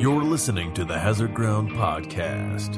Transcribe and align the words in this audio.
You're 0.00 0.22
listening 0.22 0.72
to 0.74 0.84
the 0.84 0.96
Hazard 0.96 1.34
Ground 1.34 1.72
Podcast 1.72 2.76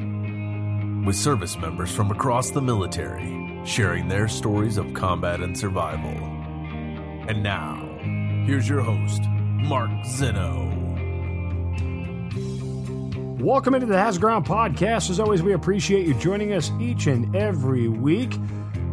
with 1.05 1.15
service 1.15 1.55
members 1.59 1.95
from 1.95 2.11
across 2.11 2.51
the 2.51 2.63
military 2.63 3.61
sharing 3.67 4.09
their 4.09 4.27
stories 4.27 4.79
of 4.79 4.95
combat 4.95 5.41
and 5.41 5.57
survival. 5.57 6.17
And 7.29 7.43
now, 7.43 7.77
here's 8.47 8.67
your 8.67 8.81
host, 8.81 9.21
Mark 9.29 9.91
Zeno. 10.07 10.65
Welcome 13.39 13.75
into 13.75 13.87
the 13.87 13.99
Hazard 13.99 14.23
Ground 14.23 14.47
Podcast. 14.47 15.11
As 15.11 15.21
always, 15.21 15.43
we 15.43 15.53
appreciate 15.53 16.07
you 16.07 16.15
joining 16.15 16.55
us 16.55 16.71
each 16.81 17.07
and 17.07 17.37
every 17.37 17.89
week. 17.89 18.35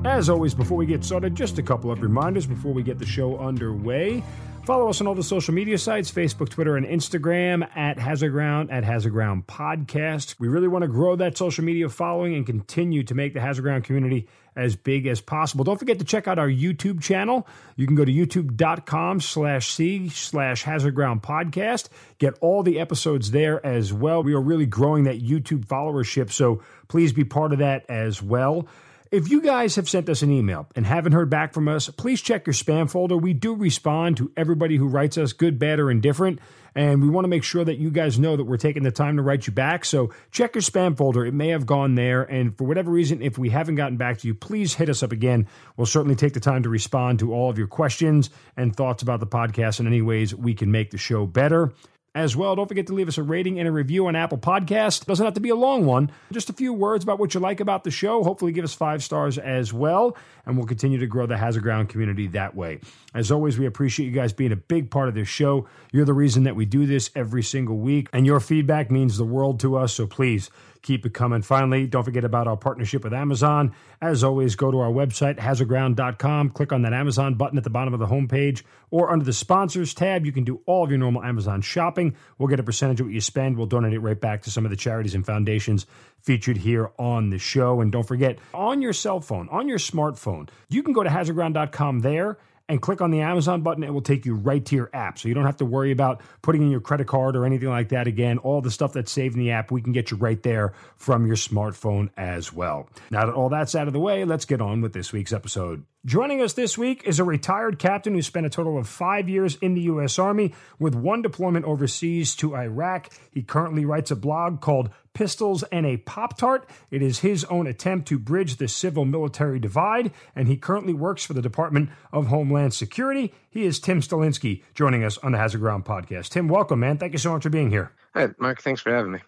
As 0.04 0.30
always, 0.30 0.54
before 0.54 0.76
we 0.76 0.86
get 0.86 1.06
started, 1.06 1.34
just 1.34 1.60
a 1.60 1.64
couple 1.64 1.92
of 1.92 2.02
reminders 2.02 2.46
before 2.46 2.74
we 2.74 2.84
get 2.84 3.00
the 3.00 3.06
show 3.06 3.40
underway. 3.40 4.22
Follow 4.68 4.90
us 4.90 5.00
on 5.00 5.08
all 5.08 5.16
the 5.16 5.24
social 5.24 5.54
media 5.54 5.78
sites 5.78 6.12
Facebook, 6.12 6.50
Twitter, 6.50 6.76
and 6.76 6.86
Instagram 6.86 7.66
at 7.78 7.98
Hazard 7.98 8.32
Ground, 8.32 8.70
at 8.70 8.84
Hazard 8.84 9.12
Ground 9.12 9.48
Podcast. 9.48 10.36
We 10.40 10.50
really 10.50 10.68
want 10.68 10.82
to 10.82 10.90
grow 10.90 11.16
that 11.16 11.38
social 11.38 11.64
media 11.64 11.88
following 11.88 12.36
and 12.36 12.46
continue 12.46 13.02
to 13.04 13.16
make 13.16 13.34
the 13.34 13.40
Hazard 13.40 13.62
Ground 13.62 13.86
community 13.86 14.28
as 14.58 14.76
big 14.76 15.08
as 15.08 15.22
possible. 15.22 15.64
Don't 15.64 15.78
forget 15.78 16.00
to 16.00 16.06
check 16.06 16.28
out 16.28 16.38
our 16.38 16.50
YouTube 16.50 17.02
channel. 17.02 17.48
You 17.78 17.88
can 17.88 17.96
go 17.96 18.04
to 18.04 18.12
youtube.com 18.12 19.22
slash 19.22 19.72
C 19.72 20.10
slash 20.10 20.64
Hazard 20.64 20.96
Ground 20.96 21.22
Podcast. 21.22 21.88
Get 22.18 22.38
all 22.42 22.62
the 22.62 22.82
episodes 22.82 23.32
there 23.32 23.66
as 23.66 23.94
well. 23.94 24.22
We 24.22 24.34
are 24.34 24.42
really 24.42 24.66
growing 24.66 25.06
that 25.06 25.22
YouTube 25.22 25.66
followership, 25.66 26.30
so 26.30 26.62
please 26.90 27.14
be 27.14 27.24
part 27.24 27.54
of 27.54 27.60
that 27.60 27.90
as 27.90 28.22
well. 28.22 28.68
If 29.12 29.30
you 29.30 29.42
guys 29.42 29.76
have 29.76 29.88
sent 29.88 30.10
us 30.10 30.22
an 30.22 30.32
email 30.32 30.68
and 30.76 30.86
haven't 30.86 31.14
heard 31.14 31.30
back 31.30 31.54
from 31.54 31.68
us, 31.68 31.90
please 31.90 32.22
check 32.22 32.46
your 32.46 32.54
spam 32.54 32.90
folder. 32.90 33.16
We 33.16 33.34
do 33.34 33.56
respond 33.56 34.18
to 34.18 34.32
everybody 34.36 34.76
who 34.76 34.88
writes 34.88 35.18
us, 35.18 35.34
good, 35.34 35.58
bad, 35.58 35.80
or 35.80 35.90
indifferent. 35.90 36.40
And 36.76 37.02
we 37.02 37.10
want 37.10 37.24
to 37.24 37.30
make 37.30 37.44
sure 37.44 37.64
that 37.64 37.78
you 37.78 37.90
guys 37.90 38.20
know 38.20 38.36
that 38.36 38.44
we're 38.44 38.58
taking 38.58 38.84
the 38.84 38.92
time 38.92 39.18
to 39.18 39.24
write 39.24 39.48
you 39.48 39.54
back. 39.54 39.86
So 39.86 40.14
check 40.32 40.56
your 40.56 40.62
spam 40.62 40.96
folder. 40.96 41.26
It 41.26 41.34
may 41.34 41.48
have 41.50 41.66
gone 41.66 41.96
there. 41.96 42.24
And 42.24 42.56
for 42.58 42.66
whatever 42.66 42.92
reason, 42.92 43.22
if 43.22 43.38
we 43.38 43.50
haven't 43.50 43.76
gotten 43.76 43.98
back 43.98 44.20
to 44.20 44.28
you, 44.28 44.36
please 44.36 44.76
hit 44.76 44.90
us 44.90 45.02
up 45.02 45.12
again. 45.12 45.48
We'll 45.76 45.88
certainly 45.88 46.16
take 46.16 46.34
the 46.34 46.40
time 46.40 46.64
to 46.64 46.70
respond 46.70 47.20
to 47.20 47.34
all 47.34 47.50
of 47.50 47.58
your 47.58 47.68
questions 47.68 48.30
and 48.56 48.76
thoughts 48.76 49.02
about 49.02 49.22
the 49.22 49.28
podcast 49.28 49.80
in 49.80 49.88
any 49.88 50.02
ways 50.02 50.36
we 50.36 50.54
can 50.54 50.70
make 50.70 50.92
the 50.92 50.98
show 50.98 51.26
better 51.26 51.74
as 52.18 52.36
well. 52.36 52.56
Don't 52.56 52.68
forget 52.68 52.88
to 52.88 52.94
leave 52.94 53.08
us 53.08 53.20
a 53.20 53.24
rating 53.24 53.60
and 53.60 53.68
a 53.68 53.72
review 53.72 54.08
on 54.08 54.16
Apple 54.16 54.40
Podcast. 54.40 55.06
Doesn't 55.06 55.24
have 55.24 55.36
to 55.36 55.40
be 55.40 55.50
a 55.50 55.56
long 55.56 55.86
one. 55.86 56.12
Just 56.32 56.50
a 56.50 56.54
few 56.54 56.74
words 56.74 57.04
about 57.04 57.20
what 57.20 57.34
you 57.36 57.40
like 57.40 57.60
about 57.60 57.84
the 57.84 57.92
show. 57.92 58.24
Hopefully, 58.24 58.52
give 58.52 58.66
us 58.66 58.74
five 58.74 59.04
stars 59.04 59.38
as 59.38 59.72
well, 59.72 60.18
and 60.46 60.58
we'll 60.58 60.66
continue 60.66 60.98
to 60.98 61.06
grow 61.06 61.28
the 61.28 61.38
Hazard 61.38 61.62
Ground 61.62 61.90
community 61.90 62.28
that 62.30 62.56
way. 62.56 62.80
As 63.14 63.32
always, 63.32 63.60
we 63.60 63.68
appreciate 63.68 64.08
you 64.08 64.12
guys 64.12 64.34
being 64.34 64.52
a 64.52 64.58
big 64.58 64.90
part 64.90 65.10
of 65.10 65.16
this 65.16 65.28
show. 65.28 65.68
You're 65.92 66.06
the 66.06 66.14
reason 66.14 66.44
that 66.44 66.56
we 66.56 66.66
do 66.66 66.88
this 66.88 67.12
every 67.16 67.44
single 67.44 67.78
week, 67.78 68.10
and 68.12 68.26
your 68.26 68.40
feedback 68.40 68.90
means 68.90 69.18
the 69.18 69.24
world 69.24 69.60
to 69.60 69.78
us. 69.78 69.94
So 69.94 70.08
please 70.08 70.50
keep 70.82 71.06
it 71.06 71.14
coming. 71.14 71.42
Finally, 71.42 71.88
don't 71.88 72.04
forget 72.04 72.24
about 72.24 72.48
our 72.48 72.58
partnership 72.58 73.04
with 73.04 73.14
Amazon. 73.14 73.74
As 74.02 74.24
always, 74.24 74.56
go 74.56 74.72
to 74.72 74.80
our 74.80 74.92
website, 74.92 75.38
hazardground.com, 75.38 76.52
click 76.52 76.72
on 76.72 76.84
that 76.84 76.94
Amazon 76.94 77.36
button 77.36 77.58
at 77.58 77.64
the 77.64 77.70
bottom 77.70 77.94
of 77.94 78.00
the 78.00 78.08
homepage, 78.08 78.64
or 78.92 79.12
under 79.12 79.26
the 79.26 79.34
sponsors 79.34 79.94
tab, 79.94 80.26
you 80.26 80.32
can 80.32 80.44
do 80.44 80.62
all 80.66 80.84
of 80.84 80.90
your 80.90 81.00
normal 81.00 81.24
Amazon 81.24 81.62
shopping. 81.62 82.16
We'll 82.38 82.48
get 82.48 82.60
a 82.60 82.64
percentage 82.64 83.00
of 83.00 83.08
what 83.08 83.14
you 83.14 83.22
spend. 83.22 83.58
We'll 83.58 83.68
donate 83.68 83.94
it 83.94 84.00
right 84.00 84.20
back 84.20 84.44
to 84.44 84.52
some 84.52 84.66
of 84.66 84.72
the 84.72 84.78
charities 84.78 85.16
and 85.16 85.26
foundations 85.26 85.86
featured 86.22 86.58
here 86.58 86.92
on 86.98 87.30
the 87.30 87.38
show. 87.38 87.82
And 87.82 87.92
don't 87.92 88.08
forget, 88.08 88.40
on 88.54 88.82
your 88.82 88.94
cell 88.94 89.20
phone, 89.20 89.50
on 89.50 89.68
your 89.68 89.78
smartphone, 89.78 90.50
you 90.70 90.84
can 90.84 90.94
go 90.94 91.04
to 91.04 91.10
hazardground.com 91.10 92.00
there 92.02 92.38
and 92.70 92.82
click 92.82 93.02
on 93.02 93.12
the 93.12 93.22
Amazon 93.22 93.62
button. 93.62 93.84
It 93.84 93.94
will 93.94 94.02
take 94.02 94.26
you 94.26 94.36
right 94.36 94.64
to 94.66 94.76
your 94.76 94.90
app. 94.94 95.20
So 95.20 95.28
you 95.28 95.34
don't 95.34 95.46
have 95.46 95.58
to 95.58 95.66
worry 95.66 95.92
about 95.92 96.22
putting 96.42 96.62
in 96.62 96.70
your 96.70 96.82
credit 96.82 97.08
card 97.08 97.36
or 97.36 97.46
anything 97.46 97.70
like 97.70 97.90
that 97.90 98.08
again. 98.08 98.38
All 98.40 98.62
the 98.62 98.72
stuff 98.72 98.94
that's 98.94 99.12
saved 99.12 99.36
in 99.36 99.40
the 99.40 99.52
app, 99.52 99.72
we 99.72 99.82
can 99.82 99.94
get 99.94 100.12
you 100.12 100.18
right 100.18 100.42
there 100.44 100.74
from 100.98 101.26
your 101.26 101.36
smartphone 101.36 102.10
as 102.18 102.52
well. 102.52 102.90
Now 103.10 103.26
that 103.26 103.34
all 103.34 103.50
that's 103.50 103.76
out 103.76 103.88
of 103.88 103.94
the 103.94 104.00
way, 104.00 104.26
let's 104.26 104.46
get 104.46 104.62
on 104.62 104.82
with 104.82 104.94
this 104.94 105.14
week's 105.14 105.34
episode. 105.34 105.86
Joining 106.08 106.42
us 106.42 106.54
this 106.54 106.78
week 106.78 107.04
is 107.04 107.20
a 107.20 107.26
retired 107.26 107.80
captain 107.80 108.14
who 108.14 108.22
spent 108.22 108.46
a 108.46 108.50
total 108.50 108.78
of 108.78 108.88
five 108.88 109.28
years 109.28 109.58
in 109.58 109.74
the 109.74 109.82
U.S. 109.82 110.18
Army 110.18 110.54
with 110.80 110.96
one 110.96 111.22
deployment 111.22 111.66
overseas 111.66 112.34
to 112.38 112.56
Iraq. 112.56 113.10
He 113.30 113.44
currently 113.44 113.84
writes 113.84 114.10
a 114.10 114.16
blog 114.16 114.62
called 114.62 114.90
Pistols 115.14 115.64
and 115.64 115.86
a 115.86 115.98
Pop 115.98 116.38
Tart. 116.38 116.70
It 116.92 117.02
is 117.02 117.20
his 117.20 117.44
own 117.44 117.68
attempt 117.68 118.08
to 118.08 118.18
bridge 118.18 118.56
the 118.56 118.70
civil 118.70 119.04
military 119.04 119.60
divide, 119.60 120.14
and 120.34 120.48
he 120.48 120.56
currently 120.56 120.94
works 120.94 121.26
for 121.26 121.34
the 121.34 121.42
Department 121.42 121.90
of 122.14 122.28
Homeland 122.28 122.74
Security. 122.74 123.34
He 123.50 123.66
is 123.66 123.78
Tim 123.78 124.00
Stalinsky 124.00 124.64
joining 124.74 125.04
us 125.04 125.18
on 125.18 125.34
the 125.34 125.38
Hazard 125.38 125.60
Ground 125.60 125.84
podcast. 125.84 126.30
Tim, 126.30 126.48
welcome, 126.48 126.80
man. 126.80 126.98
Thank 126.98 127.12
you 127.12 127.20
so 127.20 127.34
much 127.34 127.44
for 127.44 127.50
being 127.50 127.70
here. 127.70 127.92
Hi, 128.14 128.30
Mark. 128.40 128.62
Thanks 128.62 128.80
for 128.80 128.94
having 128.94 129.12
me. 129.12 129.20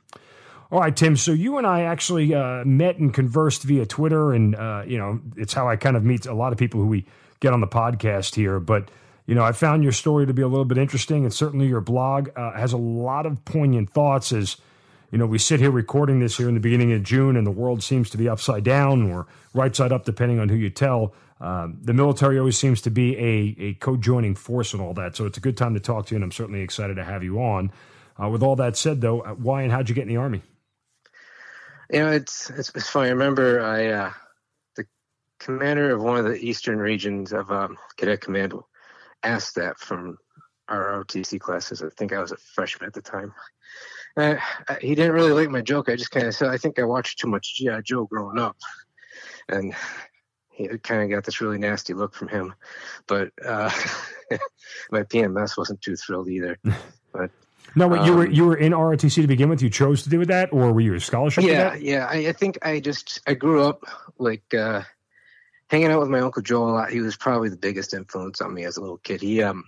All 0.72 0.80
right, 0.80 0.96
Tim. 0.96 1.18
So 1.18 1.32
you 1.32 1.58
and 1.58 1.66
I 1.66 1.82
actually 1.82 2.32
uh, 2.36 2.64
met 2.64 2.98
and 2.98 3.12
conversed 3.12 3.64
via 3.64 3.88
Twitter, 3.88 4.34
and 4.34 4.56
uh, 4.56 4.84
you 4.86 5.00
know 5.00 5.20
it's 5.36 5.52
how 5.52 5.68
I 5.68 5.76
kind 5.76 5.98
of 5.98 6.04
meet 6.04 6.28
a 6.28 6.34
lot 6.34 6.52
of 6.52 6.60
people 6.60 6.80
who 6.80 6.86
we 6.86 7.06
get 7.40 7.54
on 7.54 7.60
the 7.60 7.68
podcast 7.68 8.36
here. 8.36 8.60
But 8.60 8.92
you 9.26 9.34
know, 9.34 9.44
I 9.44 9.52
found 9.52 9.82
your 9.82 9.92
story 9.92 10.28
to 10.28 10.34
be 10.34 10.44
a 10.44 10.48
little 10.48 10.66
bit 10.66 10.78
interesting, 10.78 11.24
and 11.24 11.34
certainly 11.34 11.66
your 11.66 11.82
blog 11.82 12.30
uh, 12.36 12.52
has 12.52 12.72
a 12.72 12.78
lot 12.78 13.26
of 13.26 13.44
poignant 13.46 13.90
thoughts. 13.90 14.32
As 14.32 14.58
you 15.12 15.18
know, 15.18 15.26
we 15.26 15.40
sit 15.40 15.60
here 15.60 15.72
recording 15.72 16.20
this 16.20 16.38
here 16.38 16.48
in 16.48 16.54
the 16.54 16.60
beginning 16.60 16.94
of 16.94 17.02
June, 17.02 17.36
and 17.36 17.48
the 17.48 17.52
world 17.52 17.82
seems 17.82 18.12
to 18.12 18.18
be 18.18 18.30
upside 18.30 18.64
down 18.64 19.12
or 19.12 19.26
right 19.56 19.76
side 19.76 19.92
up, 19.92 20.06
depending 20.06 20.40
on 20.40 20.50
who 20.50 20.56
you 20.56 20.70
tell. 20.70 21.16
Um, 21.42 21.80
the 21.82 21.94
military 21.94 22.38
always 22.38 22.60
seems 22.60 22.80
to 22.82 22.92
be 22.92 23.18
a, 23.18 23.56
a 23.58 23.74
co-joining 23.76 24.36
force 24.36 24.74
and 24.74 24.84
all 24.84 24.94
that, 24.94 25.16
so 25.16 25.26
it's 25.26 25.38
a 25.40 25.42
good 25.42 25.58
time 25.58 25.74
to 25.74 25.80
talk 25.80 26.06
to 26.08 26.14
you, 26.14 26.18
and 26.18 26.24
I'm 26.24 26.32
certainly 26.32 26.62
excited 26.62 26.98
to 26.98 27.04
have 27.04 27.24
you 27.24 27.42
on. 27.42 27.72
Uh, 28.22 28.30
with 28.30 28.44
all 28.44 28.56
that 28.58 28.78
said, 28.78 29.02
though, 29.02 29.22
uh, 29.22 29.34
why 29.34 29.64
and 29.64 29.72
how'd 29.72 29.90
you 29.90 29.96
get 29.96 30.04
in 30.04 30.10
the 30.10 30.18
army? 30.18 30.44
You 31.92 32.00
know, 32.00 32.12
it's 32.12 32.50
it's, 32.52 32.72
it's 32.76 32.90
funny. 32.90 33.08
I 33.08 33.12
remember 33.12 33.62
I 33.62 33.88
uh, 33.88 34.12
the 34.76 34.86
commander 35.40 35.96
of 35.96 36.02
one 36.02 36.18
of 36.18 36.26
the 36.26 36.36
eastern 36.36 36.78
regions 36.80 37.34
of 37.34 37.52
um, 37.52 37.78
Cadet 37.98 38.22
Command 38.22 38.54
asked 39.24 39.56
that 39.56 39.80
from 39.80 40.18
our 40.68 41.04
ROTC 41.04 41.40
classes. 41.40 41.82
I 41.82 41.90
think 41.98 42.14
I 42.14 42.20
was 42.20 42.32
a 42.32 42.38
freshman 42.38 42.88
at 42.88 42.94
the 42.94 43.02
time. 43.02 43.34
Uh, 44.16 44.36
he 44.82 44.96
didn't 44.96 45.14
really 45.14 45.32
like 45.32 45.50
my 45.50 45.62
joke. 45.62 45.90
I 45.90 45.96
just 45.96 46.12
kind 46.12 46.28
of 46.28 46.36
said, 46.36 46.50
I 46.50 46.58
think 46.58 46.80
I 46.80 46.84
watched 46.84 47.20
too 47.20 47.28
much 47.28 47.56
G.I. 47.58 47.82
Joe 47.82 48.06
growing 48.06 48.38
up. 48.38 48.58
And 49.48 49.74
he 50.52 50.68
kind 50.80 51.04
of 51.04 51.10
got 51.10 51.24
this 51.24 51.42
really 51.42 51.58
nasty 51.58 51.94
look 51.94 52.14
from 52.14 52.28
him. 52.28 52.54
But 53.08 53.32
uh, 53.46 53.72
my 54.92 55.04
PMS 55.04 55.58
wasn't 55.58 55.82
too 55.82 55.96
thrilled 55.96 56.30
either. 56.30 56.58
But 57.12 57.32
no, 57.76 57.88
wait, 57.88 58.06
you 58.06 58.14
were 58.14 58.28
you 58.28 58.46
were 58.46 58.56
in 58.56 58.72
ROTC 58.72 59.22
to 59.22 59.28
begin 59.28 59.50
with. 59.50 59.62
You 59.62 59.70
chose 59.70 60.04
to 60.04 60.10
do 60.10 60.20
with 60.20 60.30
that, 60.30 60.52
or 60.52 60.72
were 60.74 60.82
you 60.82 60.94
a 60.94 61.00
scholarship? 61.00 61.44
Yeah, 61.44 61.76
yeah. 61.76 62.08
I, 62.10 62.28
I, 62.28 62.34
think 62.34 62.58
I 62.62 62.80
just 62.80 63.22
I 63.28 63.34
grew 63.34 63.64
up 63.64 63.84
like 64.18 64.54
uh, 64.54 64.84
hanging 65.70 65.92
out 65.92 66.00
with 66.00 66.10
my 66.10 66.20
uncle 66.20 66.42
Joe 66.42 66.64
a 66.64 66.72
lot. 66.72 66.92
He 66.92 67.02
was 67.02 67.16
probably 67.16 67.50
the 67.50 67.58
biggest 67.58 67.94
influence 67.94 68.42
on 68.42 68.54
me 68.54 68.66
as 68.66 68.78
a 68.78 68.82
little 68.82 68.98
kid. 68.98 69.22
He 69.22 69.42
um 69.44 69.66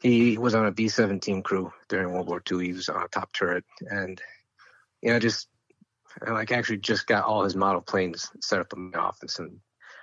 he 0.00 0.38
was 0.38 0.54
on 0.54 0.66
a 0.66 0.72
B 0.72 0.88
seventeen 0.88 1.42
crew 1.42 1.72
during 1.88 2.12
World 2.12 2.28
War 2.28 2.42
II. 2.50 2.64
He 2.64 2.72
was 2.72 2.88
on 2.88 3.02
a 3.02 3.08
top 3.08 3.32
turret, 3.32 3.64
and 3.80 4.20
you 5.02 5.12
know 5.12 5.18
just 5.18 5.48
I 6.26 6.30
like 6.30 6.52
actually 6.52 6.78
just 6.78 7.06
got 7.06 7.24
all 7.24 7.44
his 7.44 7.56
model 7.56 7.80
planes 7.80 8.30
set 8.40 8.60
up 8.60 8.72
in 8.72 8.90
my 8.90 8.98
office, 8.98 9.38
and 9.38 9.58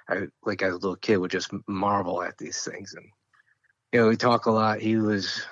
I 0.09 0.27
like 0.43 0.61
as 0.61 0.73
a 0.73 0.77
little 0.77 0.95
kid 0.95 1.17
would 1.17 1.31
just 1.31 1.51
marvel 1.67 2.21
at 2.21 2.37
these 2.37 2.63
things. 2.63 2.93
And 2.93 3.05
you 3.91 4.01
know 4.01 4.07
we 4.09 4.17
talk 4.17 4.45
a 4.45 4.51
lot. 4.51 4.81
He 4.81 4.97
was 4.97 5.45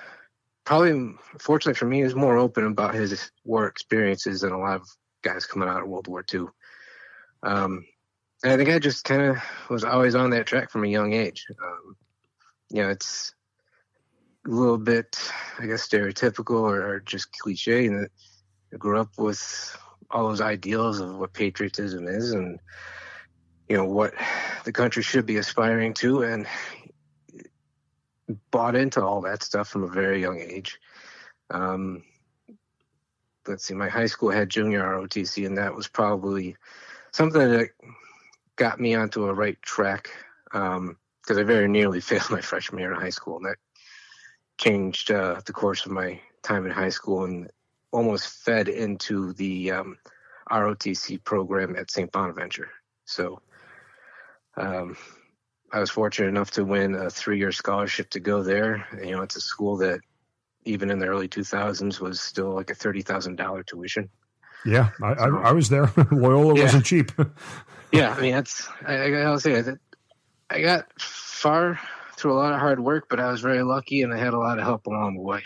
probably 0.66 1.14
fortunately 1.38 1.78
for 1.78 1.86
me, 1.86 1.98
he 1.98 2.04
was 2.04 2.14
more 2.14 2.36
open 2.36 2.66
about 2.66 2.94
his 2.94 3.30
war 3.44 3.66
experiences 3.66 4.42
than 4.42 4.52
a 4.52 4.58
lot 4.58 4.80
of 4.80 4.88
guys 5.22 5.46
coming 5.46 5.68
out 5.68 5.82
of 5.82 5.88
World 5.88 6.08
War 6.08 6.24
II. 6.32 6.46
Um, 7.42 7.86
and 8.42 8.52
I 8.52 8.56
think 8.56 8.68
I 8.68 8.78
just 8.78 9.04
kind 9.04 9.22
of 9.22 9.38
was 9.70 9.84
always 9.84 10.14
on 10.14 10.30
that 10.30 10.46
track 10.46 10.70
from 10.70 10.84
a 10.84 10.88
young 10.88 11.14
age. 11.14 11.46
Um, 11.50 11.96
you 12.68 12.82
know, 12.82 12.90
it's 12.90 13.32
a 14.44 14.50
little 14.50 14.76
bit, 14.76 15.16
I 15.58 15.66
guess, 15.66 15.88
stereotypical 15.88 16.60
or, 16.60 16.94
or 16.94 17.00
just 17.00 17.32
cliche. 17.38 17.86
And 17.86 18.08
I 18.74 18.76
grew 18.76 19.00
up 19.00 19.10
with 19.16 19.78
all 20.10 20.28
those 20.28 20.40
ideals 20.40 21.00
of 21.00 21.16
what 21.16 21.32
patriotism 21.32 22.08
is 22.08 22.32
and, 22.32 22.58
you 23.68 23.76
know, 23.76 23.84
what 23.84 24.14
the 24.64 24.72
country 24.72 25.02
should 25.02 25.26
be 25.26 25.36
aspiring 25.36 25.94
to. 25.94 26.24
And 26.24 26.46
bought 28.50 28.74
into 28.74 29.02
all 29.02 29.20
that 29.22 29.42
stuff 29.42 29.68
from 29.68 29.84
a 29.84 29.88
very 29.88 30.20
young 30.20 30.40
age. 30.40 30.78
Um, 31.50 32.02
let's 33.46 33.64
see, 33.64 33.74
my 33.74 33.88
high 33.88 34.06
school 34.06 34.30
had 34.30 34.48
junior 34.48 34.82
ROTC, 34.82 35.46
and 35.46 35.56
that 35.58 35.74
was 35.74 35.88
probably 35.88 36.56
something 37.12 37.40
that 37.40 37.70
got 38.56 38.80
me 38.80 38.94
onto 38.94 39.26
a 39.26 39.34
right 39.34 39.60
track 39.62 40.10
because 40.44 40.76
um, 40.76 40.96
I 41.28 41.42
very 41.42 41.68
nearly 41.68 42.00
failed 42.02 42.30
my 42.30 42.40
freshman 42.40 42.80
year 42.80 42.92
in 42.92 43.00
high 43.00 43.10
school, 43.10 43.36
and 43.36 43.46
that 43.46 43.58
changed 44.58 45.10
uh, 45.10 45.40
the 45.44 45.52
course 45.52 45.84
of 45.86 45.92
my 45.92 46.20
time 46.42 46.64
in 46.64 46.72
high 46.72 46.88
school 46.88 47.24
and 47.24 47.50
almost 47.92 48.28
fed 48.28 48.68
into 48.68 49.32
the 49.34 49.70
um, 49.70 49.98
ROTC 50.50 51.22
program 51.24 51.76
at 51.76 51.90
St. 51.90 52.10
Bonaventure. 52.10 52.70
So 53.04 53.40
um, 54.56 54.96
I 55.72 55.80
was 55.80 55.90
fortunate 55.90 56.28
enough 56.28 56.52
to 56.52 56.64
win 56.64 56.94
a 56.94 57.10
three-year 57.10 57.52
scholarship 57.52 58.10
to 58.10 58.20
go 58.20 58.42
there. 58.42 58.86
You 59.02 59.12
know, 59.16 59.22
it's 59.22 59.36
a 59.36 59.40
school 59.40 59.76
that 59.78 60.00
even 60.64 60.90
in 60.90 60.98
the 60.98 61.06
early 61.06 61.28
2000s, 61.28 62.00
was 62.00 62.20
still 62.20 62.54
like 62.54 62.70
a 62.70 62.74
thirty 62.74 63.02
thousand 63.02 63.36
dollar 63.36 63.62
tuition. 63.62 64.08
Yeah, 64.64 64.90
I, 65.02 65.12
I, 65.12 65.28
I 65.28 65.52
was 65.52 65.68
there. 65.68 65.92
Loyola 66.10 66.56
Yeah. 66.56 66.62
wasn't 66.64 66.84
cheap. 66.86 67.12
Yeah, 67.92 68.10
I 68.12 68.20
mean 68.20 68.32
that's 68.34 68.68
I, 68.84 69.10
gotta 69.10 69.38
say 69.40 69.60
that 69.60 69.78
I 70.50 70.60
got 70.60 71.00
far 71.00 71.78
through 72.16 72.32
a 72.32 72.38
lot 72.38 72.52
of 72.52 72.58
hard 72.58 72.80
work, 72.80 73.06
but 73.08 73.20
I 73.20 73.30
was 73.30 73.40
very 73.40 73.62
lucky 73.62 74.02
and 74.02 74.12
I 74.12 74.18
had 74.18 74.34
a 74.34 74.38
lot 74.38 74.58
of 74.58 74.64
help 74.64 74.86
along 74.86 75.14
the 75.14 75.22
way. 75.22 75.44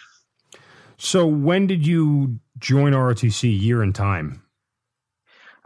so 0.96 1.26
when 1.26 1.66
did 1.66 1.86
you 1.86 2.40
join 2.58 2.92
ROTC? 2.94 3.60
Year 3.60 3.82
and 3.82 3.94
time? 3.94 4.42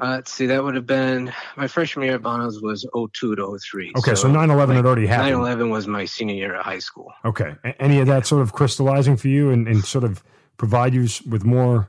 Uh, 0.03 0.09
let's 0.17 0.33
see, 0.33 0.47
that 0.47 0.63
would 0.63 0.75
have 0.75 0.87
been 0.87 1.33
my 1.57 1.69
freshman 1.69 2.07
year 2.07 2.17
at 2.17 2.23
Bonos 2.23 2.61
was 2.61 2.85
02 2.95 3.37
to 3.37 3.59
03. 3.59 3.93
Okay, 3.99 4.15
so 4.17 4.29
9/11 4.29 4.75
had 4.75 4.87
already 4.87 5.07
happened. 5.07 5.37
9/11 5.37 5.71
was 5.71 5.87
my 5.87 6.05
senior 6.05 6.35
year 6.35 6.55
of 6.57 6.65
high 6.65 6.81
school. 6.81 7.13
Okay. 7.25 7.55
A- 7.65 7.81
Any 7.81 8.01
of 8.01 8.09
that 8.09 8.27
sort 8.27 8.43
of 8.43 8.53
crystallizing 8.53 9.17
for 9.17 9.29
you 9.29 9.51
and, 9.51 9.69
and 9.69 9.85
sort 9.85 10.03
of 10.05 10.25
provide 10.57 10.95
you 10.95 11.07
with 11.31 11.45
more 11.45 11.89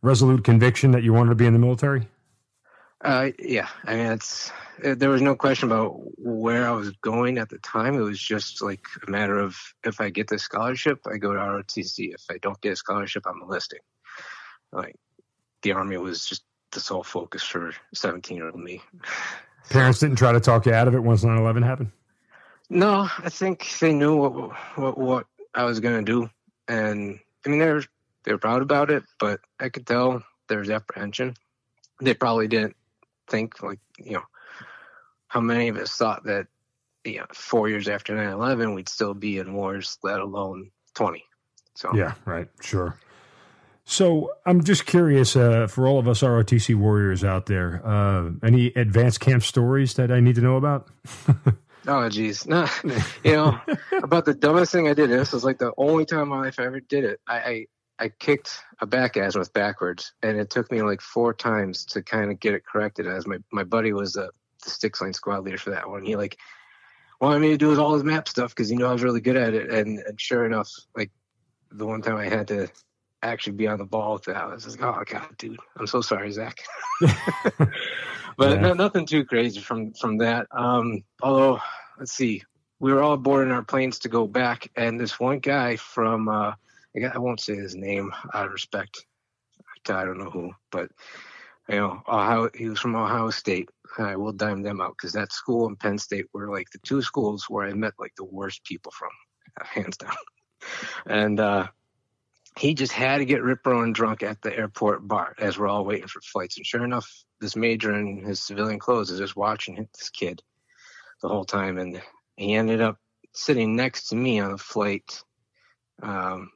resolute 0.00 0.44
conviction 0.44 0.92
that 0.92 1.02
you 1.02 1.12
wanted 1.12 1.28
to 1.30 1.36
be 1.36 1.46
in 1.46 1.52
the 1.52 1.58
military? 1.58 2.08
Uh, 3.04 3.30
yeah, 3.38 3.68
I 3.84 3.96
mean, 3.96 4.06
it's 4.12 4.50
uh, 4.84 4.94
there 4.94 5.10
was 5.10 5.20
no 5.20 5.34
question 5.34 5.70
about 5.70 5.94
where 6.18 6.66
I 6.66 6.70
was 6.72 6.90
going 7.02 7.36
at 7.36 7.48
the 7.50 7.58
time. 7.58 7.96
It 7.96 8.00
was 8.02 8.18
just 8.18 8.62
like 8.62 8.80
a 9.06 9.10
matter 9.10 9.38
of 9.38 9.56
if 9.84 10.00
I 10.00 10.08
get 10.08 10.28
the 10.28 10.38
scholarship, 10.38 11.00
I 11.06 11.18
go 11.18 11.32
to 11.32 11.38
ROTC. 11.38 12.14
If 12.14 12.22
I 12.30 12.38
don't 12.40 12.60
get 12.62 12.72
a 12.72 12.76
scholarship, 12.76 13.24
I'm 13.26 13.42
enlisting. 13.42 13.80
Like 14.72 14.96
the 15.62 15.72
army 15.72 15.98
was 15.98 16.24
just 16.26 16.44
the 16.72 16.80
sole 16.80 17.02
focus 17.02 17.42
for 17.42 17.72
17 17.94 18.36
year 18.36 18.46
old 18.46 18.58
me. 18.58 18.82
Parents 19.70 20.00
didn't 20.00 20.16
try 20.16 20.32
to 20.32 20.40
talk 20.40 20.66
you 20.66 20.72
out 20.72 20.88
of 20.88 20.94
it 20.94 21.00
once 21.00 21.24
9 21.24 21.36
11 21.36 21.62
happened? 21.62 21.92
No, 22.68 23.08
I 23.18 23.28
think 23.28 23.68
they 23.80 23.92
knew 23.92 24.16
what 24.16 24.52
what, 24.76 24.98
what 24.98 25.26
I 25.54 25.64
was 25.64 25.80
gonna 25.80 26.02
do, 26.02 26.30
and 26.68 27.18
I 27.44 27.48
mean 27.48 27.58
they 27.58 27.70
were 27.70 27.84
they 28.24 28.32
were 28.32 28.38
proud 28.38 28.62
about 28.62 28.90
it, 28.90 29.04
but 29.20 29.40
I 29.60 29.68
could 29.68 29.86
tell 29.86 30.22
there 30.48 30.58
was 30.58 30.70
apprehension. 30.70 31.34
They 32.00 32.14
probably 32.14 32.48
didn't 32.48 32.76
think 33.28 33.62
like 33.62 33.78
you 33.98 34.12
know 34.12 34.22
how 35.28 35.40
many 35.40 35.68
of 35.68 35.76
us 35.76 35.94
thought 35.96 36.24
that 36.24 36.46
you 37.04 37.18
know 37.18 37.26
four 37.34 37.68
years 37.68 37.88
after 37.88 38.14
9-11 38.14 38.74
we'd 38.74 38.88
still 38.88 39.14
be 39.14 39.38
in 39.38 39.52
wars, 39.52 39.98
let 40.02 40.20
alone 40.20 40.70
twenty. 40.94 41.24
So 41.74 41.94
Yeah, 41.94 42.14
right. 42.24 42.48
Sure. 42.62 42.96
So 43.84 44.30
I'm 44.46 44.62
just 44.62 44.86
curious 44.86 45.34
uh, 45.34 45.66
for 45.66 45.86
all 45.86 45.98
of 45.98 46.06
us 46.06 46.22
ROTC 46.22 46.74
warriors 46.74 47.24
out 47.24 47.46
there, 47.46 47.84
uh, 47.84 48.30
any 48.42 48.66
advanced 48.68 49.20
camp 49.20 49.42
stories 49.42 49.94
that 49.94 50.12
I 50.12 50.20
need 50.20 50.36
to 50.36 50.40
know 50.40 50.56
about? 50.56 50.88
Oh 51.86 52.08
geez, 52.08 52.46
no, 52.46 52.68
you 53.24 53.32
know 53.32 53.60
about 54.02 54.24
the 54.24 54.34
dumbest 54.34 54.70
thing 54.70 54.86
I 54.86 54.94
did. 54.94 55.10
This 55.10 55.32
was 55.32 55.44
like 55.44 55.58
the 55.58 55.72
only 55.76 56.04
time 56.04 56.20
in 56.20 56.28
my 56.28 56.40
life 56.40 56.60
I 56.60 56.64
ever 56.64 56.78
did 56.78 57.04
it. 57.04 57.20
I 57.26 57.36
I, 57.38 57.66
I 58.04 58.08
kicked 58.08 58.62
a 58.80 58.86
back 58.86 59.16
azimuth 59.16 59.52
backwards, 59.52 60.12
and 60.22 60.38
it 60.38 60.48
took 60.48 60.70
me 60.70 60.82
like 60.82 61.00
four 61.00 61.34
times 61.34 61.84
to 61.86 62.02
kind 62.02 62.30
of 62.30 62.38
get 62.38 62.54
it 62.54 62.64
corrected. 62.64 63.08
As 63.08 63.26
my 63.26 63.38
my 63.50 63.64
buddy 63.64 63.92
was 63.92 64.12
the, 64.12 64.30
the 64.62 64.70
six 64.70 65.00
line 65.00 65.12
squad 65.12 65.44
leader 65.44 65.58
for 65.58 65.70
that 65.70 65.90
one. 65.90 66.04
He 66.04 66.14
like 66.14 66.38
wanted 67.20 67.40
me 67.40 67.48
to 67.48 67.56
do 67.56 67.80
all 67.80 67.94
his 67.94 68.04
map 68.04 68.28
stuff 68.28 68.50
because 68.50 68.68
he 68.68 68.76
knew 68.76 68.86
I 68.86 68.92
was 68.92 69.02
really 69.02 69.20
good 69.20 69.36
at 69.36 69.54
it. 69.54 69.70
And, 69.70 70.00
and 70.00 70.20
sure 70.20 70.44
enough, 70.44 70.70
like 70.96 71.10
the 71.70 71.86
one 71.86 72.02
time 72.02 72.16
I 72.16 72.28
had 72.28 72.48
to 72.48 72.68
actually 73.22 73.54
be 73.54 73.66
on 73.68 73.78
the 73.78 73.84
ball 73.84 74.14
with 74.14 74.24
that, 74.24 74.36
I 74.36 74.46
was 74.46 74.66
like, 74.66 74.82
oh 74.82 75.02
god, 75.06 75.36
dude, 75.38 75.58
I'm 75.76 75.86
so 75.86 76.00
sorry, 76.00 76.30
Zach. 76.32 76.58
but 77.00 77.70
Yeah. 78.38 78.60
no, 78.60 78.72
nothing 78.74 79.06
too 79.06 79.24
crazy 79.24 79.60
from 79.60 79.92
from 79.94 80.18
that. 80.18 80.46
Um, 80.50 81.04
although, 81.22 81.60
let's 81.98 82.12
see, 82.12 82.42
we 82.80 82.92
were 82.92 83.02
all 83.02 83.16
boarding 83.16 83.52
our 83.52 83.62
planes 83.62 84.00
to 84.00 84.08
go 84.08 84.26
back, 84.26 84.70
and 84.76 84.98
this 84.98 85.20
one 85.20 85.38
guy 85.38 85.76
from 85.76 86.28
uh, 86.28 86.52
I, 86.96 87.18
won't 87.18 87.40
say 87.40 87.54
his 87.54 87.74
name 87.74 88.12
out 88.34 88.46
of 88.46 88.52
respect 88.52 89.06
I 89.88 90.04
don't 90.04 90.18
know 90.18 90.30
who, 90.30 90.52
but 90.70 90.90
you 91.68 91.76
know, 91.76 92.02
Ohio, 92.08 92.50
he 92.54 92.68
was 92.68 92.78
from 92.78 92.94
Ohio 92.96 93.30
State. 93.30 93.68
I 93.98 94.16
will 94.16 94.32
dime 94.32 94.62
them 94.62 94.80
out 94.80 94.94
because 94.96 95.12
that 95.12 95.32
school 95.32 95.66
and 95.66 95.78
Penn 95.78 95.98
State 95.98 96.26
were 96.32 96.50
like 96.50 96.70
the 96.70 96.78
two 96.78 97.02
schools 97.02 97.46
where 97.48 97.66
I 97.66 97.72
met 97.72 97.94
like 97.98 98.12
the 98.16 98.24
worst 98.24 98.64
people 98.64 98.92
from, 98.92 99.10
uh, 99.60 99.64
hands 99.64 99.96
down. 99.96 100.14
And 101.06 101.40
uh, 101.40 101.66
he 102.58 102.74
just 102.74 102.92
had 102.92 103.18
to 103.18 103.24
get 103.24 103.42
rip 103.42 103.64
roaring 103.66 103.92
drunk 103.92 104.22
at 104.22 104.42
the 104.42 104.56
airport 104.56 105.06
bar 105.06 105.34
as 105.38 105.58
we're 105.58 105.68
all 105.68 105.84
waiting 105.84 106.08
for 106.08 106.20
flights. 106.20 106.56
And 106.56 106.66
sure 106.66 106.84
enough, 106.84 107.10
this 107.40 107.56
major 107.56 107.94
in 107.94 108.18
his 108.18 108.42
civilian 108.42 108.78
clothes 108.78 109.10
is 109.10 109.18
just 109.18 109.36
watching 109.36 109.76
this 109.76 110.10
kid 110.10 110.42
the 111.22 111.28
whole 111.28 111.44
time. 111.44 111.78
And 111.78 112.02
he 112.36 112.54
ended 112.54 112.80
up 112.80 112.98
sitting 113.32 113.74
next 113.74 114.08
to 114.08 114.16
me 114.16 114.40
on 114.40 114.52
the 114.52 114.58
flight. 114.58 115.22
Um, 116.02 116.50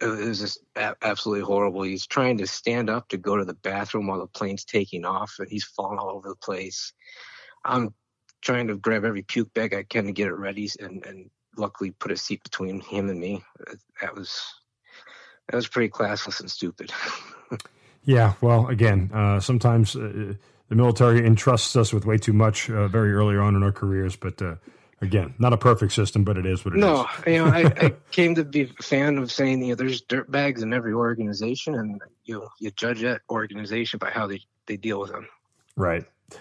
it 0.00 0.06
was 0.06 0.40
just 0.40 0.58
a- 0.74 0.96
absolutely 1.02 1.44
horrible. 1.44 1.82
He's 1.82 2.06
trying 2.06 2.38
to 2.38 2.46
stand 2.46 2.90
up 2.90 3.08
to 3.08 3.16
go 3.16 3.36
to 3.36 3.44
the 3.44 3.54
bathroom 3.54 4.08
while 4.08 4.18
the 4.18 4.26
plane's 4.26 4.64
taking 4.64 5.04
off, 5.04 5.36
and 5.38 5.48
he's 5.48 5.64
falling 5.64 5.98
all 5.98 6.10
over 6.10 6.28
the 6.28 6.36
place. 6.36 6.92
I'm 7.64 7.94
trying 8.40 8.66
to 8.66 8.76
grab 8.76 9.04
every 9.04 9.22
puke 9.22 9.54
bag 9.54 9.74
I 9.74 9.84
can 9.84 10.06
to 10.06 10.12
get 10.12 10.26
it 10.26 10.34
ready, 10.34 10.68
and, 10.80 11.06
and 11.06 11.30
luckily 11.56 11.92
put 11.92 12.10
a 12.10 12.16
seat 12.16 12.42
between 12.42 12.80
him 12.80 13.10
and 13.10 13.20
me. 13.20 13.44
That 14.00 14.16
was 14.16 14.42
that 15.48 15.56
was 15.56 15.68
pretty 15.68 15.88
classless 15.90 16.40
and 16.40 16.50
stupid. 16.50 16.92
Yeah, 18.04 18.32
well, 18.40 18.66
again, 18.66 19.10
uh, 19.14 19.38
sometimes 19.38 19.94
uh, 19.94 20.34
the 20.68 20.74
military 20.74 21.24
entrusts 21.24 21.76
us 21.76 21.92
with 21.92 22.04
way 22.04 22.18
too 22.18 22.32
much 22.32 22.68
uh, 22.68 22.88
very 22.88 23.12
early 23.12 23.36
on 23.36 23.54
in 23.54 23.62
our 23.62 23.70
careers, 23.70 24.16
but 24.16 24.42
uh, 24.42 24.56
again, 25.00 25.34
not 25.38 25.52
a 25.52 25.56
perfect 25.56 25.92
system, 25.92 26.24
but 26.24 26.36
it 26.36 26.44
is 26.44 26.64
what 26.64 26.74
it 26.74 26.78
is. 26.78 26.82
no, 26.82 27.06
you 27.28 27.34
know, 27.38 27.44
I, 27.46 27.72
I 27.76 27.90
came 28.10 28.34
to 28.34 28.44
be 28.44 28.62
a 28.62 28.82
fan 28.82 29.18
of 29.18 29.30
saying, 29.30 29.62
you 29.62 29.68
know, 29.68 29.74
there's 29.76 30.00
dirt 30.00 30.28
bags 30.32 30.62
in 30.64 30.72
every 30.72 30.92
organization, 30.92 31.76
and 31.76 32.00
you 32.24 32.40
know, 32.40 32.48
you 32.58 32.72
judge 32.72 33.02
that 33.02 33.20
organization 33.30 33.98
by 33.98 34.10
how 34.10 34.26
they, 34.26 34.40
they 34.66 34.76
deal 34.76 34.98
with 34.98 35.12
them. 35.12 35.28
Right. 35.76 36.04
All 36.32 36.38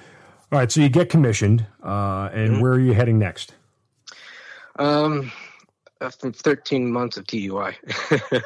right, 0.58 0.72
so 0.72 0.82
you 0.82 0.90
get 0.90 1.10
commissioned, 1.10 1.68
uh, 1.84 2.30
and 2.34 2.54
Mhm. 2.56 2.62
where 2.62 2.72
are 2.72 2.80
you 2.80 2.94
heading 2.94 3.20
next? 3.20 3.54
Um, 4.78 5.32
after 6.02 6.32
13 6.32 6.92
months 6.92 7.18
of 7.18 7.28
TUI. 7.28 7.78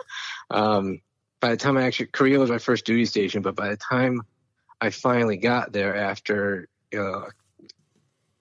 um, 0.49 1.01
by 1.39 1.49
the 1.49 1.57
time 1.57 1.77
I 1.77 1.83
actually, 1.83 2.07
Korea 2.07 2.39
was 2.39 2.49
my 2.49 2.57
first 2.57 2.85
duty 2.85 3.05
station, 3.05 3.41
but 3.41 3.55
by 3.55 3.69
the 3.69 3.77
time 3.77 4.21
I 4.81 4.89
finally 4.89 5.37
got 5.37 5.71
there 5.71 5.95
after, 5.95 6.67
uh, 6.97 7.25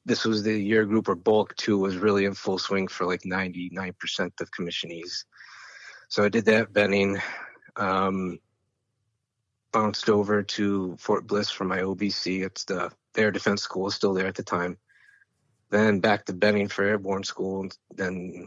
this 0.05 0.25
was 0.25 0.43
the 0.43 0.56
year 0.56 0.85
group 0.85 1.09
where 1.09 1.17
BOLC 1.17 1.69
II 1.69 1.75
was 1.77 1.97
really 1.97 2.25
in 2.25 2.35
full 2.35 2.59
swing 2.59 2.89
for 2.89 3.06
like 3.06 3.23
99% 3.23 3.95
of 4.41 4.51
commissionees. 4.51 5.25
So 6.09 6.23
I 6.23 6.29
did 6.29 6.45
that 6.47 6.73
Benning, 6.73 7.19
um, 7.77 8.39
bounced 9.73 10.08
over 10.08 10.43
to 10.43 10.96
Fort 10.99 11.27
Bliss 11.27 11.51
for 11.51 11.65
my 11.65 11.81
OBC. 11.81 12.44
It's 12.44 12.65
the 12.65 12.93
Air 13.17 13.31
Defense 13.31 13.63
School, 13.63 13.91
still 13.91 14.15
there 14.15 14.27
at 14.27 14.34
the 14.34 14.43
time 14.43 14.77
then 15.75 16.01
back 16.01 16.25
to 16.25 16.32
Benning 16.32 16.69
for 16.69 16.84
airborne 16.84 17.25
school, 17.25 17.63
and 17.63 17.77
then 17.94 18.46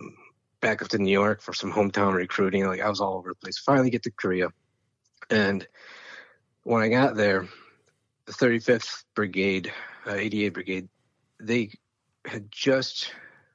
back 0.62 0.82
up 0.82 0.88
to 0.90 0.98
New 0.98 1.12
York 1.12 1.42
for 1.42 1.54
some 1.54 1.72
hometown 1.72 2.14
recruiting. 2.14 2.66
Like 2.66 2.82
I 2.82 2.90
was 2.90 3.02
all 3.02 3.16
over 3.16 3.30
the 3.30 3.36
place. 3.36 3.58
Finally 3.58 3.90
get 3.90 4.04
to 4.04 4.12
Korea, 4.12 4.50
and 5.30 5.68
when 6.64 6.82
I 6.82 6.90
got 6.90 7.16
there, 7.16 7.48
the 8.26 8.34
35th 8.34 9.04
Brigade, 9.16 9.72
uh, 10.06 10.14
ADA 10.14 10.52
Brigade, 10.52 10.90
they 11.40 11.72
had 12.26 12.52
just 12.52 13.14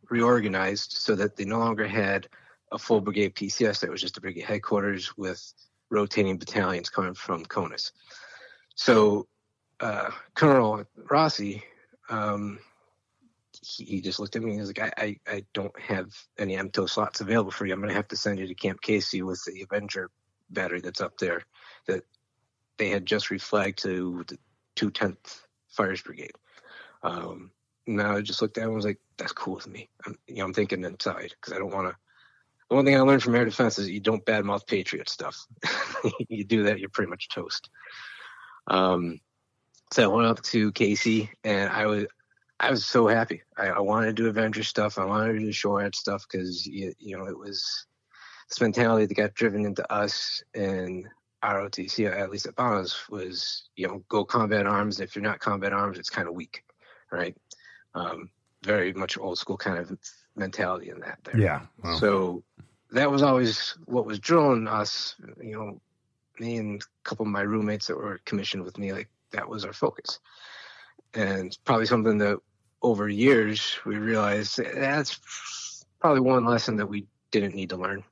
reorganized 0.08 0.92
so 0.92 1.14
that 1.14 1.36
they 1.36 1.44
no 1.44 1.58
longer 1.58 1.86
had 1.86 2.28
a 2.70 2.78
full 2.78 3.00
brigade 3.00 3.34
PCS. 3.34 3.80
That 3.80 3.90
was 3.90 4.00
just 4.00 4.16
a 4.16 4.20
brigade 4.20 4.44
headquarters 4.44 5.16
with 5.16 5.52
rotating 5.90 6.38
battalions 6.38 6.88
coming 6.88 7.14
from 7.14 7.44
CONUS. 7.44 7.92
So 8.74 9.26
uh, 9.80 10.10
Colonel 10.34 10.84
Rossi. 11.10 11.62
Um, 12.08 12.58
he, 13.62 14.00
just 14.00 14.18
looked 14.18 14.34
at 14.34 14.42
me 14.42 14.50
and 14.50 14.54
he 14.54 14.60
was 14.60 14.76
like, 14.76 14.94
I, 14.98 15.04
I, 15.04 15.34
I 15.34 15.44
don't 15.54 15.78
have 15.80 16.08
any 16.38 16.56
MTO 16.56 16.90
slots 16.90 17.20
available 17.20 17.52
for 17.52 17.64
you. 17.64 17.72
I'm 17.72 17.80
going 17.80 17.90
to 17.90 17.96
have 17.96 18.08
to 18.08 18.16
send 18.16 18.38
you 18.38 18.46
to 18.48 18.54
Camp 18.54 18.80
Casey 18.80 19.22
with 19.22 19.42
the 19.44 19.62
Avenger 19.62 20.10
battery 20.50 20.80
that's 20.80 21.00
up 21.00 21.16
there 21.18 21.42
that 21.86 22.02
they 22.76 22.90
had 22.90 23.06
just 23.06 23.28
reflagged 23.28 23.76
to 23.76 24.24
the 24.26 24.38
210th 24.76 25.42
Fires 25.68 26.02
Brigade. 26.02 26.32
Um, 27.02 27.52
now 27.86 28.16
I 28.16 28.20
just 28.20 28.42
looked 28.42 28.58
at 28.58 28.62
him 28.62 28.70
and 28.70 28.76
was 28.76 28.84
like, 28.84 29.00
that's 29.16 29.32
cool 29.32 29.54
with 29.54 29.68
me. 29.68 29.88
I'm, 30.04 30.18
you 30.26 30.36
know, 30.36 30.44
I'm 30.44 30.54
thinking 30.54 30.84
inside 30.84 31.32
because 31.40 31.52
I 31.52 31.58
don't 31.58 31.72
want 31.72 31.88
to. 31.88 31.96
The 32.68 32.76
one 32.76 32.84
thing 32.84 32.96
I 32.96 33.00
learned 33.00 33.22
from 33.22 33.34
air 33.34 33.44
defense 33.44 33.78
is 33.78 33.90
you 33.90 34.00
don't 34.00 34.24
badmouth 34.24 34.66
Patriot 34.66 35.08
stuff. 35.08 35.46
you 36.28 36.44
do 36.44 36.64
that, 36.64 36.80
you're 36.80 36.88
pretty 36.88 37.10
much 37.10 37.28
toast. 37.28 37.68
Um, 38.66 39.20
so 39.92 40.04
I 40.04 40.06
went 40.06 40.26
up 40.26 40.42
to 40.42 40.72
Casey 40.72 41.30
and 41.44 41.70
I 41.70 41.86
was 41.86 42.06
I 42.62 42.70
was 42.70 42.84
so 42.84 43.08
happy. 43.08 43.42
I, 43.56 43.66
I 43.66 43.80
wanted 43.80 44.16
to 44.16 44.22
do 44.22 44.28
Avenger 44.28 44.62
stuff. 44.62 44.96
I 44.96 45.04
wanted 45.04 45.32
to 45.32 45.38
do 45.40 45.52
SHORAD 45.52 45.96
stuff 45.96 46.24
because 46.30 46.64
you, 46.64 46.94
you 46.98 47.18
know 47.18 47.26
it 47.26 47.36
was 47.36 47.86
this 48.48 48.60
mentality 48.60 49.06
that 49.06 49.14
got 49.14 49.34
driven 49.34 49.66
into 49.66 49.90
us 49.92 50.44
in 50.54 51.08
ROTC, 51.42 52.08
at 52.08 52.30
least 52.30 52.46
at 52.46 52.54
Bonos, 52.54 53.08
was 53.10 53.68
you 53.74 53.88
know 53.88 54.04
go 54.08 54.24
combat 54.24 54.66
arms. 54.66 55.00
If 55.00 55.16
you're 55.16 55.24
not 55.24 55.40
combat 55.40 55.72
arms, 55.72 55.98
it's 55.98 56.08
kind 56.08 56.28
of 56.28 56.34
weak, 56.34 56.62
right? 57.10 57.36
Um, 57.94 58.30
very 58.62 58.92
much 58.92 59.18
old 59.18 59.38
school 59.38 59.56
kind 59.56 59.78
of 59.78 59.98
mentality 60.36 60.90
in 60.90 61.00
that. 61.00 61.18
There. 61.24 61.40
Yeah. 61.40 61.62
Well, 61.82 61.98
So 61.98 62.44
that 62.92 63.10
was 63.10 63.22
always 63.22 63.76
what 63.86 64.06
was 64.06 64.20
drilling 64.20 64.68
us. 64.68 65.16
You 65.42 65.52
know, 65.52 65.80
me 66.38 66.58
and 66.58 66.80
a 66.80 67.08
couple 67.08 67.26
of 67.26 67.32
my 67.32 67.42
roommates 67.42 67.88
that 67.88 67.96
were 67.96 68.20
commissioned 68.24 68.62
with 68.62 68.78
me, 68.78 68.92
like 68.92 69.08
that 69.32 69.48
was 69.48 69.64
our 69.64 69.72
focus, 69.72 70.20
and 71.12 71.58
probably 71.64 71.86
something 71.86 72.18
that 72.18 72.38
over 72.82 73.08
years 73.08 73.78
we 73.86 73.96
realized 73.96 74.58
that's 74.58 75.84
probably 76.00 76.20
one 76.20 76.44
lesson 76.44 76.76
that 76.76 76.86
we 76.86 77.06
didn't 77.30 77.54
need 77.54 77.70
to 77.70 77.76
learn. 77.76 78.04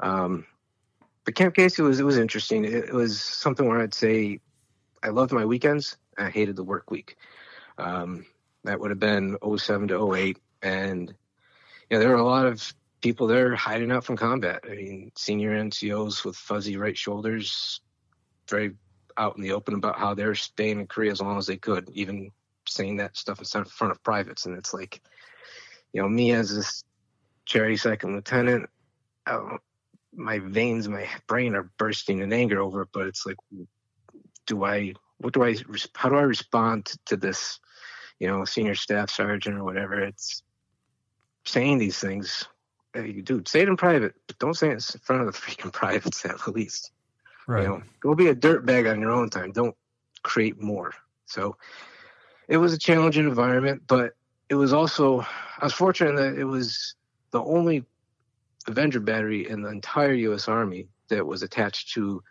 Um, 0.00 0.46
but 1.24 1.34
Camp 1.34 1.54
Casey 1.54 1.82
was 1.82 2.00
it 2.00 2.04
was 2.04 2.18
interesting. 2.18 2.64
It, 2.64 2.74
it, 2.74 2.94
was 2.94 3.20
something 3.20 3.68
where 3.68 3.80
I'd 3.80 3.94
say 3.94 4.40
I 5.02 5.08
loved 5.08 5.32
my 5.32 5.44
weekends. 5.44 5.96
I 6.16 6.30
hated 6.30 6.56
the 6.56 6.64
work 6.64 6.90
week. 6.90 7.16
Um, 7.78 8.26
that 8.64 8.80
would 8.80 8.90
have 8.90 8.98
been 8.98 9.36
07 9.56 9.88
to 9.88 10.14
08, 10.14 10.38
and 10.62 11.08
you 11.88 11.96
know 11.96 11.98
there 11.98 12.08
were 12.08 12.16
a 12.16 12.24
lot 12.24 12.46
of 12.46 12.74
people 13.00 13.26
there 13.26 13.54
hiding 13.54 13.92
out 13.92 14.04
from 14.04 14.16
combat. 14.16 14.60
I 14.64 14.74
mean, 14.74 15.12
senior 15.16 15.52
NCOs 15.52 16.24
with 16.24 16.36
fuzzy 16.36 16.76
right 16.76 16.96
shoulders, 16.96 17.80
very 18.48 18.74
out 19.16 19.36
in 19.36 19.42
the 19.42 19.52
open 19.52 19.74
about 19.74 19.98
how 19.98 20.14
they're 20.14 20.34
staying 20.34 20.80
in 20.80 20.86
Korea 20.86 21.12
as 21.12 21.20
long 21.20 21.38
as 21.38 21.46
they 21.46 21.56
could, 21.56 21.90
even 21.92 22.30
saying 22.70 22.96
that 22.96 23.16
stuff 23.16 23.40
in 23.40 23.64
front 23.64 23.90
of 23.90 24.02
privates. 24.02 24.46
And 24.46 24.56
it's 24.56 24.72
like, 24.72 25.00
you 25.92 26.00
know, 26.00 26.08
me 26.08 26.32
as 26.32 26.54
this 26.54 26.84
charity 27.44 27.76
second 27.76 28.14
lieutenant, 28.14 28.68
uh, 29.26 29.56
my 30.14 30.38
veins, 30.38 30.88
my 30.88 31.06
brain 31.26 31.54
are 31.54 31.70
bursting 31.78 32.20
in 32.20 32.32
anger 32.32 32.60
over 32.60 32.82
it. 32.82 32.88
But 32.92 33.06
it's 33.06 33.26
like, 33.26 33.36
do 34.46 34.64
I, 34.64 34.94
what 35.18 35.34
do 35.34 35.44
I, 35.44 35.56
how 35.94 36.08
do 36.08 36.16
I 36.16 36.22
respond 36.22 36.92
to 37.06 37.16
this, 37.16 37.58
you 38.18 38.28
know, 38.28 38.44
senior 38.44 38.74
staff 38.74 39.10
sergeant 39.10 39.58
or 39.58 39.64
whatever? 39.64 40.00
It's 40.00 40.42
saying 41.44 41.78
these 41.78 41.98
things. 41.98 42.46
Hey, 42.94 43.12
dude, 43.12 43.46
say 43.46 43.60
it 43.60 43.68
in 43.68 43.76
private, 43.76 44.14
but 44.26 44.38
don't 44.38 44.54
say 44.54 44.68
it 44.68 44.72
in 44.72 45.00
front 45.00 45.22
of 45.22 45.32
the 45.32 45.32
freaking 45.38 45.72
privates 45.72 46.24
at 46.24 46.42
the 46.44 46.50
least. 46.50 46.92
Right. 47.46 47.62
You 47.62 47.68
know, 47.68 47.82
go 48.00 48.14
be 48.14 48.28
a 48.28 48.34
dirtbag 48.34 48.90
on 48.90 49.00
your 49.00 49.12
own 49.12 49.30
time. 49.30 49.52
Don't 49.52 49.76
create 50.22 50.60
more. 50.60 50.92
So 51.26 51.56
it 52.50 52.56
was 52.56 52.72
a 52.74 52.78
challenging 52.78 53.26
environment, 53.26 53.84
but 53.86 54.14
it 54.50 54.56
was 54.56 54.72
also 54.72 55.20
I 55.20 55.64
was 55.64 55.72
fortunate 55.72 56.16
that 56.16 56.36
it 56.36 56.44
was 56.44 56.96
the 57.30 57.42
only 57.42 57.84
Avenger 58.66 58.98
battery 59.00 59.48
in 59.48 59.62
the 59.62 59.70
entire 59.70 60.12
U.S. 60.12 60.48
Army 60.48 60.88
that 61.08 61.24
was 61.24 61.42
attached 61.42 61.94
to, 61.94 62.22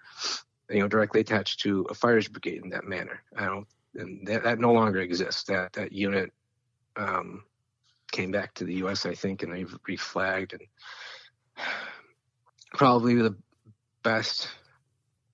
you 0.70 0.80
know, 0.80 0.90
directly 0.90 1.22
attached 1.22 1.62
to 1.62 1.88
a 1.90 1.94
fires 1.94 2.28
brigade 2.28 2.62
in 2.64 2.70
that 2.70 2.84
manner. 2.84 3.24
I 3.36 3.46
don't, 3.46 3.68
and 3.96 4.28
that, 4.28 4.44
that 4.44 4.60
no 4.60 4.74
longer 4.74 5.00
exists. 5.00 5.44
That 5.44 5.72
that 5.74 5.94
unit 5.94 6.34
um, 6.98 7.44
came 8.12 8.32
back 8.32 8.54
to 8.56 8.66
the 8.66 8.76
U.S. 8.76 9.06
I 9.06 9.16
think, 9.16 9.42
and 9.42 9.54
they 9.54 9.64
reflagged, 9.64 10.52
and 10.52 11.66
probably 12.74 13.16
the 13.16 13.38
best 14.04 14.50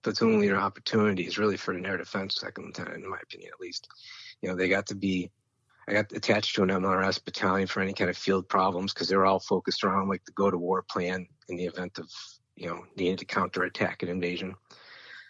platoon 0.04 0.40
leader 0.40 0.58
opportunities 0.58 1.40
really 1.40 1.58
for 1.58 1.74
an 1.74 1.88
air 1.88 1.98
defense 1.98 2.36
second 2.40 2.66
lieutenant, 2.66 3.04
in 3.04 3.10
my 3.10 3.18
opinion, 3.24 3.50
at 3.52 3.60
least. 3.60 3.88
You 4.42 4.50
know, 4.50 4.56
they 4.56 4.70
got 4.70 4.88
to 4.88 4.96
be 4.96 5.32
I 5.88 5.94
got 5.94 6.12
attached 6.14 6.56
to 6.56 6.64
an 6.64 6.70
MLRS 6.70 7.24
battalion 7.24 7.68
for 7.68 7.82
any 7.82 7.94
kind 7.94 8.10
of 8.10 8.18
field 8.18 8.50
problems 8.50 8.94
because 8.94 9.08
they 9.08 9.16
were 9.16 9.26
all 9.26 9.40
focused 9.40 9.84
around 9.84 10.10
like 10.10 10.26
the 10.26 10.32
go 10.32 10.50
to 10.50 10.58
war 10.58 10.84
plan 10.90 11.28
in 11.48 11.58
the 11.58 11.66
event 11.66 12.00
of, 12.00 12.10
you 12.56 12.68
know, 12.68 12.84
needing 12.98 13.18
to 13.18 13.26
counterattack 13.26 14.02
an 14.02 14.10
invasion. 14.10 14.56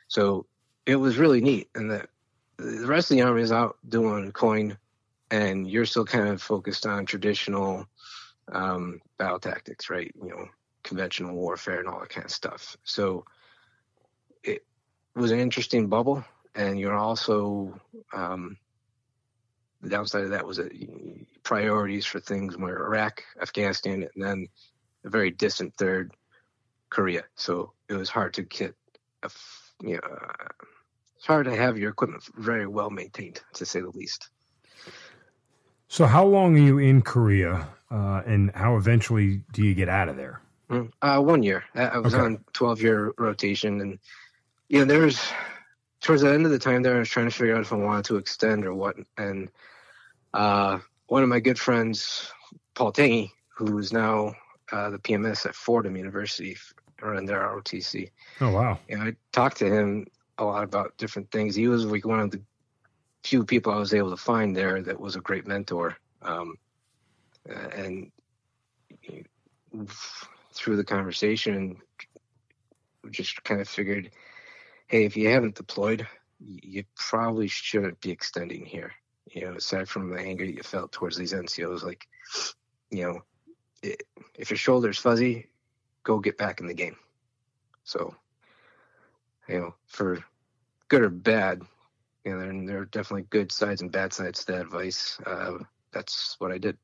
So 0.07 0.45
it 0.85 0.95
was 0.95 1.17
really 1.17 1.41
neat. 1.41 1.69
And 1.75 1.91
the, 1.91 2.07
the 2.57 2.87
rest 2.87 3.11
of 3.11 3.17
the 3.17 3.23
army 3.23 3.41
is 3.41 3.51
out 3.51 3.77
doing 3.89 4.31
coin 4.31 4.77
and 5.29 5.69
you're 5.69 5.85
still 5.85 6.05
kind 6.05 6.29
of 6.29 6.41
focused 6.41 6.85
on 6.85 7.05
traditional 7.05 7.85
um, 8.53 9.01
battle 9.17 9.39
tactics, 9.39 9.89
right? 9.89 10.13
You 10.23 10.29
know, 10.29 10.45
conventional 10.83 11.35
warfare 11.35 11.79
and 11.79 11.89
all 11.89 11.99
that 11.99 12.09
kind 12.09 12.25
of 12.25 12.31
stuff. 12.31 12.77
So 12.83 13.25
it 14.41 14.63
was 15.15 15.31
an 15.31 15.39
interesting 15.39 15.87
bubble. 15.87 16.23
And 16.53 16.79
you're 16.79 16.95
also, 16.95 17.77
um, 18.13 18.55
the 19.85 19.95
downside 19.95 20.23
of 20.23 20.31
that 20.31 20.45
was 20.45 20.57
that 20.57 20.71
priorities 21.43 22.05
for 22.05 22.19
things 22.19 22.57
were 22.57 22.85
Iraq, 22.85 23.23
Afghanistan, 23.41 24.01
and 24.03 24.23
then 24.23 24.47
a 25.05 25.09
very 25.09 25.29
distant 25.29 25.75
third, 25.75 26.11
Korea. 26.89 27.23
So 27.35 27.73
it 27.87 27.93
was 27.93 28.09
hard 28.09 28.33
to 28.33 28.41
get, 28.41 28.73
a, 29.21 29.29
you 29.81 29.95
know, 29.95 30.01
it's 31.15 31.25
hard 31.25 31.45
to 31.45 31.55
have 31.55 31.77
your 31.77 31.91
equipment 31.91 32.23
very 32.35 32.65
well 32.65 32.89
maintained, 32.89 33.41
to 33.53 33.65
say 33.65 33.79
the 33.79 33.91
least. 33.91 34.29
So 35.87 36.07
how 36.07 36.25
long 36.25 36.55
are 36.55 36.61
you 36.61 36.79
in 36.79 37.03
Korea, 37.03 37.67
uh, 37.91 38.23
and 38.25 38.51
how 38.55 38.77
eventually 38.77 39.43
do 39.53 39.63
you 39.63 39.75
get 39.75 39.87
out 39.87 40.09
of 40.09 40.17
there? 40.17 40.41
Mm, 40.71 40.91
uh, 41.03 41.21
one 41.21 41.43
year. 41.43 41.63
I 41.75 41.99
was 41.99 42.15
okay. 42.15 42.23
on 42.23 42.43
twelve 42.53 42.81
year 42.81 43.13
rotation, 43.19 43.81
and 43.81 43.99
you 44.67 44.79
know, 44.79 44.85
there's 44.85 45.31
towards 46.01 46.23
the 46.23 46.33
end 46.33 46.45
of 46.45 46.51
the 46.51 46.59
time 46.59 46.81
there, 46.81 46.95
I 46.95 46.99
was 46.99 47.09
trying 47.09 47.29
to 47.29 47.35
figure 47.35 47.55
out 47.55 47.61
if 47.61 47.71
I 47.71 47.75
wanted 47.75 48.05
to 48.05 48.17
extend 48.17 48.65
or 48.65 48.73
what, 48.73 48.95
and 49.17 49.51
uh, 50.35 50.79
one 51.07 51.23
of 51.23 51.29
my 51.29 51.39
good 51.39 51.57
friends, 51.57 52.29
Paul 52.73 52.91
Tangy, 52.91 53.31
who 53.55 53.77
is 53.77 53.93
now 53.93 54.35
uh, 54.71 54.89
the 54.89 54.99
PMS 54.99 55.45
at 55.45 55.55
Fordham 55.55 55.95
University, 55.95 56.57
running 57.01 57.25
their 57.25 57.39
ROTC. 57.39 58.11
Oh 58.41 58.51
wow! 58.51 58.79
And 58.89 59.01
I 59.01 59.15
talked 59.31 59.57
to 59.57 59.73
him 59.73 60.07
a 60.37 60.43
lot 60.43 60.63
about 60.63 60.97
different 60.97 61.31
things. 61.31 61.55
He 61.55 61.69
was 61.69 61.85
like 61.85 62.05
one 62.05 62.19
of 62.19 62.31
the 62.31 62.41
few 63.23 63.45
people 63.45 63.71
I 63.71 63.77
was 63.77 63.93
able 63.93 64.09
to 64.09 64.17
find 64.17 64.55
there 64.55 64.81
that 64.81 64.99
was 64.99 65.15
a 65.15 65.21
great 65.21 65.47
mentor. 65.47 65.95
Um, 66.21 66.57
and 67.47 68.11
through 70.53 70.75
the 70.75 70.83
conversation, 70.83 71.77
just 73.09 73.41
kind 73.43 73.61
of 73.61 73.69
figured, 73.69 74.11
hey, 74.87 75.05
if 75.05 75.15
you 75.15 75.29
haven't 75.29 75.55
deployed, 75.55 76.05
you 76.39 76.83
probably 76.95 77.47
shouldn't 77.47 78.01
be 78.01 78.11
extending 78.11 78.65
here 78.65 78.91
you 79.35 79.41
know, 79.41 79.55
aside 79.55 79.89
from 79.89 80.09
the 80.09 80.19
anger 80.19 80.45
you 80.45 80.63
felt 80.63 80.93
towards 80.93 81.17
these 81.17 81.33
NCOs, 81.33 81.83
like, 81.83 82.07
you 82.89 83.03
know, 83.03 83.21
it, 83.83 84.01
if 84.33 84.49
your 84.49 84.57
shoulder's 84.57 84.97
fuzzy, 84.97 85.47
go 86.03 86.19
get 86.19 86.37
back 86.37 86.61
in 86.61 86.67
the 86.67 86.73
game. 86.73 86.95
So, 87.83 88.15
you 89.49 89.59
know, 89.59 89.75
for 89.87 90.23
good 90.87 91.01
or 91.01 91.09
bad, 91.09 91.61
you 92.23 92.31
know, 92.31 92.39
there, 92.39 92.65
there 92.65 92.77
are 92.79 92.85
definitely 92.85 93.27
good 93.29 93.51
sides 93.51 93.81
and 93.81 93.91
bad 93.91 94.13
sides 94.13 94.45
to 94.45 94.53
that 94.53 94.61
advice. 94.61 95.19
Uh, 95.25 95.57
that's 95.91 96.37
what 96.39 96.53
I 96.53 96.57
did. 96.57 96.77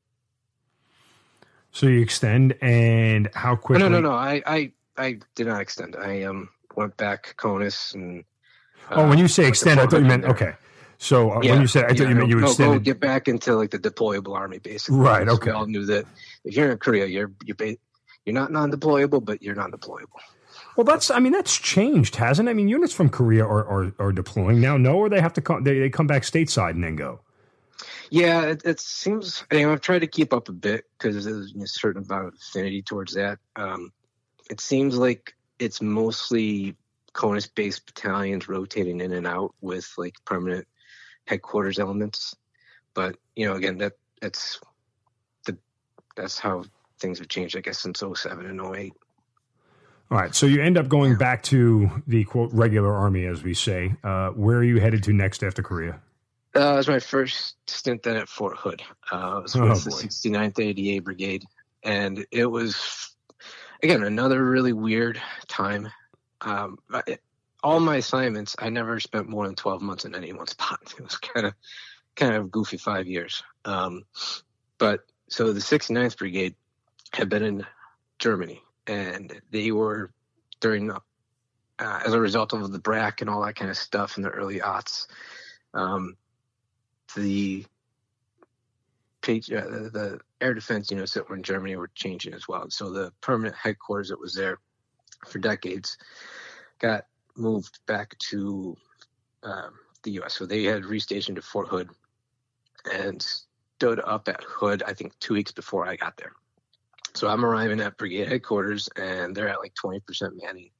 So 1.72 1.86
you 1.86 2.02
extend, 2.02 2.54
and 2.60 3.30
how 3.32 3.56
quickly? 3.56 3.82
Oh, 3.82 3.88
no, 3.88 3.98
no, 3.98 4.10
no. 4.10 4.14
I, 4.14 4.42
I, 4.46 4.72
I 4.98 5.18
did 5.34 5.46
not 5.46 5.62
extend. 5.62 5.96
I 5.96 6.24
um 6.24 6.50
went 6.76 6.94
back 6.98 7.34
CONUS 7.38 7.94
and. 7.94 8.24
Uh, 8.90 8.96
oh, 8.96 9.08
when 9.08 9.16
you 9.16 9.26
say 9.26 9.48
extend, 9.48 9.80
I 9.80 9.86
thought 9.86 10.00
you 10.00 10.06
meant 10.06 10.26
okay. 10.26 10.54
So 11.02 11.32
uh, 11.32 11.40
yeah, 11.42 11.50
when 11.50 11.62
you 11.62 11.66
said, 11.66 11.86
I 11.86 11.88
thought 11.88 12.08
you 12.08 12.14
meant 12.14 12.28
you 12.28 12.38
extended. 12.38 12.74
Go 12.74 12.78
get 12.78 13.00
back 13.00 13.26
into 13.26 13.56
like 13.56 13.72
the 13.72 13.78
deployable 13.80 14.36
army, 14.36 14.60
basically. 14.60 15.00
Right. 15.00 15.28
Okay. 15.28 15.50
We 15.50 15.52
all 15.52 15.66
knew 15.66 15.84
that 15.86 16.06
if 16.44 16.54
you're 16.56 16.70
in 16.70 16.78
Korea, 16.78 17.06
you're 17.06 17.32
you're 17.44 17.56
you're 18.24 18.34
not 18.34 18.52
non-deployable, 18.52 19.24
but 19.24 19.42
you're 19.42 19.56
non-deployable. 19.56 20.20
Well, 20.76 20.84
that's 20.84 21.10
I 21.10 21.18
mean 21.18 21.32
that's 21.32 21.58
changed, 21.58 22.14
hasn't 22.14 22.46
it? 22.48 22.52
I 22.52 22.54
mean 22.54 22.68
units 22.68 22.94
from 22.94 23.08
Korea 23.08 23.44
are, 23.44 23.66
are, 23.66 23.92
are 23.98 24.12
deploying 24.12 24.60
now. 24.60 24.76
No, 24.76 24.94
or 24.94 25.08
they 25.08 25.20
have 25.20 25.32
to 25.32 25.40
come 25.40 25.64
they, 25.64 25.80
they 25.80 25.90
come 25.90 26.06
back 26.06 26.22
stateside 26.22 26.70
and 26.70 26.84
then 26.84 26.94
go. 26.94 27.18
Yeah, 28.10 28.42
it, 28.42 28.62
it 28.64 28.78
seems. 28.78 29.44
I 29.50 29.56
mean, 29.56 29.68
I've 29.68 29.80
tried 29.80 30.00
to 30.00 30.06
keep 30.06 30.32
up 30.32 30.48
a 30.48 30.52
bit 30.52 30.84
because 30.96 31.24
there's 31.24 31.52
a 31.52 31.66
certain 31.66 32.04
amount 32.08 32.28
of 32.28 32.34
affinity 32.34 32.80
towards 32.80 33.14
that. 33.14 33.40
Um, 33.56 33.92
it 34.48 34.60
seems 34.60 34.96
like 34.96 35.34
it's 35.58 35.82
mostly 35.82 36.76
CONUS-based 37.14 37.86
battalions 37.86 38.48
rotating 38.48 39.00
in 39.00 39.12
and 39.12 39.26
out 39.26 39.52
with 39.60 39.92
like 39.98 40.14
permanent 40.24 40.68
headquarters 41.26 41.78
elements. 41.78 42.36
But 42.94 43.16
you 43.36 43.46
know, 43.46 43.54
again, 43.54 43.78
that 43.78 43.94
that's 44.20 44.60
the 45.44 45.56
that's 46.16 46.38
how 46.38 46.64
things 46.98 47.18
have 47.18 47.28
changed, 47.28 47.56
I 47.56 47.60
guess, 47.60 47.78
since 47.78 48.02
07 48.14 48.46
and 48.46 48.60
08. 48.60 48.92
All 50.10 50.18
right, 50.18 50.34
so 50.34 50.44
you 50.44 50.62
end 50.62 50.76
up 50.76 50.88
going 50.88 51.16
back 51.16 51.42
to 51.44 51.90
the 52.06 52.24
quote 52.24 52.52
regular 52.52 52.94
army, 52.94 53.24
as 53.24 53.42
we 53.42 53.54
say. 53.54 53.94
Uh, 54.04 54.28
where 54.30 54.58
are 54.58 54.64
you 54.64 54.78
headed 54.78 55.02
to 55.04 55.12
next 55.12 55.42
after 55.42 55.62
Korea? 55.62 56.00
Uh, 56.54 56.74
it 56.74 56.76
was 56.76 56.88
my 56.88 56.98
first 56.98 57.56
stint 57.66 58.02
then 58.02 58.16
at 58.16 58.28
Fort 58.28 58.58
Hood. 58.58 58.82
Uh, 59.10 59.38
it 59.38 59.42
was 59.42 59.56
oh, 59.56 59.68
with 59.68 59.84
the 59.84 59.90
69th 59.90 60.58
ADA 60.58 61.02
Brigade, 61.02 61.44
and 61.82 62.26
it 62.30 62.44
was 62.44 63.16
again 63.82 64.02
another 64.02 64.44
really 64.44 64.74
weird 64.74 65.20
time. 65.48 65.88
Um, 66.42 66.78
all 67.62 67.80
my 67.80 67.96
assignments, 67.96 68.56
I 68.58 68.68
never 68.70 68.98
spent 69.00 69.28
more 69.28 69.46
than 69.46 69.54
12 69.54 69.82
months 69.82 70.04
in 70.04 70.14
any 70.14 70.32
one 70.32 70.46
spot. 70.46 70.94
It 70.98 71.02
was 71.02 71.16
kind 71.16 71.46
of, 71.46 71.54
kind 72.16 72.34
of 72.34 72.50
goofy 72.50 72.76
five 72.76 73.06
years. 73.06 73.42
Um, 73.64 74.04
but 74.78 75.00
so 75.28 75.52
the 75.52 75.60
69th 75.60 76.18
Brigade 76.18 76.54
had 77.12 77.28
been 77.28 77.42
in 77.42 77.66
Germany 78.18 78.62
and 78.86 79.40
they 79.50 79.70
were 79.70 80.12
during, 80.60 80.90
uh, 80.90 80.98
as 81.78 82.12
a 82.12 82.20
result 82.20 82.52
of 82.52 82.72
the 82.72 82.78
BRAC 82.78 83.20
and 83.20 83.30
all 83.30 83.42
that 83.44 83.56
kind 83.56 83.70
of 83.70 83.76
stuff 83.76 84.16
in 84.16 84.22
the 84.22 84.30
early 84.30 84.60
aughts, 84.60 85.06
um, 85.74 86.16
the 87.14 87.64
page, 89.20 89.50
uh, 89.52 89.60
the, 89.60 89.90
the 89.90 90.20
air 90.40 90.52
defense 90.52 90.90
units 90.90 91.14
that 91.14 91.28
were 91.28 91.36
in 91.36 91.42
Germany 91.42 91.76
were 91.76 91.90
changing 91.94 92.34
as 92.34 92.48
well. 92.48 92.68
So 92.70 92.90
the 92.90 93.12
permanent 93.20 93.54
headquarters 93.56 94.08
that 94.08 94.20
was 94.20 94.34
there 94.34 94.58
for 95.26 95.38
decades 95.38 95.96
got 96.80 97.04
moved 97.36 97.78
back 97.86 98.16
to 98.30 98.76
um, 99.42 99.72
the 100.02 100.12
U.S. 100.12 100.34
So 100.34 100.46
they 100.46 100.64
had 100.64 100.82
restationed 100.82 101.36
to 101.36 101.42
Fort 101.42 101.68
Hood 101.68 101.88
and 102.92 103.24
stood 103.76 104.00
up 104.00 104.28
at 104.28 104.42
Hood, 104.42 104.82
I 104.86 104.94
think, 104.94 105.18
two 105.18 105.34
weeks 105.34 105.52
before 105.52 105.86
I 105.86 105.96
got 105.96 106.16
there. 106.16 106.32
So 107.14 107.28
I'm 107.28 107.44
arriving 107.44 107.80
at 107.80 107.98
brigade 107.98 108.28
headquarters, 108.28 108.88
and 108.96 109.34
they're 109.34 109.48
at 109.48 109.60
like 109.60 109.74
20% 109.74 110.00
manning. 110.42 110.70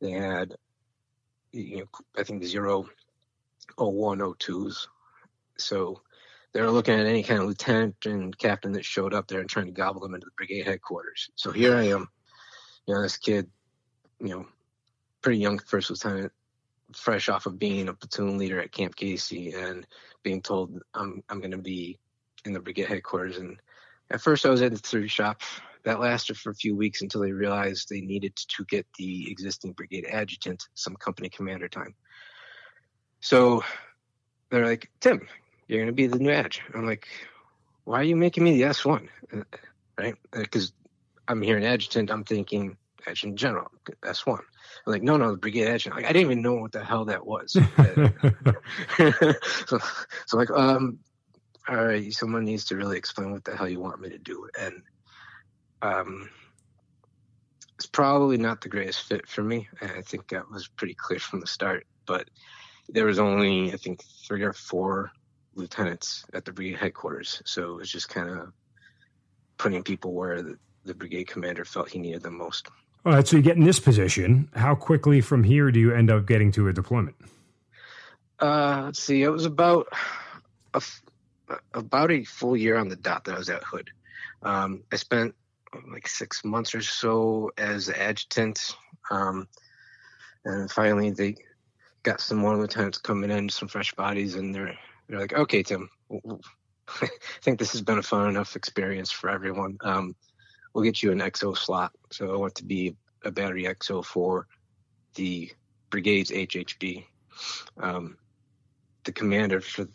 They 0.00 0.10
had, 0.10 0.54
you 1.52 1.78
know, 1.78 1.84
I 2.18 2.24
think 2.24 2.44
zero, 2.44 2.88
oh 3.78 3.88
one, 3.88 4.20
oh 4.20 4.34
twos. 4.38 4.88
So 5.58 6.00
they're 6.52 6.70
looking 6.70 6.94
at 6.94 7.06
any 7.06 7.22
kind 7.22 7.40
of 7.40 7.46
lieutenant 7.46 7.96
and 8.04 8.36
captain 8.36 8.72
that 8.72 8.84
showed 8.84 9.14
up 9.14 9.28
there 9.28 9.40
and 9.40 9.48
trying 9.48 9.66
to 9.66 9.72
gobble 9.72 10.00
them 10.00 10.14
into 10.14 10.24
the 10.24 10.32
brigade 10.36 10.66
headquarters. 10.66 11.30
So 11.36 11.52
here 11.52 11.76
I 11.76 11.84
am, 11.84 12.08
you 12.86 12.94
know, 12.94 13.02
this 13.02 13.16
kid, 13.16 13.48
you 14.20 14.28
know, 14.28 14.46
pretty 15.26 15.40
young 15.40 15.58
first 15.58 15.90
lieutenant, 15.90 16.30
fresh 16.94 17.28
off 17.28 17.46
of 17.46 17.58
being 17.58 17.88
a 17.88 17.92
platoon 17.92 18.38
leader 18.38 18.60
at 18.60 18.70
Camp 18.70 18.94
Casey 18.94 19.52
and 19.52 19.84
being 20.22 20.40
told 20.40 20.80
I'm 20.94 21.20
I'm 21.28 21.40
going 21.40 21.50
to 21.50 21.58
be 21.58 21.98
in 22.44 22.52
the 22.52 22.60
brigade 22.60 22.86
headquarters. 22.86 23.36
And 23.36 23.58
at 24.08 24.20
first 24.20 24.46
I 24.46 24.50
was 24.50 24.62
at 24.62 24.70
the 24.70 24.78
three 24.78 25.08
shop. 25.08 25.42
That 25.82 25.98
lasted 25.98 26.36
for 26.36 26.50
a 26.50 26.54
few 26.54 26.76
weeks 26.76 27.02
until 27.02 27.22
they 27.22 27.32
realized 27.32 27.88
they 27.88 28.02
needed 28.02 28.36
to 28.36 28.64
get 28.66 28.86
the 28.96 29.28
existing 29.28 29.72
brigade 29.72 30.06
adjutant 30.08 30.62
some 30.74 30.94
company 30.94 31.28
commander 31.28 31.68
time. 31.68 31.96
So 33.18 33.64
they're 34.50 34.64
like, 34.64 34.92
Tim, 35.00 35.26
you're 35.66 35.80
going 35.80 35.88
to 35.88 35.92
be 35.92 36.06
the 36.06 36.20
new 36.20 36.30
adj. 36.30 36.60
I'm 36.72 36.86
like, 36.86 37.08
why 37.82 37.98
are 37.98 38.04
you 38.04 38.14
making 38.14 38.44
me 38.44 38.62
the 38.62 38.68
S1? 38.68 39.08
Uh, 39.34 39.40
right? 39.98 40.14
Uh, 40.32 40.42
because 40.42 40.72
I'm 41.26 41.42
here 41.42 41.56
an 41.56 41.64
adjutant. 41.64 42.12
I'm 42.12 42.22
thinking 42.22 42.76
adjutant 43.08 43.40
general, 43.40 43.72
S1. 44.04 44.38
I'm 44.84 44.92
like, 44.92 45.02
no, 45.02 45.16
no, 45.16 45.32
the 45.32 45.38
brigade 45.38 45.68
adjutant. 45.68 45.96
Like, 45.96 46.04
I 46.04 46.12
didn't 46.12 46.30
even 46.30 46.42
know 46.42 46.54
what 46.54 46.72
the 46.72 46.84
hell 46.84 47.04
that 47.06 47.26
was. 47.26 47.52
so, 49.66 49.78
so 50.26 50.36
like, 50.36 50.50
um, 50.50 50.98
all 51.68 51.84
right, 51.84 52.12
someone 52.12 52.44
needs 52.44 52.64
to 52.66 52.76
really 52.76 52.96
explain 52.96 53.32
what 53.32 53.44
the 53.44 53.56
hell 53.56 53.68
you 53.68 53.80
want 53.80 54.00
me 54.00 54.08
to 54.10 54.18
do. 54.18 54.48
And 54.58 54.82
um, 55.82 56.30
it's 57.76 57.86
probably 57.86 58.36
not 58.36 58.60
the 58.60 58.68
greatest 58.68 59.02
fit 59.02 59.28
for 59.28 59.42
me. 59.42 59.68
And 59.80 59.90
I 59.90 60.02
think 60.02 60.28
that 60.28 60.50
was 60.50 60.68
pretty 60.68 60.94
clear 60.94 61.18
from 61.18 61.40
the 61.40 61.46
start. 61.46 61.86
But 62.06 62.28
there 62.88 63.06
was 63.06 63.18
only, 63.18 63.72
I 63.72 63.76
think, 63.76 64.04
three 64.26 64.42
or 64.42 64.52
four 64.52 65.10
lieutenants 65.54 66.24
at 66.32 66.44
the 66.44 66.52
brigade 66.52 66.76
headquarters. 66.76 67.42
So 67.44 67.72
it 67.72 67.76
was 67.76 67.90
just 67.90 68.08
kind 68.08 68.30
of 68.30 68.52
putting 69.58 69.82
people 69.82 70.12
where 70.12 70.42
the, 70.42 70.56
the 70.84 70.94
brigade 70.94 71.26
commander 71.26 71.64
felt 71.64 71.90
he 71.90 71.98
needed 71.98 72.22
them 72.22 72.38
most. 72.38 72.68
All 73.06 73.12
right, 73.12 73.24
so 73.24 73.36
you 73.36 73.42
get 73.42 73.56
in 73.56 73.62
this 73.62 73.78
position. 73.78 74.48
How 74.52 74.74
quickly 74.74 75.20
from 75.20 75.44
here 75.44 75.70
do 75.70 75.78
you 75.78 75.94
end 75.94 76.10
up 76.10 76.26
getting 76.26 76.50
to 76.50 76.66
a 76.66 76.72
deployment? 76.72 77.14
Uh, 78.40 78.82
let's 78.86 79.00
see. 79.00 79.22
It 79.22 79.28
was 79.28 79.44
about 79.44 79.86
a, 80.74 80.82
about 81.72 82.10
a 82.10 82.24
full 82.24 82.56
year 82.56 82.76
on 82.76 82.88
the 82.88 82.96
dot 82.96 83.22
that 83.24 83.36
I 83.36 83.38
was 83.38 83.48
at 83.48 83.62
Hood. 83.62 83.90
Um, 84.42 84.82
I 84.90 84.96
spent 84.96 85.36
like 85.92 86.08
six 86.08 86.44
months 86.44 86.74
or 86.74 86.82
so 86.82 87.52
as 87.56 87.88
adjutant, 87.90 88.74
um, 89.08 89.46
and 90.44 90.68
finally 90.68 91.10
they 91.10 91.36
got 92.02 92.20
some 92.20 92.38
more 92.38 92.56
lieutenants 92.56 92.98
coming 92.98 93.30
in, 93.30 93.48
some 93.50 93.68
fresh 93.68 93.94
bodies, 93.94 94.34
and 94.34 94.52
they're 94.52 94.76
they're 95.08 95.20
like, 95.20 95.32
okay, 95.32 95.62
Tim, 95.62 95.88
I 96.10 97.08
think 97.42 97.60
this 97.60 97.70
has 97.70 97.82
been 97.82 97.98
a 97.98 98.02
fun 98.02 98.30
enough 98.30 98.56
experience 98.56 99.12
for 99.12 99.30
everyone. 99.30 99.78
Um, 99.82 100.16
we'll 100.76 100.84
get 100.84 101.02
you 101.02 101.10
an 101.10 101.20
XO 101.20 101.56
slot. 101.56 101.90
So 102.12 102.34
I 102.34 102.36
want 102.36 102.54
to 102.56 102.64
be 102.64 102.94
a 103.24 103.30
battery 103.30 103.64
XO 103.64 104.04
for 104.04 104.46
the 105.14 105.50
brigade's 105.88 106.30
HHB. 106.30 107.02
Um, 107.78 108.18
the 109.04 109.12
commander 109.12 109.62
for, 109.62 109.86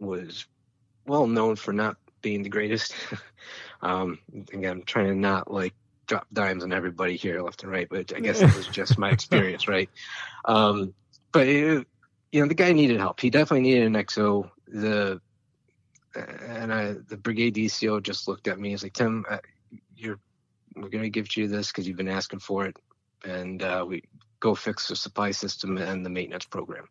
was 0.00 0.46
well 1.06 1.26
known 1.26 1.56
for 1.56 1.74
not 1.74 1.98
being 2.22 2.42
the 2.42 2.48
greatest. 2.48 2.94
um, 3.82 4.18
again, 4.32 4.78
I'm 4.78 4.82
trying 4.84 5.08
to 5.08 5.14
not 5.14 5.52
like 5.52 5.74
drop 6.06 6.26
dimes 6.32 6.64
on 6.64 6.72
everybody 6.72 7.16
here 7.16 7.42
left 7.42 7.62
and 7.62 7.70
right, 7.70 7.86
but 7.90 8.10
I 8.16 8.20
guess 8.20 8.40
it 8.40 8.56
was 8.56 8.66
just 8.72 8.96
my 8.96 9.10
experience, 9.10 9.68
right? 9.68 9.90
Um, 10.46 10.94
but 11.32 11.46
it, 11.46 11.86
you 12.32 12.40
know, 12.40 12.48
the 12.48 12.54
guy 12.54 12.72
needed 12.72 12.98
help. 12.98 13.20
He 13.20 13.28
definitely 13.28 13.68
needed 13.68 13.88
an 13.88 13.92
XO. 13.92 14.50
The 14.68 15.20
and 16.14 16.72
I, 16.72 16.94
the 17.08 17.18
brigade 17.18 17.54
DCO 17.54 18.02
just 18.02 18.26
looked 18.26 18.48
at 18.48 18.58
me. 18.58 18.70
He's 18.70 18.82
like, 18.82 18.94
Tim, 18.94 19.26
uh, 19.28 19.38
you're 19.98 20.20
we're 20.76 20.88
gonna 20.88 21.08
give 21.08 21.36
you 21.36 21.48
this 21.48 21.68
because 21.68 21.86
you've 21.86 21.96
been 21.96 22.08
asking 22.08 22.40
for 22.40 22.66
it, 22.66 22.76
and 23.24 23.62
uh, 23.62 23.84
we 23.86 24.02
go 24.40 24.54
fix 24.54 24.88
the 24.88 24.96
supply 24.96 25.30
system 25.30 25.76
and 25.78 26.04
the 26.04 26.10
maintenance 26.10 26.44
program. 26.44 26.88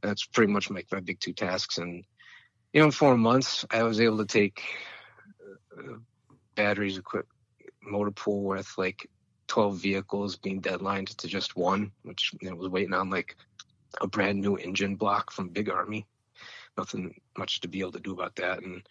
That's 0.00 0.24
pretty 0.24 0.52
much 0.52 0.70
my, 0.70 0.82
my 0.90 1.00
big 1.00 1.20
two 1.20 1.34
tasks. 1.34 1.78
And 1.78 2.04
you 2.72 2.80
know, 2.80 2.86
in 2.86 2.92
four 2.92 3.16
months, 3.16 3.64
I 3.70 3.82
was 3.82 4.00
able 4.00 4.18
to 4.18 4.26
take 4.26 4.62
uh, 5.78 5.98
batteries 6.54 6.98
equipped 6.98 7.30
motor 7.82 8.10
pool 8.10 8.44
with 8.44 8.72
like 8.78 9.08
12 9.48 9.76
vehicles 9.78 10.36
being 10.36 10.60
deadlined 10.60 11.08
to 11.08 11.26
just 11.26 11.56
one, 11.56 11.92
which 12.02 12.32
you 12.40 12.48
know, 12.48 12.56
was 12.56 12.68
waiting 12.68 12.94
on 12.94 13.10
like 13.10 13.36
a 14.00 14.06
brand 14.06 14.40
new 14.40 14.56
engine 14.56 14.96
block 14.96 15.32
from 15.32 15.48
Big 15.48 15.68
Army. 15.68 16.06
Nothing 16.78 17.20
much 17.36 17.60
to 17.60 17.68
be 17.68 17.80
able 17.80 17.92
to 17.92 18.00
do 18.00 18.12
about 18.12 18.36
that. 18.36 18.62
And 18.62 18.82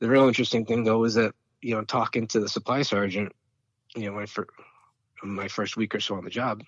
the 0.00 0.08
real 0.08 0.28
interesting 0.28 0.66
thing 0.66 0.84
though 0.84 1.04
is 1.04 1.14
that 1.14 1.34
you 1.60 1.74
know 1.74 1.82
talking 1.82 2.26
to 2.28 2.40
the 2.40 2.48
supply 2.48 2.82
sergeant, 2.82 3.32
you 3.94 4.06
know, 4.06 4.12
my, 4.12 4.26
fir- 4.26 4.46
my 5.22 5.48
first 5.48 5.76
week 5.76 5.94
or 5.94 6.00
so 6.00 6.14
on 6.14 6.24
the 6.24 6.30
job, 6.30 6.62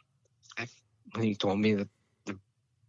I, 0.58 0.66
he 1.18 1.34
told 1.34 1.58
me 1.58 1.74
that 1.74 1.88
the 2.26 2.38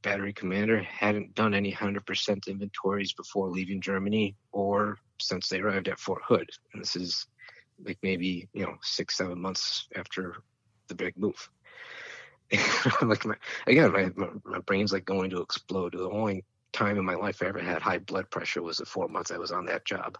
battery 0.02 0.34
commander 0.34 0.82
hadn't 0.82 1.36
done 1.36 1.54
any 1.54 1.72
hundred 1.72 2.06
percent 2.06 2.48
inventories 2.48 3.14
before 3.14 3.50
leaving 3.50 3.82
Germany 3.82 4.36
or 4.52 4.98
since 5.20 5.48
they 5.48 5.60
arrived 5.60 5.88
at 5.88 6.00
Fort 6.00 6.22
Hood. 6.26 6.50
And 6.74 6.82
this 6.82 6.96
is 6.96 7.28
like 7.84 7.98
maybe 8.04 8.48
you 8.54 8.64
know 8.64 8.76
six 8.82 9.18
seven 9.18 9.40
months 9.40 9.88
after 9.96 10.38
the 10.88 10.96
big 10.96 11.18
move. 11.18 11.50
like 13.02 13.26
my 13.26 13.36
again, 13.68 13.92
my, 13.92 14.12
my, 14.16 14.28
my 14.44 14.60
brain's 14.60 14.92
like 14.92 15.06
going 15.06 15.30
to 15.30 15.42
explode. 15.42 15.94
The 15.94 16.10
only 16.10 16.44
time 16.74 16.98
in 16.98 17.06
my 17.06 17.16
life 17.16 17.42
I 17.42 17.48
ever 17.48 17.60
had 17.60 17.82
high 17.82 18.00
blood 18.00 18.30
pressure 18.30 18.62
was 18.62 18.78
the 18.78 18.86
four 18.86 19.08
months 19.08 19.32
I 19.32 19.38
was 19.38 19.52
on 19.52 19.66
that 19.66 19.86
job. 19.86 20.18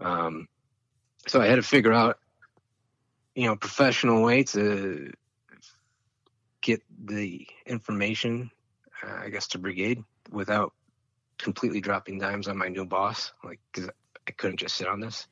Um, 0.00 0.46
so 1.26 1.40
I 1.40 1.46
had 1.46 1.56
to 1.56 1.62
figure 1.62 1.92
out, 1.92 2.18
you 3.34 3.46
know, 3.46 3.56
professional 3.56 4.22
way 4.22 4.44
to 4.44 5.12
get 6.60 6.82
the 7.04 7.46
information, 7.66 8.50
uh, 9.02 9.20
I 9.24 9.28
guess, 9.30 9.48
to 9.48 9.58
brigade 9.58 10.02
without 10.30 10.72
completely 11.38 11.80
dropping 11.80 12.18
dimes 12.18 12.48
on 12.48 12.58
my 12.58 12.68
new 12.68 12.84
boss, 12.84 13.32
like 13.44 13.60
because 13.72 13.90
I 14.26 14.32
couldn't 14.32 14.58
just 14.58 14.76
sit 14.76 14.88
on 14.88 15.00
this. 15.00 15.26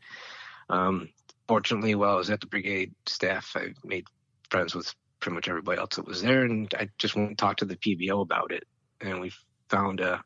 Um, 0.71 1.11
fortunately, 1.47 1.95
while 1.95 2.15
I 2.15 2.17
was 2.17 2.31
at 2.31 2.41
the 2.41 2.47
brigade 2.47 2.95
staff, 3.07 3.53
I 3.57 3.75
made 3.85 4.07
friends 4.51 4.75
with 4.75 4.95
pretty 5.21 5.35
much 5.35 5.49
everybody 5.49 5.79
else 5.79 5.97
that 5.97 6.07
was 6.07 6.23
there, 6.23 6.45
and 6.45 6.73
I 6.79 6.89
just 6.99 7.17
went 7.17 7.29
and 7.29 7.39
talked 7.39 7.61
to 7.61 7.65
the 7.65 7.77
PBO 7.77 8.23
about 8.23 8.53
it, 8.53 8.65
and 9.01 9.21
we 9.21 9.33
found 9.69 10.01
a 10.01 10.23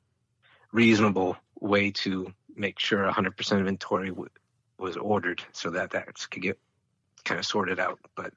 reasonable 0.73 1.37
way 1.61 1.91
to 1.91 2.33
make 2.55 2.79
sure 2.79 3.11
100% 3.11 3.59
inventory 3.59 4.11
was 4.79 4.97
ordered 4.97 5.43
so 5.53 5.71
that 5.71 5.91
that 5.91 6.07
could 6.31 6.43
get 6.43 6.59
kind 7.25 7.39
of 7.39 7.47
sorted 7.47 7.79
out. 7.79 7.99
But 8.17 8.33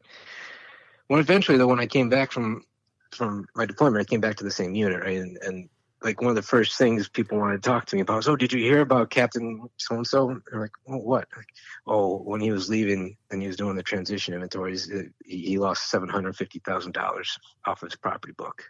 when 1.08 1.20
eventually, 1.20 1.58
though, 1.58 1.68
when 1.68 1.80
I 1.80 1.88
came 1.88 2.10
back 2.10 2.32
from 2.32 2.64
from 3.12 3.48
my 3.56 3.66
deployment, 3.66 4.02
I 4.02 4.10
came 4.10 4.22
back 4.22 4.36
to 4.38 4.44
the 4.44 4.52
same 4.52 4.76
unit, 4.76 5.02
right, 5.02 5.18
and, 5.18 5.38
and 5.42 5.70
like 6.04 6.22
one 6.22 6.30
of 6.30 6.36
the 6.36 6.42
first 6.42 6.78
things 6.78 7.08
people 7.10 7.40
wanted 7.40 7.64
to 7.64 7.70
talk 7.70 7.86
to 7.86 7.96
me 7.96 8.02
about 8.02 8.18
was, 8.18 8.28
oh, 8.28 8.36
did 8.36 8.54
you 8.54 8.60
hear 8.60 8.82
about 8.82 9.10
Captain 9.10 9.68
so 9.78 9.96
and 9.96 10.06
so? 10.06 10.40
They're 10.52 10.62
like, 10.62 10.72
oh, 10.88 10.98
what? 10.98 11.28
Like, 11.36 11.48
oh, 11.88 12.18
when 12.18 12.42
he 12.42 12.52
was 12.52 12.70
leaving 12.70 13.18
and 13.32 13.42
he 13.42 13.48
was 13.48 13.56
doing 13.56 13.76
the 13.76 13.82
transition 13.82 14.34
inventories, 14.34 14.92
uh, 14.92 15.04
he, 15.26 15.38
he 15.38 15.58
lost 15.58 15.90
seven 15.90 16.10
hundred 16.10 16.36
fifty 16.36 16.60
thousand 16.60 16.92
dollars 16.94 17.38
off 17.66 17.82
his 17.82 17.96
property 17.96 18.34
book. 18.38 18.64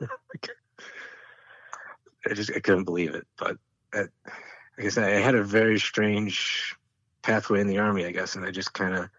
I 2.28 2.34
just 2.34 2.52
I 2.54 2.60
couldn't 2.60 2.84
believe 2.84 3.14
it, 3.14 3.26
but 3.36 3.56
uh, 3.92 4.04
like 4.78 4.86
I 4.86 4.88
said, 4.88 5.04
I 5.04 5.20
had 5.20 5.34
a 5.34 5.42
very 5.42 5.78
strange 5.78 6.75
pathway 7.26 7.60
in 7.60 7.66
the 7.66 7.78
army, 7.78 8.06
I 8.06 8.12
guess, 8.12 8.36
and 8.36 8.44
I 8.44 8.52
just 8.52 8.72
kind 8.72 8.94
of 8.94 9.10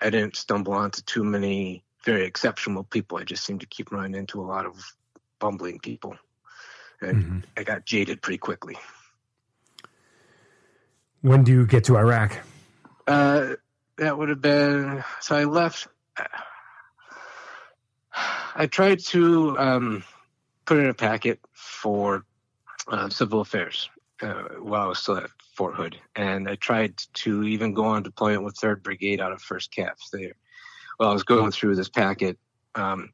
I 0.00 0.10
didn't 0.10 0.34
stumble 0.34 0.72
onto 0.72 1.00
too 1.02 1.22
many 1.22 1.84
very 2.04 2.24
exceptional 2.24 2.82
people. 2.82 3.18
I 3.18 3.22
just 3.22 3.44
seemed 3.44 3.60
to 3.60 3.66
keep 3.66 3.92
running 3.92 4.16
into 4.16 4.40
a 4.40 4.42
lot 4.42 4.66
of 4.66 4.74
bumbling 5.38 5.78
people. 5.78 6.16
And 7.00 7.24
mm-hmm. 7.24 7.38
I 7.56 7.62
got 7.62 7.86
jaded 7.86 8.20
pretty 8.20 8.38
quickly. 8.38 8.76
When 11.20 11.44
do 11.44 11.52
you 11.52 11.66
get 11.66 11.84
to 11.84 11.96
Iraq? 11.96 12.36
Uh, 13.06 13.54
that 13.98 14.18
would 14.18 14.28
have 14.28 14.40
been 14.40 15.04
so. 15.20 15.36
I 15.36 15.44
left. 15.44 15.86
I 18.54 18.66
tried 18.66 18.98
to 19.06 19.56
um, 19.58 20.04
put 20.64 20.78
in 20.78 20.88
a 20.88 20.94
packet 20.94 21.40
for 21.52 22.24
uh, 22.88 23.08
civil 23.08 23.40
affairs, 23.40 23.88
uh, 24.20 24.44
while 24.60 24.82
I 24.82 24.86
was 24.86 24.98
still 24.98 25.18
at 25.18 25.30
Fort 25.52 25.74
Hood, 25.74 25.98
and 26.16 26.48
I 26.48 26.56
tried 26.56 26.96
to 27.14 27.44
even 27.44 27.74
go 27.74 27.84
on 27.84 28.02
deployment 28.02 28.44
with 28.44 28.56
Third 28.56 28.82
Brigade 28.82 29.20
out 29.20 29.32
of 29.32 29.42
First 29.42 29.72
Cav. 29.72 29.92
There, 30.12 30.32
while 30.96 31.10
I 31.10 31.12
was 31.12 31.22
going 31.22 31.50
through 31.50 31.76
this 31.76 31.88
packet, 31.88 32.38
um, 32.74 33.10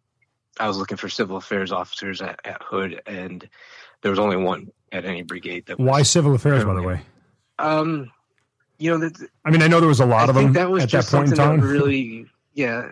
I 0.61 0.69
was 0.69 0.77
looking 0.77 0.97
for 0.97 1.09
civil 1.09 1.37
affairs 1.37 1.73
officers 1.73 2.23
at, 2.23 2.41
at 2.45 2.63
Hood, 2.63 3.03
and 3.07 3.49
there 4.03 4.11
was 4.11 4.19
only 4.19 4.37
one 4.37 4.71
at 4.93 5.05
any 5.05 5.23
brigade. 5.23 5.67
That 5.67 5.81
Why 5.81 6.03
civil 6.03 6.35
affairs, 6.35 6.65
by 6.65 6.75
the 6.75 6.83
way? 6.83 7.01
Um, 7.59 8.11
you 8.79 8.91
know, 8.91 8.99
that, 8.99 9.29
I 9.45 9.51
mean, 9.51 9.63
I 9.63 9.67
know 9.67 9.81
there 9.81 9.89
was 9.89 10.01
a 10.01 10.07
lot 10.07 10.27
I 10.27 10.31
of 10.31 10.35
them 10.37 10.53
that 10.53 10.71
was 10.71 10.85
at 10.85 10.91
that 10.91 10.99
just 10.99 11.11
point 11.11 11.31
in 11.31 11.37
something 11.37 11.61
time. 11.61 11.67
that 11.69 11.73
really, 11.73 12.27
yeah. 12.55 12.91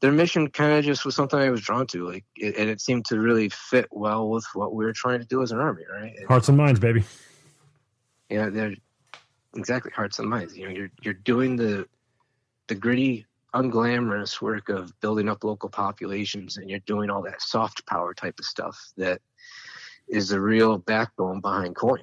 Their 0.00 0.12
mission 0.12 0.48
kind 0.48 0.72
of 0.74 0.84
just 0.84 1.04
was 1.04 1.16
something 1.16 1.38
I 1.38 1.50
was 1.50 1.60
drawn 1.60 1.84
to, 1.88 2.08
like, 2.08 2.24
it, 2.36 2.56
and 2.56 2.70
it 2.70 2.80
seemed 2.80 3.04
to 3.06 3.18
really 3.18 3.48
fit 3.48 3.86
well 3.90 4.28
with 4.28 4.46
what 4.54 4.72
we 4.72 4.84
were 4.84 4.92
trying 4.92 5.18
to 5.18 5.26
do 5.26 5.42
as 5.42 5.50
an 5.50 5.58
army, 5.58 5.82
right? 5.92 6.14
And, 6.16 6.28
Hearts 6.28 6.48
and 6.48 6.56
minds, 6.56 6.78
baby. 6.78 7.02
You 8.30 8.38
know, 8.38 8.50
they're 8.50 8.74
exactly 9.56 9.92
hearts 9.94 10.18
and 10.18 10.28
minds. 10.28 10.56
You 10.56 10.66
know, 10.66 10.74
you're 10.74 10.90
you're 11.02 11.14
doing 11.14 11.56
the 11.56 11.86
the 12.68 12.74
gritty, 12.74 13.26
unglamorous 13.54 14.40
work 14.40 14.68
of 14.68 14.92
building 15.00 15.28
up 15.28 15.44
local 15.44 15.68
populations, 15.68 16.56
and 16.56 16.68
you're 16.68 16.80
doing 16.80 17.10
all 17.10 17.22
that 17.22 17.42
soft 17.42 17.86
power 17.86 18.14
type 18.14 18.38
of 18.38 18.44
stuff 18.44 18.78
that 18.96 19.20
is 20.08 20.28
the 20.28 20.40
real 20.40 20.78
backbone 20.78 21.40
behind 21.40 21.76
coin. 21.76 22.02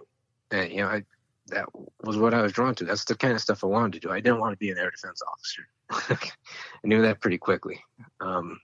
And 0.52 0.72
you 0.72 0.78
know, 0.78 0.88
I, 0.88 1.04
that 1.48 1.68
was 2.04 2.18
what 2.18 2.34
I 2.34 2.42
was 2.42 2.54
drawn 2.54 2.76
to. 2.76 2.86
That's 2.86 3.06
the 3.06 3.16
kind 3.16 3.34
of 3.34 3.42
stuff 3.42 3.64
I 3.64 3.68
wanted 3.68 3.94
to 3.94 4.00
do. 4.08 4.12
I 4.12 4.20
didn't 4.20 4.40
want 4.40 4.54
to 4.54 4.58
be 4.58 4.72
an 4.72 4.78
air 4.78 4.92
defense 4.92 5.22
officer. 5.28 5.68
I 6.84 6.88
knew 6.88 7.02
that 7.04 7.22
pretty 7.22 7.38
quickly. 7.38 7.80
Um, 8.20 8.60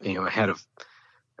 you 0.00 0.14
know, 0.14 0.24
I 0.24 0.30
had 0.30 0.48
a 0.48 0.54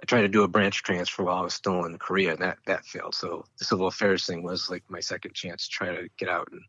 I 0.02 0.04
tried 0.04 0.22
to 0.22 0.28
do 0.28 0.42
a 0.42 0.48
branch 0.48 0.82
transfer 0.82 1.22
while 1.22 1.36
I 1.36 1.42
was 1.42 1.54
still 1.54 1.84
in 1.84 1.96
Korea, 1.96 2.32
and 2.32 2.40
that 2.40 2.58
that 2.66 2.84
failed. 2.84 3.14
So 3.14 3.44
the 3.58 3.64
civil 3.64 3.86
affairs 3.86 4.26
thing 4.26 4.42
was 4.42 4.68
like 4.68 4.82
my 4.88 4.98
second 4.98 5.34
chance 5.34 5.64
to 5.64 5.70
try 5.70 5.94
to 5.94 6.08
get 6.18 6.28
out, 6.28 6.48
and 6.50 6.60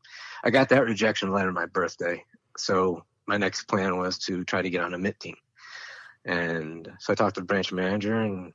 I 0.44 0.52
got 0.52 0.70
that 0.70 0.86
rejection 0.86 1.32
letter 1.32 1.52
my 1.52 1.66
birthday. 1.66 2.24
So 2.58 3.04
my 3.26 3.38
next 3.38 3.64
plan 3.64 3.98
was 3.98 4.20
to 4.20 4.44
try 4.44 4.62
to 4.62 4.70
get 4.70 4.82
on 4.82 4.94
a 4.94 5.00
MiTT 5.00 5.20
team, 5.20 5.36
and 6.26 6.92
so 7.00 7.12
I 7.12 7.16
talked 7.16 7.36
to 7.36 7.42
the 7.42 7.48
branch 7.48 7.72
manager 7.72 8.22
and 8.22 8.54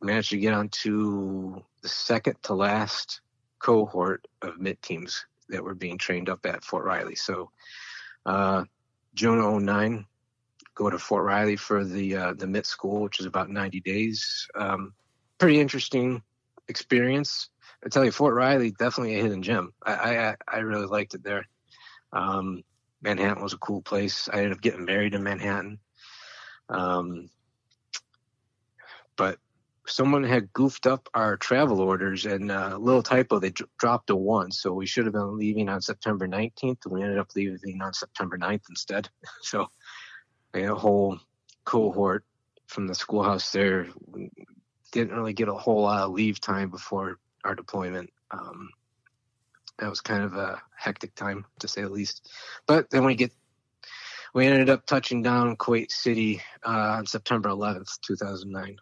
managed 0.00 0.30
to 0.30 0.38
get 0.38 0.54
onto 0.54 1.60
the 1.82 1.88
second 1.88 2.36
to 2.44 2.54
last 2.54 3.22
cohort 3.58 4.26
of 4.40 4.54
MiTT 4.54 4.80
teams 4.82 5.26
that 5.48 5.64
were 5.64 5.74
being 5.74 5.98
trained 5.98 6.28
up 6.28 6.46
at 6.46 6.64
Fort 6.64 6.84
Riley. 6.84 7.16
So 7.16 7.50
uh, 8.24 8.64
June 9.14 9.40
of 9.40 9.62
09, 9.62 10.06
go 10.74 10.90
to 10.90 10.98
Fort 10.98 11.24
Riley 11.24 11.56
for 11.56 11.84
the 11.84 12.16
uh, 12.16 12.34
the 12.34 12.46
MiTT 12.46 12.66
school, 12.66 13.02
which 13.02 13.20
is 13.20 13.26
about 13.26 13.50
90 13.50 13.80
days. 13.80 14.46
Um, 14.54 14.94
pretty 15.38 15.60
interesting 15.60 16.22
experience. 16.68 17.48
I 17.84 17.88
tell 17.88 18.04
you, 18.04 18.12
Fort 18.12 18.34
Riley 18.34 18.70
definitely 18.70 19.18
a 19.18 19.22
hidden 19.22 19.42
gem. 19.42 19.72
I 19.84 19.92
I, 19.92 20.36
I 20.48 20.58
really 20.58 20.86
liked 20.86 21.14
it 21.14 21.24
there. 21.24 21.46
Um, 22.12 22.62
Manhattan 23.02 23.42
was 23.42 23.52
a 23.52 23.58
cool 23.58 23.82
place. 23.82 24.28
I 24.32 24.38
ended 24.38 24.52
up 24.52 24.60
getting 24.60 24.84
married 24.84 25.14
in 25.14 25.22
Manhattan. 25.22 25.78
Um, 26.68 27.28
but 29.16 29.38
someone 29.86 30.22
had 30.22 30.52
goofed 30.52 30.86
up 30.86 31.08
our 31.14 31.36
travel 31.36 31.80
orders 31.80 32.24
and 32.24 32.50
a 32.50 32.74
uh, 32.74 32.78
little 32.78 33.02
typo 33.02 33.38
they 33.38 33.50
d- 33.50 33.64
dropped 33.78 34.10
a 34.10 34.16
one 34.16 34.50
so 34.52 34.72
we 34.72 34.86
should 34.86 35.04
have 35.04 35.12
been 35.12 35.36
leaving 35.36 35.68
on 35.68 35.80
september 35.80 36.28
19th 36.28 36.78
and 36.84 36.92
we 36.92 37.02
ended 37.02 37.18
up 37.18 37.28
leaving 37.34 37.82
on 37.82 37.92
september 37.92 38.38
9th 38.38 38.62
instead 38.70 39.08
so 39.42 39.66
a 40.54 40.74
whole 40.74 41.18
cohort 41.64 42.24
from 42.66 42.86
the 42.86 42.94
schoolhouse 42.94 43.50
there. 43.52 43.88
Didn't 44.92 45.16
really 45.16 45.32
get 45.32 45.48
a 45.48 45.54
whole 45.54 45.82
lot 45.82 46.02
of 46.02 46.12
leave 46.12 46.40
time 46.40 46.70
before 46.70 47.18
our 47.44 47.54
deployment. 47.54 48.10
Um, 48.30 48.70
that 49.78 49.88
was 49.88 50.00
kind 50.00 50.22
of 50.22 50.34
a 50.34 50.60
hectic 50.76 51.14
time 51.14 51.44
to 51.60 51.68
say 51.68 51.82
the 51.82 51.88
least. 51.88 52.30
But 52.66 52.90
then 52.90 53.04
we 53.04 53.14
get 53.14 53.32
we 54.34 54.46
ended 54.46 54.70
up 54.70 54.86
touching 54.86 55.22
down 55.22 55.56
kuwait 55.56 55.90
city 55.90 56.40
uh, 56.64 56.96
on 56.96 57.06
september 57.06 57.50
11th 57.50 58.00
2009 58.00 58.76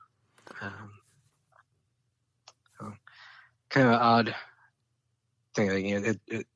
um, 0.60 0.90
so 2.78 2.92
kind 3.68 3.88
of 3.88 3.94
odd 3.94 4.34
thing. 5.54 5.86
You 5.86 6.00
know, 6.00 6.06
it, 6.08 6.20
it, 6.26 6.46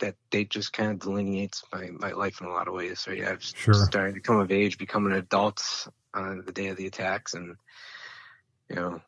that 0.00 0.14
date 0.30 0.50
just 0.50 0.72
kind 0.72 0.90
of 0.90 0.98
delineates 0.98 1.62
my, 1.72 1.88
my 1.92 2.12
life 2.12 2.40
in 2.40 2.46
a 2.46 2.50
lot 2.50 2.68
of 2.68 2.74
ways. 2.74 3.00
So 3.00 3.10
yeah, 3.12 3.30
I 3.30 3.32
was 3.34 3.52
Sure. 3.56 3.74
starting 3.74 4.14
to 4.14 4.20
come 4.20 4.38
of 4.38 4.52
age, 4.52 4.78
becoming 4.78 5.12
an 5.12 5.18
adult 5.18 5.88
on 6.14 6.42
the 6.46 6.52
day 6.52 6.68
of 6.68 6.76
the 6.76 6.86
attacks, 6.86 7.34
and 7.34 7.56
you 8.68 8.76
know, 8.76 9.00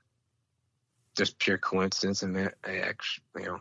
just 1.17 1.39
pure 1.39 1.59
coincidence. 1.59 2.23
And 2.23 2.37
I 2.65 2.77
actually, 2.79 3.23
you 3.43 3.47
know, 3.47 3.61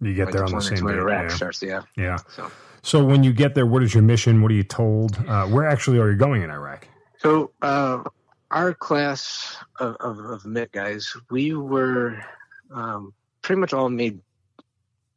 You 0.00 0.14
get 0.14 0.32
there 0.32 0.44
on 0.44 0.52
the 0.52 0.60
same 0.60 0.86
day. 0.86 0.94
Iraq 0.94 1.24
Yeah. 1.24 1.28
starts. 1.28 1.62
Yeah, 1.62 1.82
yeah. 1.96 2.18
so. 2.28 2.50
So 2.82 3.04
when 3.04 3.22
you 3.22 3.32
get 3.32 3.54
there, 3.54 3.66
what 3.66 3.82
is 3.82 3.92
your 3.94 4.02
mission? 4.02 4.40
What 4.40 4.50
are 4.50 4.54
you 4.54 4.62
told? 4.64 5.16
Uh, 5.28 5.46
where 5.46 5.66
actually 5.66 5.98
are 5.98 6.10
you 6.10 6.16
going 6.16 6.42
in 6.42 6.50
Iraq? 6.50 6.88
So 7.18 7.52
uh, 7.60 8.02
our 8.50 8.72
class 8.72 9.56
of, 9.78 9.96
of, 10.00 10.18
of 10.18 10.42
MiTT 10.44 10.72
guys, 10.72 11.14
we 11.30 11.54
were 11.54 12.24
um, 12.72 13.12
pretty 13.42 13.60
much 13.60 13.74
all 13.74 13.90
made 13.90 14.20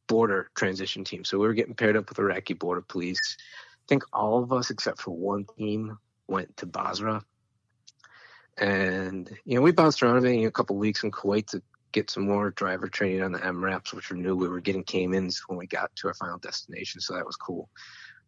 border 0.08 0.50
transition 0.56 1.04
team. 1.04 1.24
So 1.24 1.38
we 1.38 1.48
were 1.48 1.54
getting 1.54 1.76
paired 1.76 1.98
up 1.98 2.10
with 2.10 2.20
Iraqi 2.20 2.54
border 2.54 2.82
police. 2.82 3.38
I 3.40 3.86
think 3.88 4.04
all 4.14 4.44
of 4.44 4.54
us 4.54 4.70
except 4.70 5.02
for 5.02 5.12
one 5.12 5.46
team 5.58 5.98
went 6.28 6.56
to 6.58 6.66
Basra. 6.66 7.24
And, 8.58 9.30
you 9.46 9.56
know, 9.56 9.62
we 9.62 9.72
bounced 9.72 10.04
around 10.04 10.26
a 10.26 10.52
couple 10.52 10.76
weeks 10.78 11.04
in 11.04 11.12
Kuwait 11.12 11.48
to 11.48 11.62
get 11.92 12.10
some 12.10 12.24
more 12.24 12.52
driver 12.52 12.88
training 12.88 13.24
on 13.24 13.32
the 13.32 13.40
MRAPs, 13.40 13.94
which 13.94 14.12
we 14.12 14.20
new. 14.20 14.36
we 14.36 14.48
were 14.48 14.60
getting 14.60 14.84
Caimans 14.84 15.42
when 15.48 15.58
we 15.58 15.68
got 15.68 15.96
to 15.98 16.08
our 16.08 16.14
final 16.14 16.38
destination. 16.38 17.02
So 17.02 17.16
that 17.16 17.26
was 17.26 17.36
cool. 17.36 17.70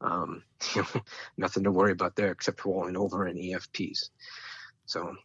Um, 0.01 0.43
you 0.75 0.81
know, 0.81 1.01
nothing 1.37 1.63
to 1.63 1.71
worry 1.71 1.91
about 1.91 2.15
there 2.15 2.31
except 2.31 2.65
rolling 2.65 2.97
over 2.97 3.27
in 3.27 3.37
EFPs. 3.37 4.09
So 4.85 5.15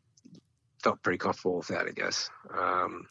felt 0.82 1.02
pretty 1.02 1.18
comfortable 1.18 1.58
with 1.58 1.68
that, 1.68 1.86
I 1.86 1.90
guess. 1.90 2.30
Um, 2.56 3.06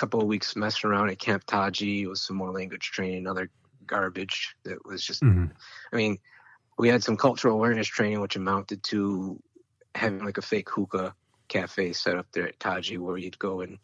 couple 0.00 0.20
of 0.20 0.26
weeks 0.26 0.56
messing 0.56 0.88
around 0.88 1.10
at 1.10 1.18
Camp 1.18 1.44
Taji 1.44 2.06
with 2.06 2.18
some 2.18 2.36
more 2.36 2.50
language 2.50 2.90
training, 2.90 3.26
other 3.26 3.50
garbage 3.86 4.56
that 4.64 4.78
was 4.86 5.04
just 5.04 5.22
Mhm. 5.22 5.52
I 5.92 5.96
mean, 5.96 6.18
we 6.78 6.88
had 6.88 7.02
some 7.02 7.18
cultural 7.18 7.54
awareness 7.54 7.86
training, 7.86 8.20
which 8.20 8.36
amounted 8.36 8.82
to 8.84 9.38
having 9.94 10.24
like 10.24 10.38
a 10.38 10.42
fake 10.42 10.70
hookah 10.70 11.14
cafe 11.48 11.92
set 11.92 12.16
up 12.16 12.26
there 12.32 12.48
at 12.48 12.58
Taji, 12.58 12.96
where 12.96 13.18
you'd 13.18 13.38
go 13.38 13.60
and, 13.60 13.78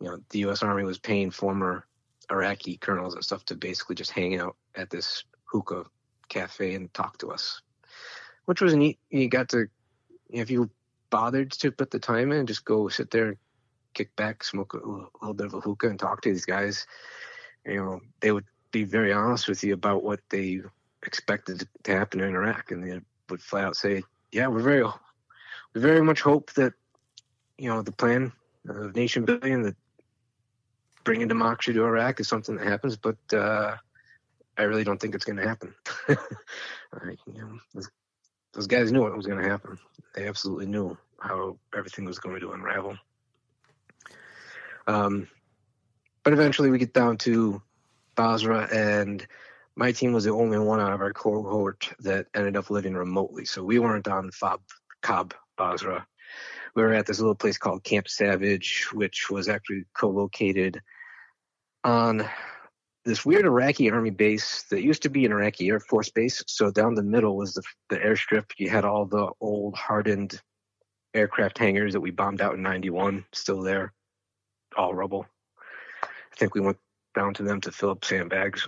you 0.00 0.08
know, 0.08 0.18
the 0.30 0.40
U.S. 0.40 0.64
Army 0.64 0.82
was 0.82 0.98
paying 0.98 1.30
former 1.30 1.86
Iraqi 2.28 2.76
colonels 2.78 3.14
and 3.14 3.22
stuff 3.24 3.44
to 3.44 3.54
basically 3.54 3.94
just 3.94 4.10
hang 4.10 4.40
out 4.40 4.56
at 4.74 4.90
this 4.90 5.22
hookah 5.44 5.84
cafe 6.28 6.74
and 6.74 6.92
talk 6.92 7.18
to 7.18 7.30
us, 7.30 7.62
which 8.46 8.60
was 8.60 8.74
neat. 8.74 8.98
You 9.10 9.28
got 9.28 9.50
to, 9.50 9.68
if 10.28 10.50
you 10.50 10.70
bothered 11.10 11.52
to 11.52 11.70
put 11.70 11.92
the 11.92 12.00
time 12.00 12.32
in, 12.32 12.46
just 12.46 12.64
go 12.64 12.88
sit 12.88 13.12
there, 13.12 13.36
kick 13.96 14.14
back, 14.14 14.44
smoke 14.44 14.74
a 14.74 14.76
little, 14.76 15.34
bit 15.34 15.46
of 15.46 15.54
a 15.54 15.60
hookah, 15.60 15.88
and 15.88 15.98
talk 15.98 16.20
to 16.20 16.30
these 16.30 16.44
guys. 16.44 16.86
You 17.64 17.76
know, 17.76 18.00
they 18.20 18.30
would 18.30 18.44
be 18.70 18.84
very 18.84 19.12
honest 19.12 19.48
with 19.48 19.64
you 19.64 19.72
about 19.72 20.04
what 20.04 20.20
they 20.28 20.60
expected 21.04 21.66
to 21.84 21.92
happen 21.92 22.20
in 22.20 22.34
Iraq, 22.34 22.70
and 22.70 22.84
they 22.84 23.00
would 23.30 23.42
flat 23.42 23.64
out 23.64 23.76
say, 23.76 24.04
"Yeah, 24.30 24.48
we're 24.48 24.60
very, 24.60 24.84
we 25.74 25.80
very 25.80 26.02
much 26.02 26.20
hope 26.20 26.52
that 26.54 26.74
you 27.56 27.70
know 27.70 27.82
the 27.82 27.92
plan 27.92 28.32
of 28.68 28.94
nation 28.94 29.24
building, 29.24 29.62
that 29.62 29.76
bringing 31.02 31.28
democracy 31.28 31.72
to 31.72 31.84
Iraq 31.84 32.20
is 32.20 32.28
something 32.28 32.56
that 32.56 32.66
happens, 32.66 32.96
but 32.96 33.16
uh, 33.32 33.76
I 34.58 34.62
really 34.62 34.84
don't 34.84 35.00
think 35.00 35.14
it's 35.14 35.24
going 35.24 35.38
to 35.38 35.48
happen." 35.48 35.74
You 37.26 37.42
know, 37.42 37.82
those 38.54 38.66
guys 38.66 38.90
knew 38.90 39.02
what 39.02 39.14
was 39.14 39.26
going 39.26 39.42
to 39.42 39.48
happen. 39.48 39.78
They 40.14 40.26
absolutely 40.26 40.66
knew 40.66 40.96
how 41.20 41.58
everything 41.76 42.06
was 42.06 42.18
going 42.18 42.40
to 42.40 42.52
unravel. 42.52 42.96
Um, 44.86 45.28
but 46.22 46.32
eventually, 46.32 46.70
we 46.70 46.78
get 46.78 46.92
down 46.92 47.18
to 47.18 47.62
Basra, 48.14 48.68
and 48.72 49.26
my 49.76 49.92
team 49.92 50.12
was 50.12 50.24
the 50.24 50.30
only 50.30 50.58
one 50.58 50.80
out 50.80 50.92
of 50.92 51.00
our 51.00 51.12
cohort 51.12 51.88
that 52.00 52.26
ended 52.34 52.56
up 52.56 52.70
living 52.70 52.94
remotely. 52.94 53.44
So 53.44 53.62
we 53.62 53.78
weren't 53.78 54.08
on 54.08 54.30
FOB 54.30 54.60
COB 55.02 55.34
Basra. 55.56 56.06
We 56.74 56.82
were 56.82 56.94
at 56.94 57.06
this 57.06 57.20
little 57.20 57.34
place 57.34 57.58
called 57.58 57.84
Camp 57.84 58.08
Savage, 58.08 58.88
which 58.92 59.30
was 59.30 59.48
actually 59.48 59.84
co-located 59.94 60.80
on 61.84 62.28
this 63.04 63.24
weird 63.24 63.46
Iraqi 63.46 63.90
army 63.90 64.10
base 64.10 64.64
that 64.64 64.82
used 64.82 65.02
to 65.02 65.08
be 65.08 65.24
an 65.24 65.32
Iraqi 65.32 65.68
Air 65.68 65.78
Force 65.78 66.10
base. 66.10 66.42
So 66.48 66.70
down 66.70 66.94
the 66.94 67.02
middle 67.02 67.36
was 67.36 67.54
the, 67.54 67.62
the 67.88 67.96
airstrip. 67.96 68.50
You 68.58 68.68
had 68.68 68.84
all 68.84 69.06
the 69.06 69.30
old 69.40 69.76
hardened 69.76 70.40
aircraft 71.14 71.56
hangars 71.56 71.92
that 71.92 72.00
we 72.00 72.10
bombed 72.10 72.40
out 72.40 72.54
in 72.54 72.62
91 72.62 73.24
still 73.32 73.62
there, 73.62 73.92
all 74.76 74.94
rubble. 74.94 75.26
I 76.02 76.36
think 76.36 76.54
we 76.54 76.60
went 76.60 76.78
down 77.14 77.34
to 77.34 77.42
them 77.42 77.60
to 77.62 77.72
fill 77.72 77.90
up 77.90 78.04
sandbags. 78.04 78.66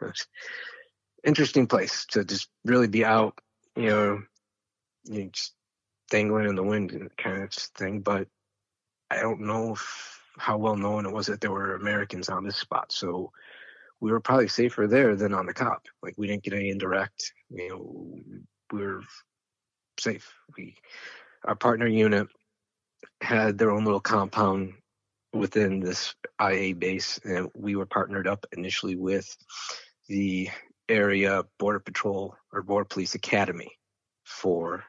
Interesting 1.24 1.66
place 1.66 2.04
to 2.10 2.24
just 2.24 2.48
really 2.64 2.88
be 2.88 3.04
out, 3.04 3.38
you 3.76 3.88
know, 3.88 4.22
you 5.04 5.30
just 5.32 5.54
dangling 6.10 6.48
in 6.48 6.54
the 6.54 6.62
wind 6.62 7.10
kind 7.16 7.42
of 7.42 7.52
thing. 7.52 8.00
But 8.00 8.28
I 9.10 9.20
don't 9.20 9.40
know 9.40 9.72
if, 9.72 10.20
how 10.36 10.58
well 10.58 10.76
known 10.76 11.06
it 11.06 11.12
was 11.12 11.26
that 11.28 11.40
there 11.40 11.52
were 11.52 11.76
Americans 11.76 12.28
on 12.28 12.44
this 12.44 12.56
spot. 12.56 12.92
So 12.92 13.30
we 14.00 14.10
were 14.10 14.20
probably 14.20 14.48
safer 14.48 14.86
there 14.86 15.16
than 15.16 15.32
on 15.32 15.46
the 15.46 15.54
cop. 15.54 15.86
Like 16.02 16.14
we 16.18 16.26
didn't 16.26 16.42
get 16.42 16.54
any 16.54 16.70
indirect. 16.70 17.32
You 17.50 17.68
know, 17.68 18.18
we 18.72 18.86
were 18.86 19.02
safe. 19.98 20.30
We 20.56 20.76
our 21.44 21.54
partner 21.54 21.86
unit 21.86 22.28
had 23.20 23.58
their 23.58 23.70
own 23.70 23.84
little 23.84 24.00
compound 24.00 24.74
within 25.34 25.80
this 25.80 26.14
IA 26.40 26.74
base, 26.74 27.18
and 27.24 27.50
we 27.54 27.76
were 27.76 27.86
partnered 27.86 28.26
up 28.26 28.46
initially 28.56 28.96
with 28.96 29.36
the 30.08 30.48
area 30.88 31.42
border 31.58 31.80
patrol 31.80 32.36
or 32.52 32.62
border 32.62 32.84
police 32.84 33.14
academy 33.14 33.70
for 34.24 34.84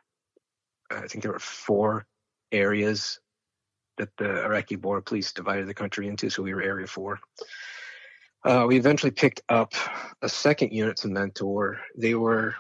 I 0.92 1.08
think 1.08 1.24
there 1.24 1.32
were 1.32 1.40
four 1.40 2.06
areas 2.52 3.20
that 3.98 4.10
the 4.18 4.44
Iraqi 4.44 4.76
border 4.76 5.02
police 5.02 5.32
divided 5.32 5.68
the 5.68 5.74
country 5.74 6.08
into. 6.08 6.30
So 6.30 6.44
we 6.44 6.54
were 6.54 6.62
area 6.62 6.86
four. 6.86 7.20
Uh, 8.44 8.66
we 8.68 8.78
eventually 8.78 9.12
picked 9.12 9.42
up 9.50 9.74
a 10.22 10.30
second 10.30 10.72
unit 10.72 10.98
to 10.98 11.08
mentor. 11.08 11.80
They 11.98 12.14
were 12.14 12.56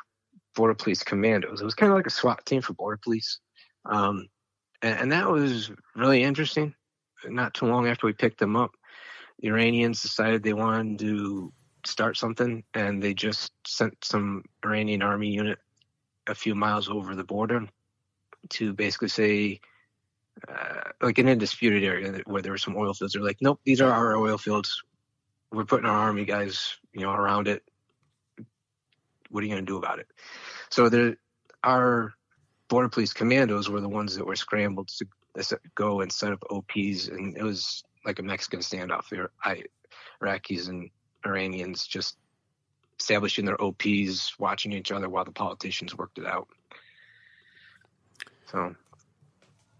border 0.55 0.73
police 0.73 1.03
commandos. 1.03 1.61
It 1.61 1.65
was 1.65 1.75
kind 1.75 1.91
of 1.91 1.97
like 1.97 2.07
a 2.07 2.11
SWAT 2.11 2.43
team 2.45 2.61
for 2.61 2.73
border 2.73 2.99
police. 3.03 3.39
Um, 3.85 4.27
and, 4.81 4.99
and 5.01 5.11
that 5.11 5.29
was 5.29 5.71
really 5.95 6.23
interesting. 6.23 6.73
Not 7.29 7.53
too 7.53 7.65
long 7.65 7.87
after 7.87 8.07
we 8.07 8.13
picked 8.13 8.39
them 8.39 8.55
up, 8.55 8.71
the 9.39 9.49
Iranians 9.49 10.01
decided 10.01 10.43
they 10.43 10.53
wanted 10.53 10.99
to 10.99 11.53
start 11.85 12.17
something, 12.17 12.63
and 12.73 13.01
they 13.01 13.13
just 13.13 13.51
sent 13.65 14.03
some 14.03 14.43
Iranian 14.63 15.01
army 15.01 15.29
unit 15.29 15.59
a 16.27 16.35
few 16.35 16.55
miles 16.55 16.89
over 16.89 17.15
the 17.15 17.23
border 17.23 17.67
to 18.49 18.73
basically 18.73 19.09
say, 19.09 19.59
uh, 20.47 20.91
like 21.01 21.17
an 21.17 21.29
undisputed 21.29 21.83
area 21.83 22.21
where 22.25 22.41
there 22.41 22.51
were 22.51 22.57
some 22.57 22.75
oil 22.75 22.93
fields. 22.93 23.13
They're 23.13 23.21
like, 23.21 23.37
nope, 23.41 23.59
these 23.63 23.81
are 23.81 23.91
our 23.91 24.15
oil 24.15 24.37
fields. 24.37 24.83
We're 25.51 25.65
putting 25.65 25.85
our 25.85 25.97
army 25.97 26.25
guys, 26.25 26.75
you 26.93 27.01
know, 27.01 27.11
around 27.11 27.47
it. 27.47 27.63
What 29.29 29.43
are 29.43 29.47
you 29.47 29.53
going 29.53 29.65
to 29.65 29.71
do 29.71 29.77
about 29.77 29.99
it? 29.99 30.07
So 30.69 30.89
there, 30.89 31.17
our 31.63 32.13
border 32.67 32.89
police 32.89 33.13
commandos 33.13 33.69
were 33.69 33.81
the 33.81 33.89
ones 33.89 34.15
that 34.15 34.25
were 34.25 34.35
scrambled 34.35 34.89
to 34.89 35.05
go 35.75 36.01
and 36.01 36.11
set 36.11 36.31
up 36.31 36.43
OPs, 36.49 37.07
and 37.07 37.35
it 37.37 37.43
was 37.43 37.83
like 38.05 38.19
a 38.19 38.23
Mexican 38.23 38.59
standoff. 38.59 39.09
There, 39.09 39.31
I, 39.43 39.63
Iraqis 40.21 40.69
and 40.69 40.89
Iranians 41.25 41.85
just 41.85 42.17
establishing 42.99 43.45
their 43.45 43.61
OPs, 43.61 44.37
watching 44.39 44.71
each 44.71 44.91
other 44.91 45.09
while 45.09 45.25
the 45.25 45.31
politicians 45.31 45.97
worked 45.97 46.17
it 46.17 46.25
out. 46.25 46.47
So, 48.51 48.75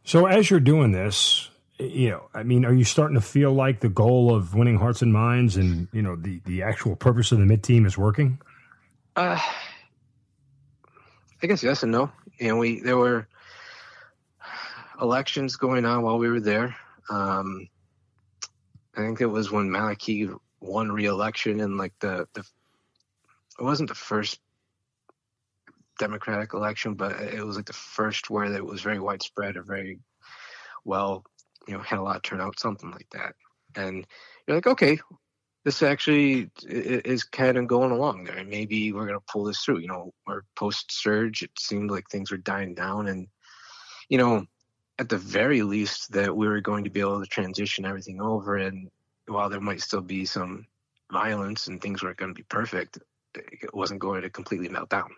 so 0.04 0.26
as 0.26 0.50
you're 0.50 0.60
doing 0.60 0.92
this, 0.92 1.50
you 1.80 2.10
know, 2.10 2.30
I 2.34 2.44
mean, 2.44 2.66
are 2.66 2.74
you 2.74 2.84
starting 2.84 3.16
to 3.16 3.22
feel 3.22 3.54
like 3.54 3.80
the 3.80 3.90
goal 3.90 4.34
of 4.34 4.56
winning 4.56 4.78
hearts 4.78 5.02
and 5.02 5.12
minds, 5.12 5.58
and 5.58 5.88
you 5.92 6.02
know, 6.02 6.16
the 6.16 6.42
the 6.46 6.64
actual 6.64 6.96
purpose 6.96 7.32
of 7.32 7.40
the 7.40 7.46
MiTT 7.46 7.62
team 7.62 7.86
is 7.86 7.98
working? 7.98 8.40
Uh, 9.16 9.40
I 11.42 11.48
guess 11.48 11.64
yes 11.64 11.84
and 11.84 11.92
no. 11.92 12.12
You 12.40 12.50
know, 12.50 12.58
we 12.58 12.80
there 12.80 12.98
were 12.98 13.28
elections 15.02 15.56
going 15.56 15.86
on 15.86 16.04
while 16.04 16.18
we 16.18 16.30
were 16.30 16.40
there. 16.40 16.76
Um, 17.10 17.68
I 18.96 19.02
think 19.02 19.22
it 19.22 19.26
was 19.26 19.52
when 19.52 19.70
Maliki 19.70 20.34
won 20.60 20.92
re-election 20.92 21.60
and 21.60 21.78
like 21.78 21.94
the 22.00 22.28
the 22.34 22.44
it 23.60 23.64
wasn't 23.64 23.90
the 23.90 23.96
first 23.96 24.40
democratic 25.98 26.54
election, 26.54 26.96
but 26.96 27.14
it 27.22 27.46
was 27.46 27.56
like 27.56 27.66
the 27.66 27.74
first 27.74 28.30
where 28.30 28.46
it 28.46 28.66
was 28.66 28.82
very 28.82 29.00
widespread 29.00 29.56
or 29.56 29.64
very 29.64 30.00
well, 30.84 31.24
you 31.68 31.74
know, 31.74 31.82
had 31.82 32.00
a 32.00 32.04
lot 32.04 32.18
of 32.18 32.22
turnout, 32.24 32.60
something 32.60 32.92
like 32.92 33.08
that. 33.12 33.34
And 33.76 34.06
you're 34.46 34.58
like, 34.58 34.68
okay, 34.68 35.00
this 35.64 35.82
actually 35.82 36.52
is 36.64 37.24
kind 37.24 37.58
of 37.58 37.68
going 37.68 37.92
along 37.92 38.26
there. 38.26 38.44
Maybe 38.44 38.92
we're 38.92 39.08
going 39.08 39.20
to 39.20 39.26
pull 39.32 39.46
this 39.46 39.60
through. 39.60 39.80
You 39.80 39.88
know, 39.88 40.14
our 40.28 40.44
post 40.56 40.92
surge, 40.92 41.42
it 41.42 41.52
seemed 41.58 41.92
like 41.92 42.10
things 42.10 42.32
were 42.32 42.38
dying 42.38 42.76
down. 42.76 43.08
And, 43.08 43.28
you 44.10 44.18
know, 44.18 44.46
at 45.00 45.10
the 45.10 45.18
very 45.18 45.62
least, 45.62 46.12
that 46.14 46.36
we 46.36 46.48
were 46.48 46.62
going 46.62 46.84
to 46.84 46.90
be 46.90 47.00
able 47.00 47.22
to 47.22 47.28
transition 47.28 47.86
everything 47.86 48.22
over. 48.22 48.58
And 48.58 48.90
while 49.28 49.50
there 49.50 49.62
might 49.62 49.82
still 49.82 50.02
be 50.02 50.26
some 50.26 50.66
violence 51.12 51.68
and 51.68 51.82
things 51.82 52.02
weren't 52.02 52.18
going 52.18 52.34
to 52.34 52.38
be 52.38 52.46
perfect, 52.48 53.00
it 53.34 53.74
wasn't 53.74 54.00
going 54.00 54.22
to 54.22 54.30
completely 54.30 54.70
melt 54.70 54.90
down. 54.90 55.10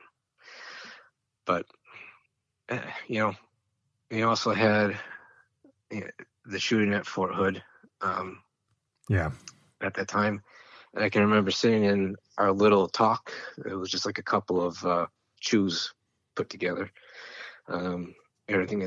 But, 1.46 1.66
uh, 2.70 2.80
you 3.08 3.20
know, 3.20 3.34
we 4.10 4.24
also 4.24 4.54
had 4.54 4.98
you 5.92 6.02
know, 6.02 6.08
the 6.46 6.60
shooting 6.60 6.94
at 6.94 7.06
Fort 7.06 7.34
Hood. 7.34 7.63
Um, 8.02 8.40
yeah 9.10 9.32
at 9.82 9.94
that 9.96 10.08
time. 10.08 10.42
And 10.94 11.04
I 11.04 11.10
can 11.10 11.22
remember 11.22 11.52
sitting 11.52 11.84
in 11.84 12.16
our 12.38 12.52
little 12.52 12.88
TOC. 12.88 13.32
It 13.66 13.76
was 13.76 13.92
just 13.92 14.06
like 14.06 14.18
a 14.18 14.24
couple 14.24 14.66
of 14.66 14.84
uh, 14.86 15.08
CHUs 15.42 15.94
put 16.36 16.50
together. 16.50 16.92
Um, 17.68 18.16
everything 18.48 18.80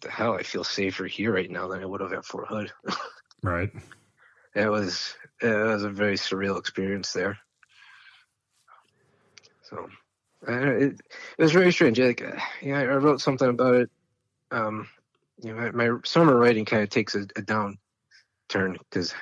the 0.00 0.10
hell, 0.10 0.34
I 0.34 0.42
feel 0.42 0.64
safer 0.64 1.06
here 1.06 1.32
right 1.32 1.50
now 1.50 1.68
than 1.68 1.82
I 1.82 1.86
would 1.86 2.00
have 2.00 2.12
at 2.12 2.24
Fort 2.24 2.48
Hood. 2.48 2.72
right. 3.42 3.70
It 4.54 4.68
was 4.68 5.14
it 5.40 5.48
was 5.48 5.84
a 5.84 5.90
very 5.90 6.16
surreal 6.16 6.58
experience 6.58 7.12
there. 7.12 7.38
So 9.62 9.88
it, 10.46 11.00
it 11.38 11.42
was 11.42 11.52
very 11.52 11.72
strange. 11.72 11.98
Like, 11.98 12.22
yeah, 12.60 12.78
I 12.78 12.84
wrote 12.84 13.20
something 13.20 13.48
about 13.48 13.76
it. 13.76 13.90
Um, 14.50 14.88
you 15.42 15.54
know, 15.54 15.70
my, 15.72 15.88
my 15.88 15.98
summer 16.04 16.36
writing 16.36 16.64
kind 16.64 16.82
of 16.82 16.90
takes 16.90 17.14
a, 17.14 17.26
a 17.36 17.42
down 17.42 17.78
turn 18.48 18.76
because 18.90 19.14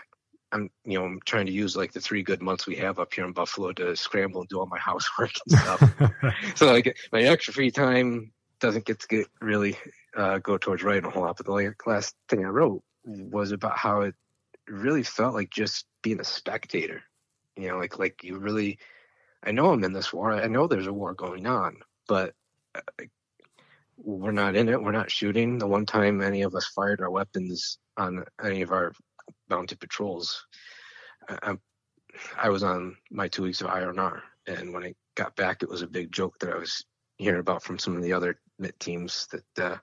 I'm, 0.53 0.71
you 0.85 0.99
know, 0.99 1.05
I'm 1.05 1.21
trying 1.25 1.47
to 1.47 1.53
use 1.53 1.77
like 1.77 1.93
the 1.93 2.01
three 2.01 2.23
good 2.23 2.43
months 2.43 2.67
we 2.67 2.77
have 2.77 2.99
up 2.99 3.15
here 3.15 3.25
in 3.25 3.33
Buffalo 3.33 3.73
to 3.73 3.95
scramble 3.95 4.41
and 4.41 4.49
do 4.49 4.59
all 4.59 4.67
my 4.67 4.79
housework 4.79 5.31
and 5.49 5.59
stuff. 5.59 6.35
so 6.57 6.67
like 6.67 6.97
my 7.13 7.23
extra 7.23 7.55
free 7.55 7.71
time 7.71 8.33
doesn't 8.61 8.85
get 8.85 9.01
to 9.01 9.09
get 9.09 9.27
really 9.41 9.77
uh, 10.17 10.39
go 10.39 10.59
towards 10.59 10.83
writing 10.83 11.05
a 11.05 11.11
whole 11.11 11.23
lot. 11.23 11.37
But 11.37 11.47
the 11.47 11.75
last 11.87 12.15
thing 12.29 12.45
I 12.45 12.49
wrote 12.49 12.83
was 13.05 13.53
about 13.53 13.77
how 13.77 14.03
it 14.03 14.15
really 14.69 15.03
felt 15.03 15.35
like 15.35 15.51
just 15.51 15.87
being 16.03 16.21
a 16.21 16.25
spectator. 16.25 17.03
You 17.57 17.69
know, 17.69 17.79
like 17.79 17.99
like 17.99 18.23
you 18.23 18.39
really, 18.39 18.79
I 19.43 19.53
know 19.53 19.71
I'm 19.71 19.85
in 19.85 19.93
this 19.93 20.13
war. 20.13 20.33
I 20.33 20.47
know 20.47 20.67
there's 20.67 20.87
a 20.87 20.93
war 20.93 21.15
going 21.15 21.47
on, 21.47 21.77
but 22.07 22.35
uh, 22.75 23.05
we're 23.97 24.33
not 24.33 24.57
in 24.57 24.69
it. 24.69 24.83
We're 24.83 24.93
not 24.93 25.11
shooting. 25.11 25.59
The 25.59 25.67
one 25.67 25.87
time 25.87 26.23
any 26.23 26.43
of 26.43 26.55
us 26.55 26.67
fired 26.67 27.01
our 27.01 27.11
weapons 27.11 27.79
on 27.97 28.25
any 28.43 28.63
of 28.63 28.71
our 28.71 28.93
mounted 29.49 29.81
patrols. 29.81 30.47
I, 31.29 31.57
I 32.37 32.49
was 32.49 32.63
on 32.63 32.97
my 33.11 33.29
two 33.29 33.43
weeks 33.43 33.61
of 33.61 33.69
IRNR, 33.69 34.21
and 34.47 34.73
when 34.73 34.85
I 34.85 34.95
got 35.17 35.37
back, 35.37 35.63
it 35.63 35.69
was 35.69 35.83
a 35.83 35.87
big 35.87 36.13
joke 36.13 36.39
that 36.41 36.53
I 36.53 36.57
was 36.57 36.85
hearing 37.21 37.41
about 37.41 37.63
from 37.63 37.79
some 37.79 37.97
of 37.97 38.03
the 38.03 38.13
other 38.13 38.39
MiTT 38.61 38.79
teams 38.79 39.29
that 39.31 39.65
uh, 39.65 39.77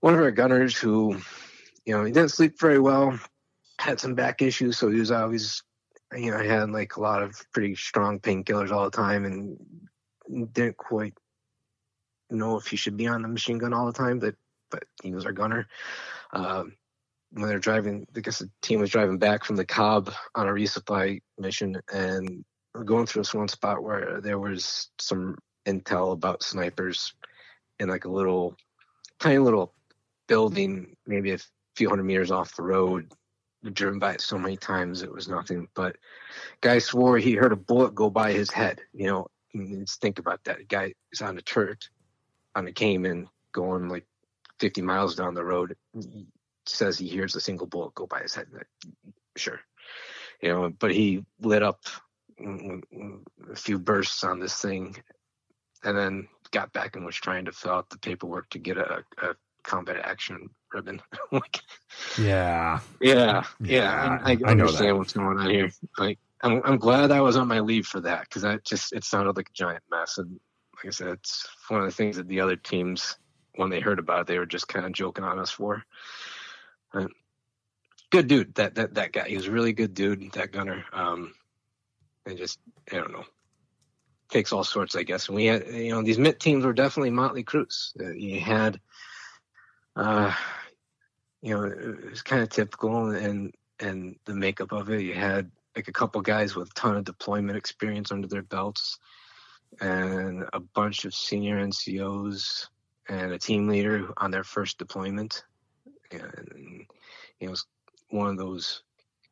one 0.00 0.14
of 0.14 0.20
our 0.20 0.30
gunners 0.30 0.76
who, 0.76 1.16
you 1.84 1.94
know, 1.94 2.04
he 2.04 2.12
didn't 2.12 2.30
sleep 2.30 2.58
very 2.58 2.78
well, 2.78 3.18
had 3.78 4.00
some 4.00 4.14
back 4.14 4.40
issues, 4.40 4.78
so 4.78 4.88
he 4.88 4.98
was 4.98 5.10
always, 5.10 5.62
you 6.16 6.30
know, 6.30 6.38
had 6.38 6.70
like 6.70 6.96
a 6.96 7.00
lot 7.00 7.22
of 7.22 7.34
pretty 7.52 7.74
strong 7.74 8.18
painkillers 8.18 8.70
all 8.70 8.84
the 8.84 8.96
time, 8.96 9.24
and 9.24 10.52
didn't 10.52 10.76
quite 10.78 11.14
know 12.30 12.56
if 12.56 12.66
he 12.66 12.76
should 12.76 12.96
be 12.96 13.06
on 13.06 13.22
the 13.22 13.28
machine 13.28 13.58
gun 13.58 13.74
all 13.74 13.86
the 13.86 13.92
time, 13.92 14.18
but 14.18 14.34
but 14.70 14.82
he 15.02 15.12
was 15.12 15.26
our 15.26 15.32
gunner. 15.32 15.68
Um, 16.32 16.72
when 17.30 17.48
they're 17.48 17.58
driving, 17.58 18.06
I 18.16 18.20
guess 18.20 18.38
the 18.38 18.50
team 18.62 18.80
was 18.80 18.90
driving 18.90 19.18
back 19.18 19.44
from 19.44 19.56
the 19.56 19.66
COB 19.66 20.10
on 20.34 20.48
a 20.48 20.52
resupply 20.52 21.20
mission, 21.38 21.76
and 21.92 22.44
going 22.84 23.06
through 23.06 23.20
this 23.20 23.34
one 23.34 23.48
spot 23.48 23.82
where 23.82 24.20
there 24.20 24.38
was 24.38 24.88
some 24.98 25.36
intel 25.66 26.12
about 26.12 26.42
snipers 26.42 27.14
in 27.80 27.88
like 27.88 28.04
a 28.04 28.10
little, 28.10 28.56
tiny 29.20 29.38
little 29.38 29.74
building, 30.28 30.96
maybe 31.06 31.32
a 31.32 31.38
few 31.74 31.88
hundred 31.88 32.04
meters 32.04 32.30
off 32.30 32.56
the 32.56 32.62
road. 32.62 33.12
Driven 33.72 33.98
by 33.98 34.12
it 34.12 34.20
so 34.20 34.38
many 34.38 34.56
times, 34.56 35.02
it 35.02 35.12
was 35.12 35.28
nothing. 35.28 35.68
But 35.74 35.96
guy 36.60 36.78
swore 36.78 37.18
he 37.18 37.34
heard 37.34 37.52
a 37.52 37.56
bullet 37.56 37.94
go 37.94 38.10
by 38.10 38.32
his 38.32 38.50
head. 38.50 38.80
You 38.92 39.06
know, 39.06 39.26
just 39.54 40.00
think 40.00 40.18
about 40.18 40.44
that. 40.44 40.68
Guy 40.68 40.94
is 41.12 41.20
on 41.20 41.38
a 41.38 41.42
turret, 41.42 41.88
on 42.54 42.68
a 42.68 42.72
Caiman, 42.72 43.28
going 43.52 43.88
like 43.88 44.06
50 44.60 44.82
miles 44.82 45.16
down 45.16 45.34
the 45.34 45.44
road 45.44 45.76
He 45.94 46.26
says 46.66 46.98
he 46.98 47.08
hears 47.08 47.34
a 47.36 47.40
single 47.40 47.66
bullet 47.66 47.94
go 47.94 48.06
by 48.06 48.20
his 48.20 48.34
head. 48.34 48.46
Sure, 49.36 49.60
you 50.40 50.48
know, 50.48 50.70
but 50.70 50.92
he 50.92 51.24
lit 51.40 51.62
up 51.62 51.82
mm, 52.40 52.60
mm, 52.62 52.82
mm, 52.94 53.52
a 53.52 53.56
few 53.56 53.78
bursts 53.78 54.24
on 54.24 54.40
this 54.40 54.60
thing, 54.60 54.96
and 55.86 55.96
then 55.96 56.28
got 56.50 56.72
back 56.72 56.96
and 56.96 57.06
was 57.06 57.16
trying 57.16 57.44
to 57.46 57.52
fill 57.52 57.72
out 57.72 57.88
the 57.88 57.98
paperwork 57.98 58.50
to 58.50 58.58
get 58.58 58.76
a, 58.76 59.02
a 59.22 59.34
combat 59.62 59.96
action 60.02 60.50
ribbon. 60.72 61.00
yeah, 62.18 62.80
yeah, 63.00 63.44
yeah. 63.60 64.18
I, 64.22 64.32
I, 64.32 64.38
I 64.44 64.50
understand 64.50 64.98
what's 64.98 65.14
going 65.14 65.38
on 65.38 65.48
here. 65.48 65.70
Like, 65.96 66.18
I'm 66.42 66.60
I'm 66.64 66.78
glad 66.78 67.10
I 67.10 67.20
was 67.20 67.36
on 67.36 67.48
my 67.48 67.60
leave 67.60 67.86
for 67.86 68.00
that 68.00 68.22
because 68.22 68.42
that 68.42 68.64
just 68.64 68.92
it 68.92 69.04
sounded 69.04 69.36
like 69.36 69.48
a 69.48 69.54
giant 69.54 69.84
mess. 69.90 70.18
And 70.18 70.38
like 70.76 70.86
I 70.86 70.90
said, 70.90 71.08
it's 71.08 71.48
one 71.68 71.80
of 71.80 71.86
the 71.86 71.94
things 71.94 72.16
that 72.16 72.28
the 72.28 72.40
other 72.40 72.56
teams 72.56 73.16
when 73.54 73.70
they 73.70 73.80
heard 73.80 73.98
about 73.98 74.20
it, 74.20 74.26
they 74.26 74.38
were 74.38 74.46
just 74.46 74.68
kind 74.68 74.84
of 74.84 74.92
joking 74.92 75.24
on 75.24 75.38
us 75.38 75.50
for. 75.50 75.82
Uh, 76.92 77.06
good 78.10 78.26
dude, 78.26 78.54
that 78.56 78.74
that 78.74 78.94
that 78.94 79.12
guy. 79.12 79.28
He 79.28 79.36
was 79.36 79.46
a 79.46 79.52
really 79.52 79.72
good 79.72 79.94
dude, 79.94 80.32
that 80.32 80.52
gunner. 80.52 80.84
Um, 80.92 81.32
and 82.26 82.36
just 82.36 82.58
I 82.90 82.96
don't 82.96 83.12
know, 83.12 83.24
takes 84.28 84.52
all 84.52 84.64
sorts, 84.64 84.96
I 84.96 85.02
guess. 85.02 85.28
And 85.28 85.36
we 85.36 85.46
had, 85.46 85.66
you 85.68 85.90
know, 85.90 86.02
these 86.02 86.18
MiTT 86.18 86.38
teams 86.38 86.64
were 86.64 86.72
definitely 86.72 87.10
motley 87.10 87.42
crews. 87.42 87.92
Uh, 87.98 88.10
you 88.10 88.40
had, 88.40 88.80
uh, 89.94 90.32
you 91.42 91.54
know, 91.54 91.64
it 91.64 92.10
was 92.10 92.22
kind 92.22 92.42
of 92.42 92.48
typical, 92.48 93.10
and 93.10 93.54
and 93.80 94.16
the 94.24 94.34
makeup 94.34 94.72
of 94.72 94.90
it. 94.90 95.02
You 95.02 95.14
had 95.14 95.50
like 95.74 95.88
a 95.88 95.92
couple 95.92 96.20
guys 96.22 96.56
with 96.56 96.70
a 96.70 96.74
ton 96.74 96.96
of 96.96 97.04
deployment 97.04 97.58
experience 97.58 98.10
under 98.10 98.26
their 98.26 98.42
belts, 98.42 98.98
and 99.80 100.44
a 100.52 100.60
bunch 100.60 101.04
of 101.04 101.14
senior 101.14 101.64
NCOs 101.64 102.66
and 103.08 103.32
a 103.32 103.38
team 103.38 103.68
leader 103.68 104.08
on 104.16 104.30
their 104.30 104.44
first 104.44 104.78
deployment. 104.78 105.44
And 106.10 106.86
it 107.40 107.48
was 107.48 107.66
one 108.10 108.28
of 108.28 108.38
those 108.38 108.82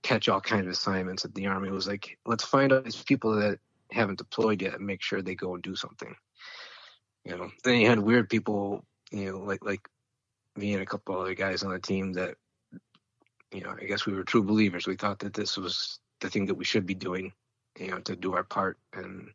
catch-all 0.03 0.41
kind 0.41 0.67
of 0.67 0.73
assignments 0.73 1.23
that 1.23 1.35
the 1.35 1.47
army 1.47 1.71
was 1.71 1.89
like, 1.89 2.19
let's 2.27 2.45
find 2.45 2.73
out 2.73 2.85
these 2.85 3.03
people 3.03 3.35
that 3.37 3.59
haven't 3.91 4.19
deployed 4.19 4.63
yet 4.63 4.75
and 4.75 4.87
make 4.87 5.03
sure 5.03 5.23
they 5.23 5.35
go 5.35 5.55
and 5.55 5.63
do 5.63 5.77
something. 5.77 6.15
You 7.25 7.37
know, 7.37 7.51
then 7.65 7.81
you 7.81 7.89
had 7.89 7.99
weird 7.99 8.29
people, 8.29 8.85
you 9.11 9.33
know, 9.33 9.39
like 9.39 9.65
like 9.65 9.81
me 10.57 10.75
and 10.75 10.83
a 10.83 10.87
couple 10.87 11.19
other 11.19 11.35
guys 11.35 11.63
on 11.63 11.73
the 11.73 11.79
team 11.79 12.13
that, 12.15 12.37
you 13.53 13.63
know, 13.63 13.75
I 13.81 13.85
guess 13.85 14.07
we 14.07 14.13
were 14.13 14.25
true 14.25 14.43
believers. 14.43 14.87
We 14.87 14.97
thought 14.97 15.19
that 15.21 15.35
this 15.35 15.57
was 15.57 15.99
the 16.21 16.31
thing 16.31 16.47
that 16.47 16.55
we 16.55 16.65
should 16.65 16.87
be 16.87 16.95
doing, 16.95 17.33
you 17.79 17.91
know, 17.91 17.99
to 18.01 18.15
do 18.15 18.35
our 18.35 18.45
part. 18.45 18.79
And 18.93 19.31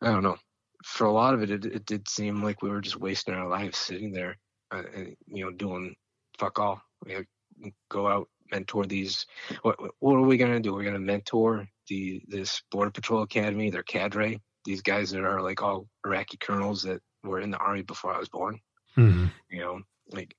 I 0.00 0.06
don't 0.06 0.22
know, 0.22 0.36
for 0.84 1.06
a 1.06 1.12
lot 1.12 1.34
of 1.34 1.42
it, 1.42 1.50
it, 1.50 1.64
it 1.66 1.86
did 1.86 2.08
seem 2.08 2.42
like 2.42 2.62
we 2.62 2.70
were 2.70 2.80
just 2.80 3.00
wasting 3.00 3.34
our 3.34 3.48
lives 3.48 3.78
sitting 3.78 4.12
there, 4.12 4.36
uh, 4.70 4.82
and 4.94 5.16
you 5.26 5.44
know, 5.44 5.50
doing 5.50 5.94
fuck 6.38 6.58
all. 6.58 6.80
We 7.04 7.24
go 7.88 8.06
out 8.06 8.28
mentor 8.50 8.86
these. 8.86 9.26
What 9.62 9.78
what 10.00 10.16
are 10.16 10.22
we 10.22 10.36
gonna 10.36 10.60
do? 10.60 10.74
We're 10.74 10.84
gonna 10.84 10.98
mentor 10.98 11.68
the 11.88 12.22
this 12.28 12.62
border 12.70 12.90
patrol 12.90 13.22
academy, 13.22 13.70
their 13.70 13.82
cadre. 13.82 14.40
These 14.64 14.82
guys 14.82 15.10
that 15.10 15.24
are 15.24 15.42
like 15.42 15.62
all 15.62 15.88
Iraqi 16.06 16.38
colonels 16.38 16.82
that 16.82 17.00
were 17.22 17.40
in 17.40 17.50
the 17.50 17.58
army 17.58 17.82
before 17.82 18.14
I 18.14 18.18
was 18.18 18.28
born. 18.28 18.60
Mm-hmm. 18.96 19.26
You 19.50 19.60
know, 19.60 19.80
like 20.10 20.34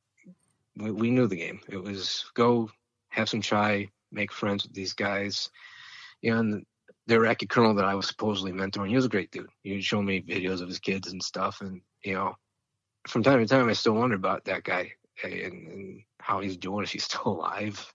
we, 0.77 0.91
we 0.91 1.11
knew 1.11 1.27
the 1.27 1.35
game. 1.35 1.59
It 1.69 1.77
was 1.77 2.25
go 2.33 2.69
have 3.09 3.29
some 3.29 3.41
chai, 3.41 3.89
make 4.11 4.31
friends 4.31 4.63
with 4.63 4.73
these 4.73 4.93
guys. 4.93 5.49
You 6.21 6.33
know, 6.33 6.39
and 6.39 6.65
the 7.07 7.15
Iraqi 7.15 7.45
colonel 7.45 7.75
that 7.75 7.85
I 7.85 7.95
was 7.95 8.07
supposedly 8.07 8.51
mentoring, 8.51 8.89
he 8.89 8.95
was 8.95 9.05
a 9.05 9.09
great 9.09 9.31
dude. 9.31 9.49
He 9.61 9.73
would 9.73 9.83
show 9.83 10.01
me 10.01 10.21
videos 10.21 10.61
of 10.61 10.67
his 10.67 10.79
kids 10.79 11.11
and 11.11 11.21
stuff, 11.21 11.61
and 11.61 11.81
you 12.03 12.13
know, 12.13 12.35
from 13.07 13.23
time 13.23 13.39
to 13.39 13.45
time, 13.45 13.69
I 13.69 13.73
still 13.73 13.93
wonder 13.93 14.15
about 14.15 14.45
that 14.45 14.63
guy 14.63 14.93
and, 15.23 15.33
and 15.33 16.01
how 16.19 16.39
he's 16.39 16.57
doing, 16.57 16.83
if 16.83 16.91
he's 16.91 17.03
still 17.03 17.27
alive, 17.27 17.93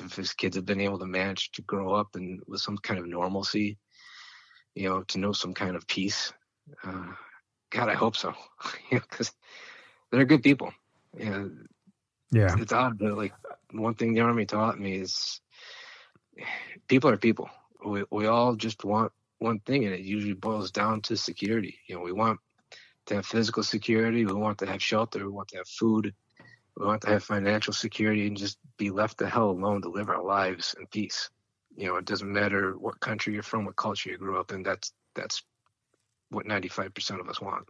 if 0.00 0.16
his 0.16 0.32
kids 0.32 0.56
have 0.56 0.66
been 0.66 0.80
able 0.80 0.98
to 0.98 1.06
manage 1.06 1.50
to 1.52 1.62
grow 1.62 1.94
up 1.94 2.14
and 2.14 2.40
with 2.46 2.60
some 2.60 2.78
kind 2.78 3.00
of 3.00 3.06
normalcy, 3.06 3.78
you 4.74 4.88
know, 4.88 5.02
to 5.04 5.18
know 5.18 5.32
some 5.32 5.54
kind 5.54 5.76
of 5.76 5.86
peace. 5.86 6.32
Uh, 6.84 7.12
God, 7.70 7.88
I 7.88 7.94
hope 7.94 8.16
so, 8.16 8.34
because 8.90 9.32
they're 10.10 10.24
good 10.24 10.42
people. 10.42 10.72
Yeah, 11.16 11.46
yeah. 12.30 12.52
It's, 12.52 12.62
it's 12.62 12.72
odd, 12.72 12.98
but 12.98 13.16
like 13.16 13.34
one 13.72 13.94
thing 13.94 14.14
the 14.14 14.20
army 14.20 14.46
taught 14.46 14.78
me 14.78 14.94
is 14.96 15.40
people 16.88 17.10
are 17.10 17.16
people. 17.16 17.48
We 17.84 18.04
we 18.10 18.26
all 18.26 18.56
just 18.56 18.84
want 18.84 19.12
one 19.38 19.60
thing, 19.60 19.84
and 19.84 19.94
it 19.94 20.00
usually 20.00 20.34
boils 20.34 20.70
down 20.70 21.02
to 21.02 21.16
security. 21.16 21.78
You 21.88 21.96
know, 21.96 22.02
we 22.02 22.12
want 22.12 22.40
to 23.06 23.16
have 23.16 23.26
physical 23.26 23.62
security. 23.62 24.24
We 24.24 24.32
want 24.32 24.58
to 24.58 24.66
have 24.66 24.82
shelter. 24.82 25.24
We 25.24 25.32
want 25.32 25.48
to 25.48 25.58
have 25.58 25.68
food. 25.68 26.14
We 26.76 26.86
want 26.86 27.02
to 27.02 27.10
have 27.10 27.24
financial 27.24 27.72
security 27.72 28.26
and 28.26 28.36
just 28.36 28.58
be 28.76 28.90
left 28.90 29.18
the 29.18 29.28
hell 29.28 29.50
alone 29.50 29.82
to 29.82 29.88
live 29.88 30.08
our 30.08 30.22
lives 30.22 30.74
in 30.78 30.86
peace. 30.86 31.30
You 31.74 31.88
know, 31.88 31.96
it 31.96 32.04
doesn't 32.04 32.30
matter 32.30 32.72
what 32.78 33.00
country 33.00 33.34
you're 33.34 33.42
from, 33.42 33.64
what 33.64 33.76
culture 33.76 34.10
you 34.10 34.18
grew 34.18 34.38
up 34.38 34.52
in. 34.52 34.62
That's 34.62 34.92
that's 35.14 35.42
what 36.30 36.46
95% 36.46 37.20
of 37.20 37.28
us 37.28 37.40
want. 37.40 37.68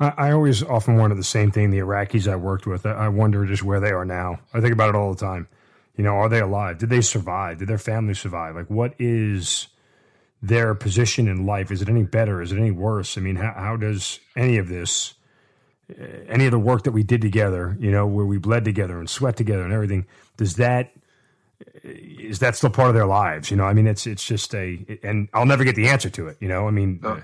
I, 0.00 0.32
always 0.32 0.62
often 0.62 0.96
wonder 0.96 1.14
the 1.14 1.22
same 1.22 1.52
thing. 1.52 1.70
The 1.70 1.78
Iraqis 1.78 2.30
I 2.30 2.34
worked 2.34 2.66
with, 2.66 2.84
I 2.84 3.08
wonder 3.08 3.46
just 3.46 3.62
where 3.62 3.78
they 3.78 3.92
are 3.92 4.04
now. 4.04 4.40
I 4.52 4.60
think 4.60 4.72
about 4.72 4.88
it 4.88 4.96
all 4.96 5.14
the 5.14 5.24
time. 5.24 5.46
You 5.96 6.02
know, 6.02 6.14
are 6.14 6.28
they 6.28 6.40
alive? 6.40 6.78
Did 6.78 6.90
they 6.90 7.00
survive? 7.00 7.58
Did 7.58 7.68
their 7.68 7.78
family 7.78 8.14
survive? 8.14 8.56
Like, 8.56 8.68
what 8.68 8.94
is 8.98 9.68
their 10.42 10.74
position 10.74 11.28
in 11.28 11.46
life? 11.46 11.70
Is 11.70 11.80
it 11.80 11.88
any 11.88 12.02
better? 12.02 12.42
Is 12.42 12.50
it 12.50 12.58
any 12.58 12.72
worse? 12.72 13.16
I 13.16 13.20
mean, 13.20 13.36
how, 13.36 13.52
how 13.56 13.76
does 13.76 14.18
any 14.34 14.58
of 14.58 14.68
this 14.68 15.14
any 16.28 16.46
of 16.46 16.50
the 16.50 16.58
work 16.58 16.84
that 16.84 16.92
we 16.92 17.02
did 17.02 17.20
together, 17.20 17.76
you 17.78 17.90
know, 17.90 18.06
where 18.06 18.24
we 18.24 18.38
bled 18.38 18.64
together 18.64 18.98
and 18.98 19.08
sweat 19.08 19.36
together 19.36 19.62
and 19.62 19.72
everything, 19.72 20.06
does 20.36 20.56
that 20.56 20.92
is 21.82 22.38
that 22.40 22.56
still 22.56 22.70
part 22.70 22.88
of 22.88 22.94
their 22.94 23.06
lives? 23.06 23.50
You 23.50 23.56
know, 23.56 23.64
I 23.64 23.72
mean, 23.72 23.86
it's 23.86 24.06
it's 24.06 24.24
just 24.24 24.54
a, 24.54 24.98
and 25.02 25.28
I'll 25.32 25.46
never 25.46 25.64
get 25.64 25.76
the 25.76 25.88
answer 25.88 26.10
to 26.10 26.28
it. 26.28 26.36
You 26.40 26.48
know, 26.48 26.66
I 26.66 26.70
mean, 26.70 27.00
oh. 27.04 27.22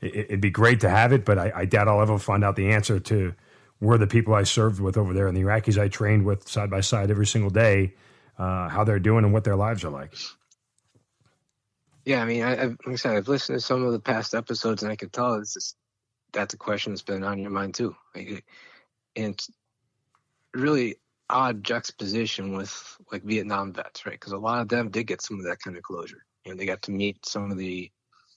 it, 0.00 0.30
would 0.30 0.40
be 0.40 0.50
great 0.50 0.80
to 0.80 0.88
have 0.88 1.12
it, 1.12 1.24
but 1.24 1.38
I, 1.38 1.52
I, 1.54 1.64
doubt 1.64 1.88
I'll 1.88 2.00
ever 2.00 2.18
find 2.18 2.44
out 2.44 2.56
the 2.56 2.70
answer 2.70 2.98
to 3.00 3.34
where 3.78 3.98
the 3.98 4.06
people 4.06 4.34
I 4.34 4.44
served 4.44 4.80
with 4.80 4.96
over 4.96 5.12
there 5.12 5.26
and 5.26 5.36
the 5.36 5.42
Iraqis 5.42 5.80
I 5.80 5.88
trained 5.88 6.24
with 6.24 6.48
side 6.48 6.70
by 6.70 6.80
side 6.80 7.10
every 7.10 7.26
single 7.26 7.50
day, 7.50 7.94
uh, 8.38 8.68
how 8.68 8.84
they're 8.84 8.98
doing 8.98 9.24
and 9.24 9.32
what 9.32 9.44
their 9.44 9.56
lives 9.56 9.84
are 9.84 9.90
like. 9.90 10.14
Yeah, 12.04 12.22
I 12.22 12.24
mean, 12.24 12.42
I, 12.42 12.56
have 12.56 12.76
like 12.86 12.94
I 12.94 12.96
said, 12.96 13.16
I've 13.16 13.28
listened 13.28 13.58
to 13.58 13.64
some 13.64 13.84
of 13.84 13.92
the 13.92 14.00
past 14.00 14.34
episodes, 14.34 14.82
and 14.82 14.90
I 14.90 14.96
can 14.96 15.10
tell 15.10 15.34
it's 15.34 15.54
just 15.54 15.76
that's 16.32 16.54
a 16.54 16.58
question 16.58 16.92
that's 16.92 17.02
been 17.02 17.24
on 17.24 17.38
your 17.38 17.50
mind 17.50 17.74
too. 17.74 17.96
Like, 18.14 18.44
and 19.16 19.34
it's 19.34 19.50
really 20.54 20.96
odd 21.30 21.62
juxtaposition 21.62 22.56
with 22.56 22.98
like 23.12 23.22
Vietnam 23.22 23.72
vets, 23.72 24.06
right? 24.06 24.12
Because 24.12 24.32
a 24.32 24.38
lot 24.38 24.60
of 24.60 24.68
them 24.68 24.90
did 24.90 25.06
get 25.06 25.22
some 25.22 25.38
of 25.38 25.46
that 25.46 25.60
kind 25.60 25.76
of 25.76 25.82
closure. 25.82 26.24
You 26.44 26.52
know, 26.52 26.58
they 26.58 26.66
got 26.66 26.82
to 26.82 26.90
meet 26.90 27.26
some 27.26 27.50
of 27.50 27.58
the 27.58 27.90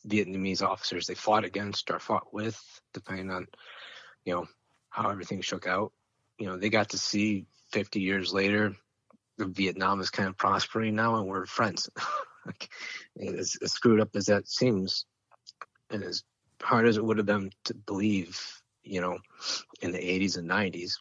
Vietnamese 0.07 0.61
officers 0.61 1.07
they 1.07 1.15
fought 1.15 1.45
against 1.45 1.91
or 1.91 1.99
fought 1.99 2.33
with, 2.33 2.59
depending 2.93 3.29
on, 3.29 3.47
you 4.25 4.33
know, 4.33 4.45
how 4.89 5.09
everything 5.09 5.41
shook 5.41 5.67
out. 5.67 5.93
You 6.37 6.47
know, 6.47 6.57
they 6.57 6.69
got 6.69 6.89
to 6.89 6.97
see 6.97 7.45
50 7.71 8.01
years 8.01 8.33
later, 8.33 8.75
Vietnam 9.37 10.01
is 10.01 10.09
kind 10.09 10.27
of 10.27 10.37
prospering 10.37 10.95
now, 10.95 11.15
and 11.15 11.27
we're 11.27 11.45
friends. 11.45 11.89
like, 12.45 12.69
as, 13.19 13.57
as 13.61 13.71
screwed 13.71 14.01
up 14.01 14.15
as 14.15 14.25
that 14.25 14.47
seems, 14.47 15.05
and 15.89 16.03
as 16.03 16.23
hard 16.61 16.87
as 16.87 16.97
it 16.97 17.03
would 17.03 17.17
have 17.17 17.25
been 17.25 17.51
to 17.65 17.73
believe, 17.73 18.39
you 18.83 19.01
know, 19.01 19.17
in 19.81 19.91
the 19.91 19.97
80s 19.97 20.37
and 20.37 20.49
90s, 20.49 20.93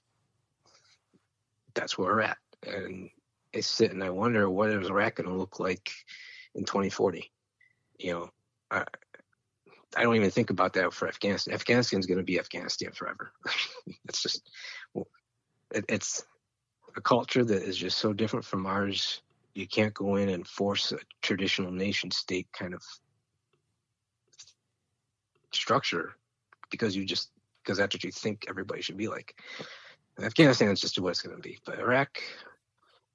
that's 1.74 1.96
where 1.96 2.14
we're 2.14 2.22
at. 2.22 2.38
And 2.66 3.10
I 3.54 3.60
sit 3.60 3.92
and 3.92 4.02
I 4.02 4.10
wonder 4.10 4.48
what 4.48 4.70
is 4.70 4.88
Iraq 4.88 5.16
going 5.16 5.28
to 5.28 5.34
look 5.34 5.58
like 5.58 5.90
in 6.54 6.64
2040. 6.64 7.30
You 7.98 8.12
know, 8.12 8.30
I, 8.70 8.84
I 9.96 10.02
don't 10.02 10.16
even 10.16 10.30
think 10.30 10.50
about 10.50 10.72
that 10.74 10.92
for 10.92 11.08
Afghanistan. 11.08 11.54
Afghanistan's 11.54 12.06
going 12.06 12.18
to 12.18 12.24
be 12.24 12.38
Afghanistan 12.38 12.92
forever. 12.92 13.32
it's 14.08 14.22
just, 14.22 14.48
it, 15.74 15.84
it's 15.88 16.24
a 16.96 17.00
culture 17.00 17.44
that 17.44 17.62
is 17.62 17.76
just 17.76 17.98
so 17.98 18.12
different 18.12 18.44
from 18.44 18.66
ours. 18.66 19.22
You 19.54 19.66
can't 19.66 19.94
go 19.94 20.16
in 20.16 20.28
and 20.28 20.46
force 20.46 20.92
a 20.92 20.98
traditional 21.22 21.72
nation 21.72 22.10
state 22.10 22.46
kind 22.52 22.72
of 22.72 22.82
structure 25.52 26.14
because 26.70 26.96
you 26.96 27.04
just 27.04 27.30
because 27.62 27.78
that's 27.78 27.94
what 27.94 28.04
you 28.04 28.10
think 28.10 28.46
everybody 28.48 28.82
should 28.82 28.96
be 28.96 29.08
like. 29.08 29.34
And 30.16 30.26
Afghanistan 30.26 30.70
is 30.70 30.80
just 30.80 30.98
what 30.98 31.10
it's 31.10 31.22
going 31.22 31.36
to 31.36 31.42
be, 31.42 31.58
but 31.64 31.78
Iraq, 31.78 32.20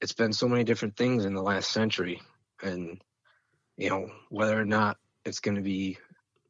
it's 0.01 0.13
been 0.13 0.33
so 0.33 0.47
many 0.47 0.63
different 0.63 0.95
things 0.95 1.25
in 1.25 1.33
the 1.33 1.41
last 1.41 1.71
century, 1.71 2.21
and 2.61 3.01
you 3.77 3.89
know 3.89 4.09
whether 4.29 4.59
or 4.59 4.65
not 4.65 4.97
it's 5.25 5.39
going 5.39 5.55
to 5.55 5.61
be 5.61 5.97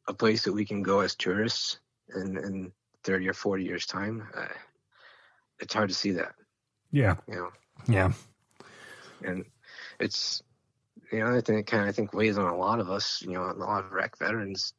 a 0.08 0.14
place 0.14 0.44
that 0.44 0.52
we 0.52 0.64
can 0.64 0.82
go 0.82 1.00
as 1.00 1.14
tourists 1.14 1.80
in, 2.14 2.36
in 2.36 2.72
30 3.02 3.28
or 3.28 3.32
40 3.32 3.64
years 3.64 3.86
time 3.86 4.28
uh, 4.36 4.46
it's 5.58 5.74
hard 5.74 5.88
to 5.88 5.94
see 5.94 6.12
that. 6.12 6.34
Yeah. 6.92 7.16
You 7.28 7.34
know? 7.34 7.50
Yeah. 7.88 8.12
And 9.24 9.44
it's 9.98 10.42
the 11.10 11.22
other 11.22 11.40
thing 11.40 11.56
that 11.56 11.66
kind 11.66 11.84
of 11.84 11.88
i 11.88 11.92
think 11.92 12.12
weighs 12.12 12.36
on 12.36 12.46
a 12.46 12.56
lot 12.56 12.80
of 12.80 12.90
us 12.90 13.22
you 13.22 13.32
know 13.32 13.42
a 13.42 13.52
lot 13.52 13.84
of 13.84 13.92
iraq 13.92 14.18
veterans 14.18 14.74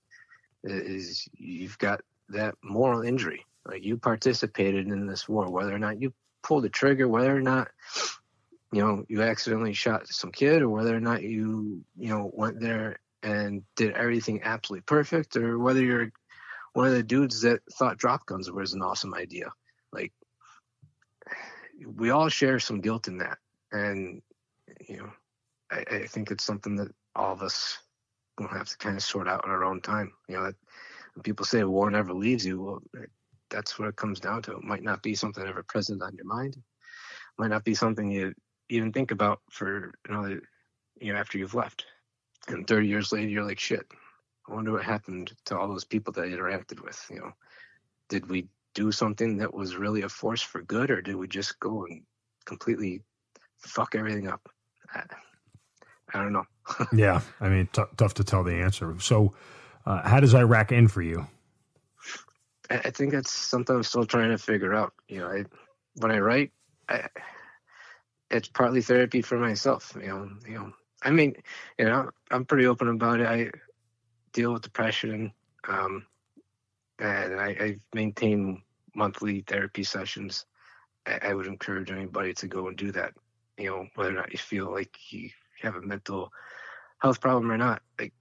is 0.72 1.28
you've 1.34 1.78
got 1.78 2.01
that 2.30 2.55
moral 2.63 3.01
injury. 3.01 3.45
Like 3.65 3.84
you 3.84 3.97
participated 3.97 4.88
in 4.88 5.07
this 5.07 5.28
war, 5.28 5.49
whether 5.49 5.74
or 5.74 5.80
not 5.80 6.01
you 6.01 6.13
pulled 6.43 6.63
the 6.63 6.70
trigger, 6.70 7.07
whether 7.07 7.36
or 7.36 7.41
not 7.41 7.70
you 8.72 8.82
know 8.82 9.05
you 9.07 9.22
accidentally 9.24 9.74
shot 9.74 10.07
some 10.07 10.32
kid, 10.32 10.61
or 10.61 10.70
whether 10.70 10.95
or 10.95 11.01
not 11.01 11.24
you 11.24 11.84
you 11.97 12.09
know 12.09 12.32
went 12.34 12.59
there 12.59 12.99
and 13.24 13.63
did 13.76 13.93
everything 13.93 14.41
absolutely 14.43 14.84
perfect, 14.84 15.36
or 15.36 15.59
whether 15.59 15.82
you're 15.82 16.11
one 16.74 16.88
of 16.88 16.93
the 16.93 17.03
dudes 17.03 17.41
that 17.41 17.61
thought 17.74 17.97
drop 17.97 18.26
guns 18.26 18.49
was 18.51 18.74
an 18.74 18.82
awesome 18.82 19.13
idea. 19.13 19.51
Like 19.91 20.13
we 21.86 22.09
all 22.09 22.30
share 22.30 22.59
some 22.59 22.82
guilt 22.82 23.07
in 23.07 23.18
that, 23.18 23.38
and 23.72 24.22
you 24.88 24.97
know 24.97 25.09
I, 25.72 25.84
I 25.91 26.05
think 26.07 26.32
it's 26.32 26.43
something 26.43 26.76
that 26.78 26.93
all 27.15 27.34
of 27.34 27.41
us 27.41 27.78
we'll 28.40 28.50
have 28.50 28.70
to 28.70 28.78
kind 28.78 28.96
of 28.96 29.04
sort 29.04 29.28
out 29.28 29.46
in 29.46 29.52
our 29.52 29.64
own 29.64 29.82
time. 29.82 30.14
You 30.28 30.36
know, 30.36 30.44
that, 30.46 30.56
people 31.24 31.46
say 31.46 31.64
war 31.64 31.90
never 31.90 32.14
leaves 32.14 32.46
you, 32.46 32.62
well, 32.62 32.84
that's 33.50 33.80
what 33.80 33.88
it 33.88 33.96
comes 33.96 34.20
down 34.20 34.42
to. 34.44 34.58
It 34.58 34.64
might 34.64 34.84
not 34.84 35.02
be 35.02 35.16
something 35.16 35.46
ever 35.46 35.64
present 35.64 36.04
on 36.04 36.16
your 36.16 36.26
mind. 36.26 36.56
It 36.56 36.62
might 37.40 37.50
not 37.50 37.64
be 37.64 37.74
something 37.74 38.12
you 38.12 38.34
even 38.70 38.92
think 38.92 39.12
about 39.12 39.42
for 39.50 39.94
another, 40.08 40.42
you 41.00 41.14
know, 41.14 41.20
after 41.20 41.38
you've 41.38 41.56
left. 41.56 41.86
And 42.48 42.68
30 42.68 42.88
years 42.88 43.12
later, 43.12 43.28
you're 43.28 43.46
like, 43.46 43.60
shit. 43.60 43.86
I 44.50 44.54
wonder 44.54 44.72
what 44.72 44.84
happened 44.84 45.34
to 45.46 45.58
all 45.58 45.68
those 45.68 45.84
people 45.84 46.14
that 46.14 46.24
I 46.24 46.30
interacted 46.30 46.82
with. 46.82 47.04
You 47.10 47.20
know, 47.20 47.32
did 48.10 48.30
we 48.30 48.48
do 48.74 48.92
something 48.92 49.38
that 49.38 49.54
was 49.54 49.76
really 49.76 50.04
a 50.04 50.10
force 50.10 50.42
for 50.42 50.62
good, 50.62 50.90
or 50.90 51.02
did 51.02 51.16
we 51.16 51.28
just 51.28 51.60
go 51.60 51.86
and 51.86 52.04
completely 52.46 53.02
fuck 53.60 53.96
everything 53.96 54.28
up? 54.28 54.48
I, 54.94 55.04
I 56.14 56.24
don't 56.24 56.32
know. 56.32 56.46
Yeah, 56.93 57.22
I 57.39 57.49
mean, 57.49 57.70
t- 57.72 57.84
tough 57.97 58.13
to 58.15 58.24
tell 58.24 58.43
the 58.43 58.55
answer. 58.55 58.95
So, 58.99 59.34
uh, 59.86 60.07
how 60.07 60.20
does 60.20 60.34
Iraq 60.34 60.72
end 60.72 60.91
for 60.91 61.01
you? 61.01 61.28
I, 62.70 62.89
think 62.89 63.13
that's 63.13 63.32
something 63.32 63.76
I'm 63.76 63.84
still 63.84 64.05
trying 64.05 64.30
to 64.30 64.38
figure 64.38 64.74
out. 64.74 64.93
You 65.07 65.20
know, 65.20 65.28
I, 65.28 65.45
when 65.95 66.11
I 66.11 66.20
write, 66.20 66.51
I, 66.89 67.07
it's 68.30 68.49
partly 68.49 68.82
therapy 68.82 69.22
for 69.22 69.38
myself. 69.38 69.95
You 69.99 70.07
know, 70.07 70.30
you 70.47 70.53
know. 70.55 70.74
I 71.03 71.11
mean, 71.11 71.36
you 71.78 71.86
know, 71.86 72.09
I'm 72.32 72.45
pretty 72.45 72.65
open 72.65 72.89
about 72.89 73.20
it. 73.20 73.28
I 73.28 73.51
deal 74.34 74.53
with 74.53 74.63
depression, 74.63 75.32
um, 75.68 76.05
and 76.99 77.39
I, 77.39 77.47
I 77.47 77.80
maintain 77.93 78.63
monthly 78.95 79.41
therapy 79.47 79.84
sessions. 79.84 80.45
I, 81.05 81.20
I 81.30 81.34
would 81.34 81.47
encourage 81.47 81.91
anybody 81.91 82.34
to 82.34 82.47
go 82.47 82.68
and 82.68 82.76
do 82.76 82.91
that. 82.93 83.13
You 83.57 83.70
know, 83.70 83.88
whether 83.95 84.11
or 84.11 84.13
not 84.13 84.32
you 84.32 84.38
feel 84.38 84.72
like 84.72 84.97
you 85.11 85.30
have 85.61 85.76
a 85.76 85.82
mental 85.82 86.32
health 87.00 87.22
problem 87.22 87.52
or 87.52 87.58
not. 87.58 87.82
Like, 88.00 88.14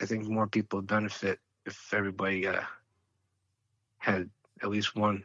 I 0.00 0.06
think 0.06 0.26
more 0.26 0.46
people 0.46 0.82
benefit 0.82 1.38
if 1.66 1.92
everybody 1.92 2.46
uh, 2.46 2.62
had 3.98 4.30
at 4.62 4.70
least 4.70 4.96
one 4.96 5.24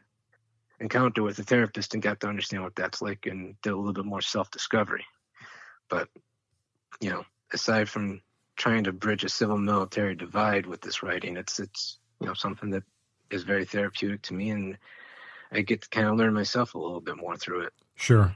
encounter 0.79 1.23
with 1.23 1.39
a 1.39 1.43
therapist 1.43 1.93
and 1.93 2.03
got 2.03 2.19
to 2.19 2.27
understand 2.27 2.63
what 2.63 2.75
that's 2.75 3.01
like 3.01 3.25
and 3.25 3.55
did 3.61 3.73
a 3.73 3.77
little 3.77 3.93
bit 3.93 4.05
more 4.05 4.21
self 4.21 4.51
discovery. 4.51 5.05
But, 5.89 6.09
you 6.99 7.09
know, 7.09 7.25
aside 7.53 7.89
from 7.89 8.21
trying 8.55 8.83
to 8.85 8.91
bridge 8.91 9.23
a 9.23 9.29
civil 9.29 9.57
military 9.57 10.15
divide 10.15 10.65
with 10.65 10.81
this 10.81 11.03
writing, 11.03 11.37
it's, 11.37 11.59
it's, 11.59 11.99
you 12.19 12.27
know, 12.27 12.33
something 12.33 12.69
that 12.71 12.83
is 13.29 13.43
very 13.43 13.65
therapeutic 13.65 14.21
to 14.23 14.33
me 14.33 14.49
and 14.49 14.77
I 15.51 15.61
get 15.61 15.81
to 15.83 15.89
kind 15.89 16.07
of 16.07 16.17
learn 16.17 16.33
myself 16.33 16.75
a 16.75 16.77
little 16.77 17.01
bit 17.01 17.17
more 17.17 17.37
through 17.37 17.61
it. 17.61 17.73
Sure. 17.95 18.35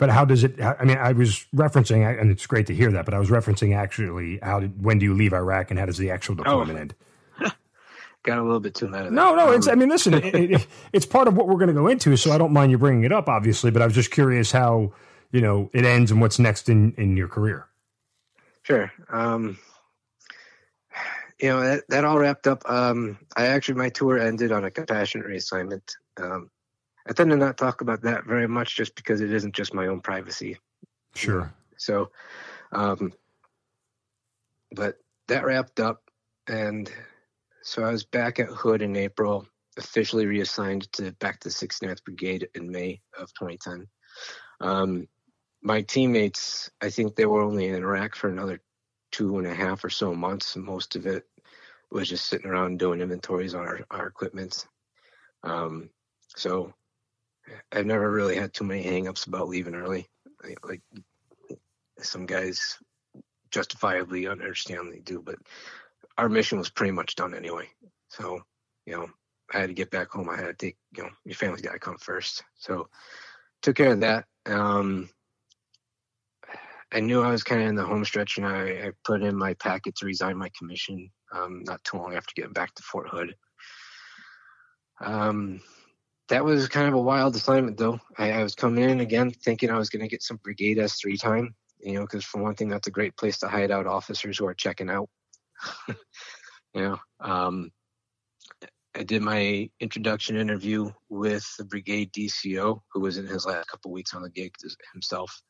But 0.00 0.08
how 0.08 0.24
does 0.24 0.44
it? 0.44 0.58
I 0.58 0.82
mean, 0.82 0.96
I 0.96 1.12
was 1.12 1.44
referencing, 1.54 2.18
and 2.18 2.30
it's 2.30 2.46
great 2.46 2.66
to 2.68 2.74
hear 2.74 2.90
that. 2.90 3.04
But 3.04 3.12
I 3.12 3.18
was 3.18 3.28
referencing 3.28 3.76
actually, 3.76 4.38
how 4.42 4.58
did 4.58 4.82
when 4.82 4.98
do 4.98 5.04
you 5.04 5.12
leave 5.12 5.34
Iraq, 5.34 5.70
and 5.70 5.78
how 5.78 5.84
does 5.84 5.98
the 5.98 6.10
actual 6.10 6.32
oh. 6.32 6.36
deployment 6.38 6.78
oh. 6.78 6.80
end? 6.80 6.94
got 8.22 8.38
a 8.38 8.42
little 8.42 8.60
bit 8.60 8.74
too 8.74 8.88
mad. 8.88 9.12
No, 9.12 9.34
no, 9.34 9.52
it's. 9.52 9.68
I 9.68 9.74
mean, 9.74 9.90
listen, 9.90 10.14
it, 10.14 10.34
it, 10.34 10.66
it's 10.94 11.04
part 11.04 11.28
of 11.28 11.36
what 11.36 11.48
we're 11.48 11.58
going 11.58 11.68
to 11.68 11.74
go 11.74 11.86
into, 11.86 12.16
so 12.16 12.32
I 12.32 12.38
don't 12.38 12.50
mind 12.54 12.72
you 12.72 12.78
bringing 12.78 13.04
it 13.04 13.12
up, 13.12 13.28
obviously. 13.28 13.70
But 13.70 13.82
I 13.82 13.84
was 13.84 13.94
just 13.94 14.10
curious 14.10 14.50
how 14.50 14.94
you 15.32 15.42
know 15.42 15.68
it 15.74 15.84
ends 15.84 16.10
and 16.10 16.18
what's 16.18 16.38
next 16.38 16.70
in 16.70 16.94
in 16.96 17.18
your 17.18 17.28
career. 17.28 17.66
Sure. 18.62 18.90
Um, 19.10 19.58
you 21.38 21.50
know 21.50 21.60
that, 21.60 21.84
that 21.90 22.06
all 22.06 22.18
wrapped 22.18 22.46
up. 22.46 22.62
Um, 22.64 23.18
I 23.36 23.48
actually 23.48 23.74
my 23.74 23.90
tour 23.90 24.18
ended 24.18 24.50
on 24.50 24.64
a 24.64 24.70
compassionate 24.70 25.26
reassignment. 25.26 25.94
Um, 26.16 26.50
I 27.10 27.12
tend 27.12 27.30
to 27.30 27.36
not 27.36 27.58
talk 27.58 27.80
about 27.80 28.02
that 28.02 28.24
very 28.24 28.46
much, 28.46 28.76
just 28.76 28.94
because 28.94 29.20
it 29.20 29.32
isn't 29.32 29.52
just 29.52 29.74
my 29.74 29.88
own 29.88 30.00
privacy. 30.00 30.56
Sure. 31.16 31.52
So, 31.76 32.12
um, 32.70 33.12
but 34.76 34.98
that 35.26 35.44
wrapped 35.44 35.80
up, 35.80 36.08
and 36.46 36.88
so 37.62 37.82
I 37.82 37.90
was 37.90 38.04
back 38.04 38.38
at 38.38 38.46
Hood 38.46 38.80
in 38.80 38.94
April, 38.94 39.44
officially 39.76 40.26
reassigned 40.26 40.90
to 40.92 41.10
back 41.14 41.40
to 41.40 41.48
69th 41.48 42.04
Brigade 42.04 42.48
in 42.54 42.70
May 42.70 43.00
of 43.18 43.34
2010. 43.34 43.88
Um, 44.60 45.08
my 45.62 45.82
teammates, 45.82 46.70
I 46.80 46.90
think 46.90 47.16
they 47.16 47.26
were 47.26 47.42
only 47.42 47.66
in 47.66 47.74
Iraq 47.74 48.14
for 48.14 48.28
another 48.28 48.60
two 49.10 49.36
and 49.38 49.48
a 49.48 49.54
half 49.54 49.82
or 49.82 49.90
so 49.90 50.14
months. 50.14 50.54
Most 50.56 50.94
of 50.94 51.06
it 51.06 51.24
was 51.90 52.08
just 52.08 52.26
sitting 52.26 52.48
around 52.48 52.78
doing 52.78 53.00
inventories 53.00 53.56
on 53.56 53.66
our, 53.66 53.80
our 53.90 54.06
equipment. 54.06 54.68
Um, 55.42 55.90
so 56.36 56.72
I've 57.72 57.86
never 57.86 58.10
really 58.10 58.36
had 58.36 58.52
too 58.52 58.64
many 58.64 58.84
hangups 58.84 59.26
about 59.26 59.48
leaving 59.48 59.74
early. 59.74 60.08
Like 60.62 60.82
some 61.98 62.26
guys 62.26 62.78
justifiably 63.50 64.28
understand 64.28 64.92
they 64.92 65.00
do, 65.00 65.22
but 65.22 65.36
our 66.18 66.28
mission 66.28 66.58
was 66.58 66.70
pretty 66.70 66.92
much 66.92 67.14
done 67.14 67.34
anyway. 67.34 67.68
So, 68.08 68.40
you 68.86 68.96
know, 68.96 69.08
I 69.52 69.58
had 69.58 69.68
to 69.68 69.74
get 69.74 69.90
back 69.90 70.10
home. 70.10 70.28
I 70.28 70.36
had 70.36 70.46
to 70.46 70.54
take, 70.54 70.76
you 70.96 71.02
know, 71.02 71.10
your 71.24 71.34
family's 71.34 71.62
got 71.62 71.72
to 71.72 71.78
come 71.78 71.98
first. 71.98 72.42
So, 72.56 72.88
took 73.62 73.76
care 73.76 73.92
of 73.92 74.00
that. 74.00 74.24
Um, 74.46 75.10
I 76.92 77.00
knew 77.00 77.22
I 77.22 77.30
was 77.30 77.44
kind 77.44 77.62
of 77.62 77.68
in 77.68 77.74
the 77.76 77.84
home 77.84 78.04
stretch, 78.04 78.36
and 78.36 78.46
I, 78.46 78.86
I 78.86 78.90
put 79.04 79.22
in 79.22 79.36
my 79.36 79.54
packet 79.54 79.96
to 79.96 80.06
resign 80.06 80.36
my 80.36 80.50
commission 80.58 81.10
um, 81.32 81.62
not 81.64 81.82
too 81.84 81.98
long 81.98 82.14
after 82.14 82.32
getting 82.34 82.52
back 82.52 82.74
to 82.74 82.82
Fort 82.82 83.08
Hood. 83.08 83.34
Um, 85.00 85.60
that 86.30 86.44
was 86.44 86.68
kind 86.68 86.88
of 86.88 86.94
a 86.94 87.00
wild 87.00 87.34
assignment, 87.34 87.76
though. 87.76 88.00
I, 88.16 88.32
I 88.32 88.42
was 88.42 88.54
coming 88.54 88.88
in 88.88 89.00
again 89.00 89.30
thinking 89.30 89.68
I 89.70 89.78
was 89.78 89.90
going 89.90 90.02
to 90.02 90.08
get 90.08 90.22
some 90.22 90.38
Brigade 90.38 90.78
S3 90.78 91.20
time, 91.20 91.54
you 91.80 91.94
know, 91.94 92.02
because 92.02 92.24
for 92.24 92.40
one 92.40 92.54
thing, 92.54 92.68
that's 92.68 92.86
a 92.86 92.92
great 92.92 93.16
place 93.16 93.38
to 93.40 93.48
hide 93.48 93.70
out 93.70 93.86
officers 93.86 94.38
who 94.38 94.46
are 94.46 94.54
checking 94.54 94.88
out. 94.88 95.08
you 95.88 95.96
know, 96.74 96.98
um, 97.20 97.70
I 98.96 99.02
did 99.02 99.22
my 99.22 99.70
introduction 99.80 100.36
interview 100.36 100.90
with 101.08 101.44
the 101.58 101.64
brigade 101.64 102.12
DCO, 102.12 102.80
who 102.92 103.00
was 103.00 103.18
in 103.18 103.26
his 103.26 103.44
last 103.44 103.68
couple 103.68 103.90
weeks 103.90 104.14
on 104.14 104.22
the 104.22 104.30
gig 104.30 104.54
himself. 104.92 105.42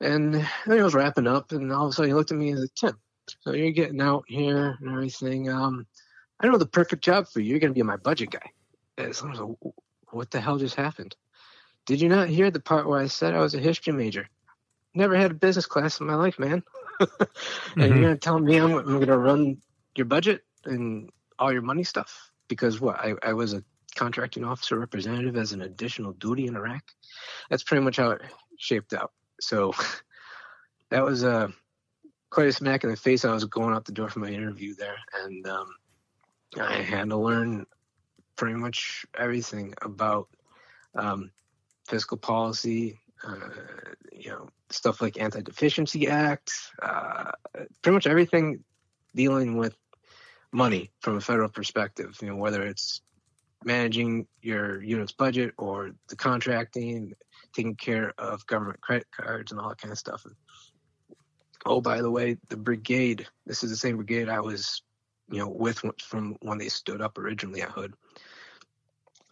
And 0.00 0.46
he 0.66 0.80
was 0.80 0.94
wrapping 0.94 1.26
up, 1.26 1.52
and 1.52 1.72
all 1.72 1.86
of 1.86 1.90
a 1.90 1.92
sudden 1.92 2.10
he 2.10 2.14
looked 2.14 2.32
at 2.32 2.38
me 2.38 2.50
and 2.50 2.58
said, 2.58 2.70
Tim, 2.76 2.98
so 3.40 3.52
you're 3.52 3.72
getting 3.72 4.00
out 4.00 4.24
here 4.28 4.78
and 4.80 4.90
everything. 4.90 5.48
Um, 5.48 5.86
I 6.40 6.46
know 6.46 6.58
the 6.58 6.66
perfect 6.66 7.04
job 7.04 7.26
for 7.28 7.40
you. 7.40 7.50
You're 7.50 7.60
going 7.60 7.72
to 7.72 7.78
be 7.78 7.82
my 7.82 7.96
budget 7.96 8.30
guy. 8.30 8.50
And 8.98 9.14
so 9.14 9.26
I 9.26 9.30
was 9.30 9.40
like, 9.40 9.74
what 10.10 10.30
the 10.30 10.40
hell 10.40 10.58
just 10.58 10.74
happened? 10.74 11.16
Did 11.86 12.00
you 12.00 12.08
not 12.08 12.28
hear 12.28 12.50
the 12.50 12.60
part 12.60 12.86
where 12.86 13.00
I 13.00 13.06
said 13.06 13.34
I 13.34 13.40
was 13.40 13.54
a 13.54 13.58
history 13.58 13.92
major? 13.92 14.28
Never 14.94 15.16
had 15.16 15.30
a 15.30 15.34
business 15.34 15.66
class 15.66 16.00
in 16.00 16.06
my 16.06 16.14
life, 16.14 16.38
man. 16.38 16.62
and 17.00 17.08
mm-hmm. 17.08 17.80
you're 17.80 18.02
gonna 18.02 18.16
tell 18.16 18.38
me 18.38 18.56
I'm, 18.56 18.74
I'm, 18.74 19.00
gonna 19.00 19.18
run 19.18 19.56
your 19.96 20.04
budget 20.04 20.42
and 20.64 21.10
all 21.38 21.52
your 21.52 21.62
money 21.62 21.82
stuff 21.82 22.30
because 22.46 22.80
what 22.80 22.96
I, 22.96 23.14
I 23.22 23.32
was 23.32 23.54
a 23.54 23.64
contracting 23.96 24.44
officer 24.44 24.78
representative 24.78 25.36
as 25.36 25.52
an 25.52 25.62
additional 25.62 26.12
duty 26.12 26.46
in 26.46 26.56
Iraq. 26.56 26.82
That's 27.50 27.62
pretty 27.62 27.82
much 27.82 27.96
how 27.96 28.10
it 28.10 28.22
shaped 28.58 28.92
out. 28.92 29.12
So 29.40 29.72
that 30.90 31.04
was 31.04 31.24
uh, 31.24 31.48
quite 32.30 32.48
a 32.48 32.52
smack 32.52 32.84
in 32.84 32.90
the 32.90 32.96
face. 32.96 33.24
I 33.24 33.32
was 33.32 33.44
going 33.44 33.74
out 33.74 33.84
the 33.84 33.92
door 33.92 34.08
for 34.08 34.20
my 34.20 34.30
interview 34.30 34.74
there, 34.74 34.96
and 35.24 35.46
um, 35.46 35.68
I 36.60 36.74
had 36.74 37.08
to 37.10 37.16
learn 37.16 37.66
pretty 38.36 38.54
much 38.54 39.04
everything 39.18 39.74
about 39.82 40.28
um, 40.94 41.30
fiscal 41.88 42.16
policy, 42.16 43.00
uh, 43.24 43.48
you 44.12 44.30
know, 44.30 44.48
stuff 44.70 45.00
like 45.00 45.20
Anti-Deficiency 45.20 46.08
Act, 46.08 46.52
uh, 46.82 47.32
pretty 47.82 47.94
much 47.94 48.06
everything 48.06 48.64
dealing 49.14 49.56
with 49.56 49.76
money 50.52 50.90
from 51.00 51.16
a 51.16 51.20
federal 51.20 51.48
perspective. 51.48 52.16
You 52.20 52.28
know, 52.28 52.36
whether 52.36 52.62
it's 52.62 53.02
managing 53.64 54.26
your 54.40 54.82
unit's 54.82 55.12
budget 55.12 55.54
or 55.58 55.92
the 56.08 56.16
contracting, 56.16 57.12
taking 57.54 57.76
care 57.76 58.12
of 58.18 58.46
government 58.46 58.80
credit 58.80 59.06
cards 59.14 59.52
and 59.52 59.60
all 59.60 59.68
that 59.68 59.78
kind 59.78 59.92
of 59.92 59.98
stuff. 59.98 60.26
oh, 61.64 61.80
by 61.80 62.02
the 62.02 62.10
way, 62.10 62.36
the 62.48 62.56
brigade. 62.56 63.26
This 63.46 63.62
is 63.62 63.70
the 63.70 63.76
same 63.76 63.96
brigade 63.96 64.28
I 64.28 64.40
was, 64.40 64.82
you 65.32 65.38
know, 65.38 65.48
with 65.48 65.82
from 66.00 66.36
when 66.42 66.58
they 66.58 66.68
stood 66.68 67.00
up 67.00 67.18
originally 67.18 67.62
at 67.62 67.70
Hood 67.70 67.94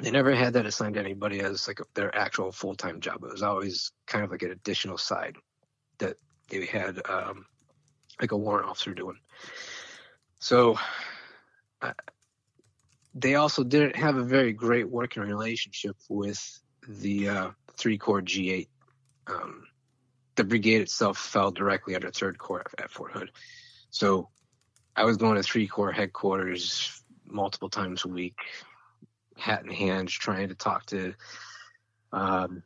they 0.02 0.10
never 0.10 0.34
had 0.34 0.54
that 0.54 0.66
assigned 0.66 0.94
to 0.94 1.00
anybody 1.00 1.40
as 1.40 1.68
like 1.68 1.80
their 1.94 2.14
actual 2.16 2.52
full 2.52 2.74
time 2.74 3.00
job. 3.00 3.22
It 3.22 3.32
was 3.32 3.42
always 3.42 3.92
kind 4.06 4.24
of 4.24 4.30
like 4.30 4.42
an 4.42 4.50
additional 4.50 4.98
side 4.98 5.36
that 5.98 6.16
they 6.48 6.66
had 6.66 7.00
um, 7.08 7.46
like 8.20 8.32
a 8.32 8.36
warrant 8.36 8.68
officer 8.68 8.94
doing. 8.94 9.18
So 10.38 10.78
uh, 11.82 11.92
they 13.14 13.34
also 13.34 13.62
didn't 13.62 13.96
have 13.96 14.16
a 14.16 14.22
very 14.22 14.52
great 14.52 14.88
working 14.88 15.22
relationship 15.22 15.96
with 16.08 16.40
the 16.88 17.28
uh, 17.28 17.50
three 17.76 17.98
corps 17.98 18.22
G8. 18.22 18.68
Um, 19.26 19.64
the 20.36 20.44
brigade 20.44 20.80
itself 20.80 21.18
fell 21.18 21.50
directly 21.50 21.94
under 21.94 22.10
third 22.10 22.38
corps 22.38 22.64
at 22.78 22.90
Fort 22.90 23.12
Hood. 23.12 23.30
So 23.90 24.30
I 25.00 25.04
was 25.04 25.16
going 25.16 25.36
to 25.36 25.42
three 25.42 25.66
corps 25.66 25.92
headquarters 25.92 27.02
multiple 27.26 27.70
times 27.70 28.04
a 28.04 28.08
week, 28.08 28.36
hat 29.34 29.64
in 29.64 29.70
hand, 29.70 30.10
trying 30.10 30.48
to 30.48 30.54
talk 30.54 30.84
to 30.86 31.14
um, 32.12 32.62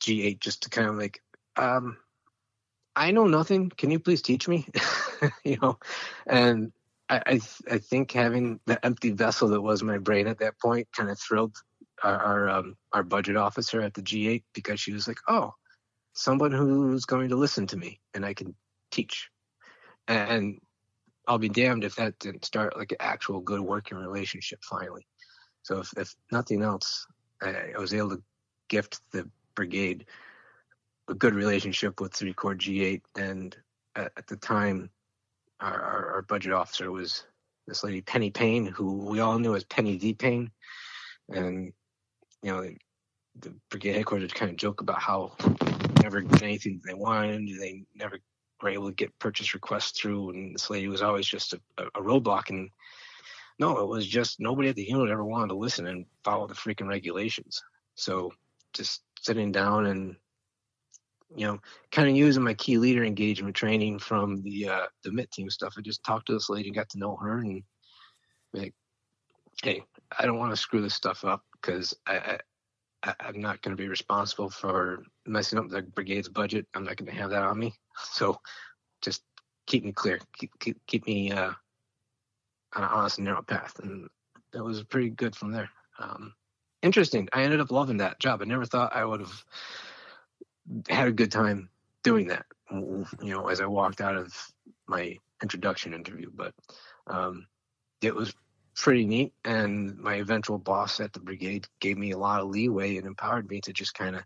G8 0.00 0.40
just 0.40 0.62
to 0.62 0.70
kind 0.70 0.88
of 0.88 0.96
like, 0.96 1.20
um, 1.56 1.98
I 2.96 3.10
know 3.10 3.26
nothing. 3.26 3.68
Can 3.68 3.90
you 3.90 3.98
please 3.98 4.22
teach 4.22 4.48
me? 4.48 4.66
you 5.44 5.58
know, 5.60 5.78
and 6.26 6.72
I 7.10 7.22
I, 7.26 7.40
I 7.70 7.78
think 7.78 8.12
having 8.12 8.60
the 8.64 8.82
empty 8.82 9.10
vessel 9.10 9.48
that 9.48 9.60
was 9.60 9.82
my 9.82 9.98
brain 9.98 10.26
at 10.26 10.38
that 10.38 10.58
point 10.58 10.88
kind 10.96 11.10
of 11.10 11.18
thrilled 11.18 11.54
our 12.02 12.18
our, 12.18 12.48
um, 12.48 12.76
our 12.94 13.02
budget 13.02 13.36
officer 13.36 13.82
at 13.82 13.92
the 13.92 14.02
G8 14.02 14.42
because 14.54 14.80
she 14.80 14.94
was 14.94 15.06
like, 15.06 15.18
oh, 15.28 15.52
someone 16.14 16.52
who's 16.52 17.04
going 17.04 17.28
to 17.28 17.36
listen 17.36 17.66
to 17.66 17.76
me 17.76 18.00
and 18.14 18.24
I 18.24 18.32
can 18.32 18.54
teach, 18.90 19.28
and 20.08 20.60
I'll 21.26 21.38
be 21.38 21.48
damned 21.48 21.84
if 21.84 21.96
that 21.96 22.18
didn't 22.18 22.44
start 22.44 22.76
like 22.76 22.92
an 22.92 22.98
actual 23.00 23.40
good 23.40 23.60
working 23.60 23.98
relationship 23.98 24.60
finally. 24.62 25.06
So 25.62 25.78
if, 25.78 25.90
if 25.96 26.14
nothing 26.30 26.62
else, 26.62 27.06
I, 27.42 27.72
I 27.76 27.78
was 27.78 27.94
able 27.94 28.10
to 28.10 28.22
gift 28.68 29.00
the 29.12 29.28
brigade 29.54 30.06
a 31.08 31.14
good 31.14 31.34
relationship 31.34 32.00
with 32.00 32.14
three 32.14 32.32
Corps 32.32 32.54
G8, 32.54 33.02
and 33.16 33.56
at, 33.96 34.12
at 34.16 34.26
the 34.26 34.36
time, 34.36 34.90
our, 35.60 35.80
our, 35.80 36.12
our, 36.14 36.22
budget 36.22 36.52
officer 36.52 36.90
was 36.90 37.24
this 37.66 37.84
lady 37.84 38.00
Penny 38.00 38.30
Payne, 38.30 38.66
who 38.66 39.04
we 39.04 39.20
all 39.20 39.38
knew 39.38 39.54
as 39.54 39.64
Penny 39.64 39.96
D 39.96 40.14
Payne, 40.14 40.50
and 41.28 41.72
you 42.42 42.52
know 42.52 42.68
the 43.40 43.54
brigade 43.70 43.94
headquarters 43.94 44.32
kind 44.32 44.50
of 44.50 44.56
joke 44.56 44.80
about 44.80 45.00
how 45.00 45.36
never 46.02 46.20
get 46.20 46.42
anything 46.42 46.80
they 46.84 46.94
wanted, 46.94 47.48
they 47.60 47.84
never 47.94 48.18
were 48.62 48.70
able 48.70 48.88
to 48.88 48.94
get 48.94 49.18
purchase 49.18 49.54
requests 49.54 49.98
through, 49.98 50.30
and 50.30 50.54
this 50.54 50.70
lady 50.70 50.88
was 50.88 51.02
always 51.02 51.26
just 51.26 51.52
a, 51.52 51.60
a 51.78 52.00
roadblock. 52.00 52.50
And 52.50 52.70
no, 53.58 53.78
it 53.78 53.88
was 53.88 54.06
just 54.06 54.40
nobody 54.40 54.68
at 54.68 54.76
the 54.76 54.88
unit 54.88 55.10
ever 55.10 55.24
wanted 55.24 55.48
to 55.48 55.54
listen 55.54 55.86
and 55.86 56.06
follow 56.24 56.46
the 56.46 56.54
freaking 56.54 56.88
regulations. 56.88 57.62
So 57.94 58.32
just 58.72 59.02
sitting 59.20 59.52
down 59.52 59.86
and 59.86 60.16
you 61.36 61.46
know, 61.46 61.58
kind 61.90 62.08
of 62.08 62.16
using 62.16 62.42
my 62.42 62.54
key 62.54 62.78
leader 62.78 63.04
engagement 63.04 63.56
training 63.56 63.98
from 63.98 64.42
the 64.42 64.68
uh, 64.68 64.86
the 65.02 65.10
MiTT 65.10 65.30
team 65.30 65.50
stuff. 65.50 65.74
I 65.76 65.80
just 65.80 66.04
talked 66.04 66.26
to 66.26 66.32
this 66.32 66.48
lady, 66.48 66.68
and 66.68 66.76
got 66.76 66.88
to 66.90 66.98
know 66.98 67.16
her, 67.16 67.38
and 67.38 67.62
like, 68.52 68.74
hey, 69.62 69.82
I 70.16 70.26
don't 70.26 70.38
want 70.38 70.52
to 70.52 70.56
screw 70.56 70.80
this 70.80 70.94
stuff 70.94 71.24
up 71.24 71.42
because 71.52 71.94
I, 72.06 72.38
I 73.04 73.14
I'm 73.20 73.40
not 73.40 73.62
going 73.62 73.76
to 73.76 73.82
be 73.82 73.88
responsible 73.88 74.50
for 74.50 75.04
messing 75.26 75.58
up 75.58 75.68
the 75.68 75.82
brigade's 75.82 76.28
budget. 76.28 76.66
I'm 76.74 76.84
not 76.84 76.96
going 76.96 77.10
to 77.10 77.20
have 77.20 77.30
that 77.30 77.42
on 77.42 77.58
me. 77.58 77.74
So 78.12 78.40
just 79.02 79.22
keep 79.66 79.84
me 79.84 79.92
clear, 79.92 80.18
keep 80.36 80.50
keep, 80.58 80.78
keep 80.86 81.06
me 81.06 81.30
uh, 81.30 81.52
on 82.74 82.82
an 82.82 82.88
honest 82.88 83.18
and 83.18 83.24
narrow 83.24 83.42
path, 83.42 83.78
and 83.78 84.08
that 84.52 84.64
was 84.64 84.82
pretty 84.82 85.10
good 85.10 85.36
from 85.36 85.52
there. 85.52 85.70
Um, 86.00 86.34
interesting. 86.82 87.28
I 87.32 87.44
ended 87.44 87.60
up 87.60 87.70
loving 87.70 87.98
that 87.98 88.18
job. 88.18 88.42
I 88.42 88.46
never 88.46 88.64
thought 88.64 88.96
I 88.96 89.04
would 89.04 89.20
have 89.20 89.44
had 90.88 91.08
a 91.08 91.12
good 91.12 91.30
time 91.30 91.68
doing 92.02 92.28
that. 92.28 92.46
You 92.70 93.06
know, 93.20 93.48
as 93.48 93.60
I 93.60 93.66
walked 93.66 94.00
out 94.00 94.16
of 94.16 94.32
my 94.88 95.16
introduction 95.42 95.94
interview, 95.94 96.30
but 96.34 96.52
um, 97.06 97.46
it 98.02 98.14
was 98.14 98.34
pretty 98.76 99.06
neat. 99.06 99.32
And 99.44 99.98
my 99.98 100.16
eventual 100.16 100.58
boss 100.58 101.00
at 101.00 101.12
the 101.12 101.20
brigade 101.20 101.66
gave 101.80 101.98
me 101.98 102.12
a 102.12 102.18
lot 102.18 102.40
of 102.40 102.48
leeway 102.48 102.96
and 102.96 103.06
empowered 103.06 103.48
me 103.48 103.60
to 103.62 103.72
just 103.72 103.94
kind 103.94 104.16
of 104.16 104.22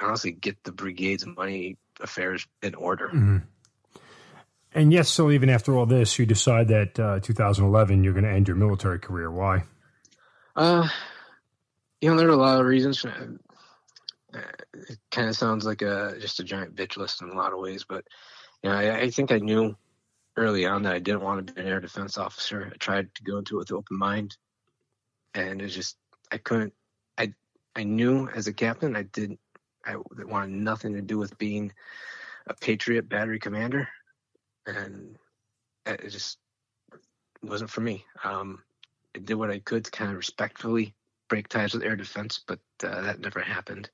honestly 0.00 0.32
get 0.32 0.62
the 0.64 0.72
brigade's 0.72 1.26
money 1.26 1.76
affairs 2.00 2.46
in 2.62 2.74
order. 2.74 3.08
Mm-hmm. 3.08 3.38
And 4.72 4.92
yes, 4.92 5.08
so 5.08 5.30
even 5.30 5.50
after 5.50 5.76
all 5.76 5.86
this, 5.86 6.18
you 6.18 6.26
decide 6.26 6.68
that 6.68 6.98
uh, 6.98 7.20
2011 7.20 8.04
you're 8.04 8.12
going 8.12 8.24
to 8.24 8.30
end 8.30 8.46
your 8.46 8.56
military 8.56 9.00
career. 9.00 9.30
Why? 9.30 9.64
Uh, 10.54 10.88
you 12.00 12.10
know, 12.10 12.16
there 12.16 12.28
are 12.28 12.32
a 12.32 12.36
lot 12.36 12.60
of 12.60 12.66
reasons 12.66 13.04
it 14.32 14.98
kind 15.10 15.28
of 15.28 15.36
sounds 15.36 15.64
like 15.64 15.82
a 15.82 16.16
just 16.20 16.40
a 16.40 16.44
giant 16.44 16.74
bitch 16.74 16.96
list 16.96 17.22
in 17.22 17.30
a 17.30 17.34
lot 17.34 17.52
of 17.52 17.58
ways, 17.58 17.84
but 17.88 18.04
you 18.62 18.70
know, 18.70 18.76
I, 18.76 19.00
I 19.00 19.10
think 19.10 19.32
I 19.32 19.38
knew 19.38 19.76
early 20.40 20.64
on 20.64 20.82
that 20.82 20.94
I 20.94 20.98
didn't 20.98 21.20
want 21.20 21.46
to 21.46 21.52
be 21.52 21.60
an 21.60 21.68
air 21.68 21.80
defense 21.80 22.16
officer. 22.16 22.70
I 22.72 22.76
tried 22.78 23.14
to 23.14 23.22
go 23.22 23.38
into 23.38 23.56
it 23.56 23.58
with 23.58 23.70
an 23.70 23.76
open 23.76 23.98
mind, 23.98 24.36
and 25.34 25.60
it 25.60 25.68
just 25.68 25.96
I 26.32 26.38
couldn't. 26.38 26.72
I 27.18 27.34
I 27.76 27.84
knew 27.84 28.28
as 28.28 28.46
a 28.46 28.52
captain 28.52 28.96
I 28.96 29.02
didn't. 29.02 29.38
I 29.84 29.96
wanted 30.24 30.50
nothing 30.50 30.94
to 30.94 31.02
do 31.02 31.18
with 31.18 31.38
being 31.38 31.72
a 32.46 32.54
Patriot 32.54 33.08
battery 33.08 33.38
commander, 33.38 33.88
and 34.66 35.16
it 35.86 36.08
just 36.08 36.38
wasn't 37.42 37.70
for 37.70 37.82
me. 37.82 38.04
Um, 38.24 38.62
I 39.14 39.18
did 39.18 39.34
what 39.34 39.50
I 39.50 39.58
could 39.58 39.84
to 39.84 39.90
kind 39.90 40.10
of 40.10 40.16
respectfully 40.16 40.94
break 41.28 41.48
ties 41.48 41.74
with 41.74 41.82
air 41.82 41.96
defense, 41.96 42.40
but 42.46 42.60
uh, 42.84 43.02
that 43.02 43.20
never 43.20 43.40
happened. 43.40 43.90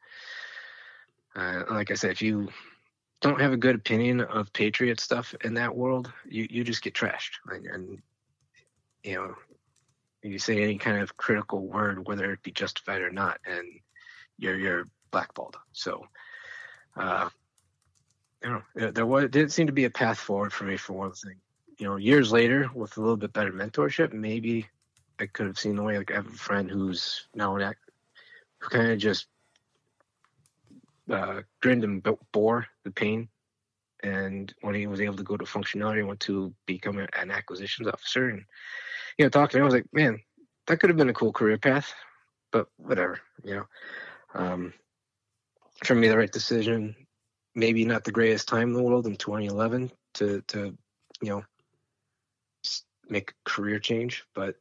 Uh, 1.34 1.64
like 1.70 1.90
I 1.90 1.94
said, 1.94 2.12
if 2.12 2.22
you 2.22 2.48
don't 3.20 3.40
have 3.40 3.52
a 3.52 3.56
good 3.56 3.74
opinion 3.74 4.20
of 4.20 4.52
Patriot 4.52 5.00
stuff 5.00 5.34
in 5.42 5.54
that 5.54 5.74
world, 5.74 6.12
you, 6.28 6.46
you 6.50 6.64
just 6.64 6.82
get 6.82 6.94
trashed. 6.94 7.32
And, 7.48 7.66
and, 7.66 8.02
you 9.02 9.14
know, 9.14 9.34
you 10.22 10.38
say 10.38 10.62
any 10.62 10.78
kind 10.78 11.00
of 11.00 11.16
critical 11.16 11.66
word, 11.66 12.06
whether 12.06 12.32
it 12.32 12.42
be 12.42 12.50
justified 12.50 13.02
or 13.02 13.10
not, 13.10 13.38
and 13.46 13.66
you're 14.38 14.58
you're 14.58 14.84
blackballed. 15.10 15.56
So, 15.72 16.06
uh, 16.96 17.28
you 18.42 18.50
know, 18.50 18.90
there 18.90 19.06
was 19.06 19.30
didn't 19.30 19.52
seem 19.52 19.66
to 19.66 19.72
be 19.72 19.84
a 19.84 19.90
path 19.90 20.18
forward 20.18 20.52
for 20.52 20.64
me 20.64 20.76
for 20.76 20.94
one 20.94 21.12
thing. 21.12 21.36
You 21.78 21.86
know, 21.86 21.96
years 21.96 22.32
later, 22.32 22.70
with 22.74 22.96
a 22.96 23.00
little 23.00 23.16
bit 23.16 23.32
better 23.32 23.52
mentorship, 23.52 24.12
maybe 24.12 24.66
I 25.20 25.26
could 25.26 25.46
have 25.46 25.58
seen 25.58 25.76
the 25.76 25.82
way. 25.82 25.98
Like 25.98 26.10
I 26.10 26.14
have 26.14 26.26
a 26.26 26.30
friend 26.30 26.70
who's 26.70 27.28
now 27.34 27.54
an 27.56 27.62
act, 27.62 27.90
who 28.58 28.68
kind 28.70 28.90
of 28.90 28.98
just 28.98 29.28
uh, 31.10 31.42
grinned 31.62 31.84
and 31.84 32.06
bore 32.32 32.66
the 32.84 32.90
pain. 32.90 33.28
And 34.02 34.52
when 34.60 34.74
he 34.74 34.86
was 34.86 35.00
able 35.00 35.16
to 35.16 35.22
go 35.22 35.36
to 35.36 35.44
functionality, 35.44 35.98
he 35.98 36.02
went 36.02 36.20
to 36.20 36.54
become 36.66 36.98
an 36.98 37.30
acquisitions 37.30 37.88
officer. 37.88 38.28
And 38.28 38.44
you 39.18 39.24
know, 39.24 39.30
talking 39.30 39.60
I 39.60 39.64
was 39.64 39.74
like, 39.74 39.86
man, 39.92 40.20
that 40.66 40.78
could 40.80 40.90
have 40.90 40.96
been 40.96 41.08
a 41.08 41.14
cool 41.14 41.32
career 41.32 41.58
path, 41.58 41.92
but 42.52 42.68
whatever, 42.76 43.20
you 43.42 43.54
know. 43.54 43.66
Um, 44.34 44.74
for 45.84 45.94
me, 45.94 46.08
the 46.08 46.18
right 46.18 46.30
decision. 46.30 46.94
Maybe 47.54 47.84
not 47.86 48.04
the 48.04 48.12
greatest 48.12 48.48
time 48.48 48.68
in 48.68 48.74
the 48.74 48.82
world 48.82 49.06
in 49.06 49.16
2011 49.16 49.90
to 50.14 50.42
to 50.48 50.76
you 51.22 51.30
know 51.30 51.42
make 53.08 53.30
a 53.30 53.50
career 53.50 53.78
change, 53.78 54.24
but 54.34 54.56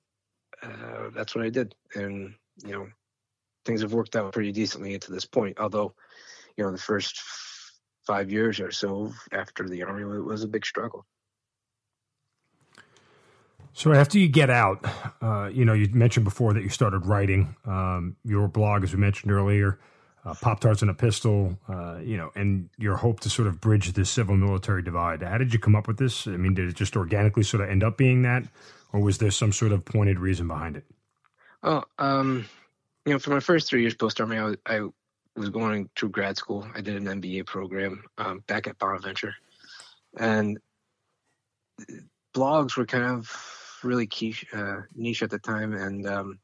uh, 0.61 1.09
that's 1.13 1.35
what 1.35 1.43
I 1.43 1.49
did, 1.49 1.75
and 1.95 2.33
you 2.63 2.71
know, 2.71 2.87
things 3.65 3.81
have 3.81 3.93
worked 3.93 4.15
out 4.15 4.33
pretty 4.33 4.51
decently 4.51 4.97
to 4.97 5.11
this 5.11 5.25
point. 5.25 5.59
Although, 5.59 5.93
you 6.57 6.63
know, 6.63 6.71
the 6.71 6.77
first 6.77 7.21
five 8.05 8.31
years 8.31 8.59
or 8.59 8.71
so 8.71 9.11
after 9.31 9.67
the 9.67 9.83
army 9.83 10.03
was 10.03 10.43
a 10.43 10.47
big 10.47 10.65
struggle. 10.65 11.05
So 13.73 13.91
after 13.91 14.17
you 14.17 14.29
get 14.29 14.49
out, 14.49 14.85
uh, 15.21 15.49
you 15.51 15.65
know, 15.65 15.73
you 15.73 15.89
mentioned 15.93 16.23
before 16.23 16.53
that 16.53 16.63
you 16.63 16.69
started 16.69 17.05
writing 17.05 17.57
um, 17.65 18.15
your 18.23 18.47
blog, 18.47 18.83
as 18.83 18.93
we 18.93 18.99
mentioned 18.99 19.33
earlier, 19.33 19.79
uh, 20.23 20.33
Pop 20.33 20.61
Tarts 20.61 20.81
and 20.81 20.89
a 20.89 20.93
Pistol, 20.93 21.59
uh, 21.67 21.97
you 21.97 22.15
know, 22.15 22.31
and 22.35 22.69
your 22.77 22.95
hope 22.95 23.19
to 23.21 23.29
sort 23.29 23.49
of 23.49 23.59
bridge 23.59 23.91
the 23.91 24.05
civil 24.05 24.37
military 24.37 24.81
divide. 24.81 25.21
How 25.21 25.37
did 25.37 25.53
you 25.53 25.59
come 25.59 25.75
up 25.75 25.87
with 25.87 25.97
this? 25.97 26.25
I 26.25 26.37
mean, 26.37 26.53
did 26.53 26.69
it 26.69 26.75
just 26.75 26.95
organically 26.95 27.43
sort 27.43 27.63
of 27.63 27.69
end 27.69 27.83
up 27.83 27.97
being 27.97 28.21
that, 28.21 28.43
or 28.93 29.01
was 29.01 29.17
there 29.17 29.29
some 29.29 29.51
sort 29.51 29.73
of 29.73 29.83
pointed 29.83 30.19
reason 30.19 30.47
behind 30.47 30.77
it? 30.77 30.85
Oh, 31.61 31.83
um, 31.99 32.45
you 33.05 33.13
know, 33.13 33.19
for 33.19 33.31
my 33.31 33.41
first 33.41 33.69
three 33.69 33.81
years 33.81 33.93
post 33.93 34.21
army, 34.21 34.37
I 34.37 34.53
I 34.65 34.87
was 35.35 35.49
going 35.49 35.89
to 35.95 36.09
grad 36.09 36.37
school. 36.37 36.67
I 36.73 36.81
did 36.81 36.95
an 36.95 37.21
MBA 37.21 37.45
program 37.45 38.03
um, 38.17 38.43
back 38.47 38.67
at 38.67 38.77
Bonaventure, 38.77 39.33
and 40.17 40.59
blogs 42.33 42.77
were 42.77 42.85
kind 42.85 43.05
of 43.05 43.31
really 43.83 44.07
key, 44.07 44.35
uh, 44.53 44.81
niche 44.95 45.23
at 45.23 45.29
the 45.29 45.39
time, 45.39 45.73
and 45.73 46.07
um, 46.07 46.39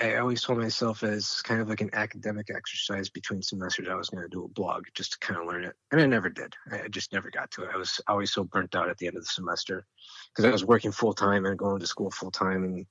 I 0.00 0.16
always 0.16 0.42
told 0.42 0.58
myself 0.58 1.04
as 1.04 1.40
kind 1.42 1.60
of 1.60 1.68
like 1.68 1.80
an 1.80 1.90
academic 1.92 2.48
exercise 2.54 3.08
between 3.08 3.42
semesters, 3.42 3.88
I 3.88 3.94
was 3.94 4.10
going 4.10 4.24
to 4.24 4.28
do 4.28 4.44
a 4.44 4.48
blog 4.48 4.84
just 4.94 5.12
to 5.12 5.18
kind 5.20 5.40
of 5.40 5.46
learn 5.46 5.64
it. 5.64 5.74
And 5.92 6.00
I 6.00 6.06
never 6.06 6.28
did. 6.28 6.54
I 6.70 6.88
just 6.88 7.12
never 7.12 7.30
got 7.30 7.52
to 7.52 7.62
it. 7.62 7.70
I 7.72 7.76
was 7.76 8.00
always 8.08 8.32
so 8.32 8.42
burnt 8.42 8.74
out 8.74 8.88
at 8.88 8.98
the 8.98 9.06
end 9.06 9.16
of 9.16 9.22
the 9.22 9.30
semester 9.30 9.86
because 10.30 10.46
I 10.46 10.50
was 10.50 10.64
working 10.64 10.90
full 10.90 11.14
time 11.14 11.46
and 11.46 11.56
going 11.56 11.78
to 11.78 11.86
school 11.86 12.10
full 12.10 12.32
time. 12.32 12.64
And 12.64 12.86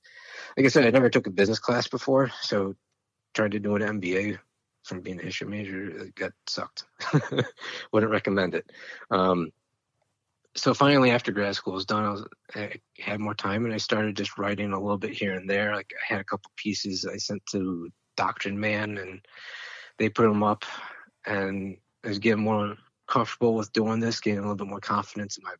like 0.56 0.64
I 0.64 0.68
said, 0.70 0.86
I 0.86 0.90
never 0.90 1.10
took 1.10 1.26
a 1.26 1.30
business 1.30 1.58
class 1.58 1.86
before. 1.86 2.30
So 2.40 2.74
trying 3.34 3.50
to 3.50 3.60
do 3.60 3.76
an 3.76 4.00
MBA 4.00 4.38
from 4.84 5.00
being 5.00 5.20
a 5.20 5.24
history 5.24 5.48
major, 5.48 5.88
It 5.88 6.14
got 6.14 6.32
sucked. 6.46 6.84
Wouldn't 7.92 8.12
recommend 8.12 8.54
it. 8.54 8.70
Um, 9.10 9.50
so 10.56 10.72
finally 10.72 11.10
after 11.10 11.32
grad 11.32 11.54
school 11.54 11.74
was 11.74 11.86
done 11.86 12.04
I, 12.04 12.10
was, 12.10 12.24
I 12.54 12.74
had 12.98 13.20
more 13.20 13.34
time 13.34 13.64
and 13.64 13.74
i 13.74 13.76
started 13.76 14.16
just 14.16 14.38
writing 14.38 14.72
a 14.72 14.80
little 14.80 14.98
bit 14.98 15.12
here 15.12 15.34
and 15.34 15.48
there 15.48 15.74
like 15.74 15.92
i 16.00 16.14
had 16.14 16.20
a 16.20 16.24
couple 16.24 16.50
pieces 16.56 17.06
i 17.06 17.16
sent 17.16 17.44
to 17.46 17.90
doctrine 18.16 18.58
man 18.58 18.98
and 18.98 19.20
they 19.98 20.08
put 20.08 20.28
them 20.28 20.42
up 20.42 20.64
and 21.26 21.76
i 22.04 22.08
was 22.08 22.18
getting 22.18 22.44
more 22.44 22.76
comfortable 23.08 23.54
with 23.54 23.72
doing 23.72 24.00
this 24.00 24.20
getting 24.20 24.38
a 24.38 24.42
little 24.42 24.56
bit 24.56 24.68
more 24.68 24.80
confidence 24.80 25.36
in 25.36 25.44
my 25.44 25.54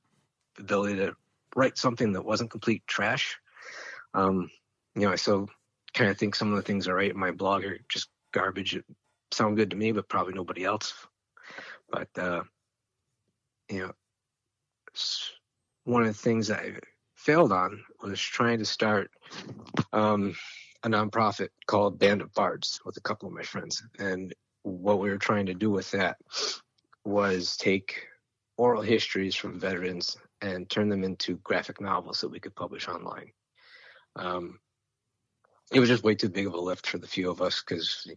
ability 0.58 0.96
to 0.96 1.14
write 1.56 1.76
something 1.76 2.12
that 2.12 2.24
wasn't 2.24 2.50
complete 2.50 2.86
trash 2.86 3.38
um, 4.14 4.48
you 4.94 5.02
know 5.08 5.16
still 5.16 5.48
kind 5.94 6.10
of 6.10 6.18
think 6.18 6.34
some 6.34 6.50
of 6.50 6.56
the 6.56 6.62
things 6.62 6.88
i 6.88 6.92
write 6.92 7.12
in 7.12 7.18
my 7.18 7.30
blog 7.30 7.64
are 7.64 7.78
just 7.88 8.08
garbage 8.32 8.74
it 8.76 8.84
sound 9.32 9.56
good 9.56 9.70
to 9.70 9.76
me 9.76 9.92
but 9.92 10.08
probably 10.08 10.34
nobody 10.34 10.64
else 10.64 10.94
but 11.90 12.08
uh, 12.18 12.42
you 13.70 13.78
know 13.80 13.92
one 15.84 16.02
of 16.02 16.08
the 16.08 16.14
things 16.14 16.50
I 16.50 16.74
failed 17.14 17.52
on 17.52 17.82
was 18.02 18.20
trying 18.20 18.58
to 18.58 18.64
start 18.64 19.10
um, 19.92 20.34
a 20.82 20.88
nonprofit 20.88 21.48
called 21.66 21.98
Band 21.98 22.22
of 22.22 22.32
Bards 22.34 22.80
with 22.84 22.96
a 22.96 23.02
couple 23.02 23.28
of 23.28 23.34
my 23.34 23.42
friends. 23.42 23.82
And 23.98 24.34
what 24.62 25.00
we 25.00 25.10
were 25.10 25.18
trying 25.18 25.46
to 25.46 25.54
do 25.54 25.70
with 25.70 25.90
that 25.92 26.16
was 27.04 27.56
take 27.56 28.06
oral 28.56 28.82
histories 28.82 29.34
from 29.34 29.60
veterans 29.60 30.16
and 30.40 30.68
turn 30.68 30.88
them 30.88 31.04
into 31.04 31.36
graphic 31.38 31.80
novels 31.80 32.20
that 32.20 32.30
we 32.30 32.40
could 32.40 32.54
publish 32.54 32.88
online. 32.88 33.30
Um, 34.16 34.58
it 35.74 35.80
was 35.80 35.88
just 35.88 36.04
way 36.04 36.14
too 36.14 36.28
big 36.28 36.46
of 36.46 36.54
a 36.54 36.60
lift 36.60 36.86
for 36.86 36.98
the 36.98 37.06
few 37.06 37.30
of 37.30 37.42
us 37.42 37.62
because 37.66 38.08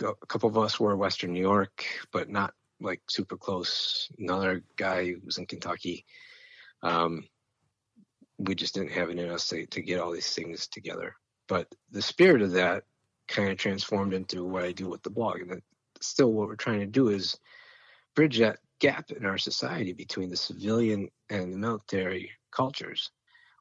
a 0.00 0.26
couple 0.26 0.48
of 0.48 0.56
us 0.56 0.78
were 0.78 0.96
Western 0.96 1.32
New 1.32 1.40
York, 1.40 1.84
but 2.12 2.30
not 2.30 2.54
like 2.80 3.02
super 3.08 3.36
close. 3.36 4.08
Another 4.18 4.62
guy 4.76 5.14
was 5.24 5.38
in 5.38 5.46
Kentucky. 5.46 6.06
Um, 6.82 7.24
we 8.38 8.54
just 8.54 8.74
didn't 8.74 8.92
have 8.92 9.10
it 9.10 9.18
in 9.18 9.30
us 9.30 9.48
to, 9.48 9.66
to 9.66 9.82
get 9.82 10.00
all 10.00 10.12
these 10.12 10.32
things 10.32 10.68
together. 10.68 11.14
But 11.48 11.66
the 11.90 12.00
spirit 12.00 12.40
of 12.40 12.52
that 12.52 12.84
kind 13.26 13.50
of 13.50 13.58
transformed 13.58 14.14
into 14.14 14.44
what 14.44 14.64
I 14.64 14.72
do 14.72 14.88
with 14.88 15.02
the 15.02 15.10
blog. 15.10 15.40
And 15.40 15.62
still, 16.00 16.32
what 16.32 16.48
we're 16.48 16.54
trying 16.54 16.80
to 16.80 16.86
do 16.86 17.08
is 17.08 17.36
bridge 18.14 18.38
that 18.38 18.60
gap 18.80 19.10
in 19.10 19.26
our 19.26 19.38
society 19.38 19.92
between 19.92 20.30
the 20.30 20.36
civilian 20.36 21.10
and 21.28 21.52
the 21.52 21.58
military 21.58 22.30
cultures, 22.50 23.10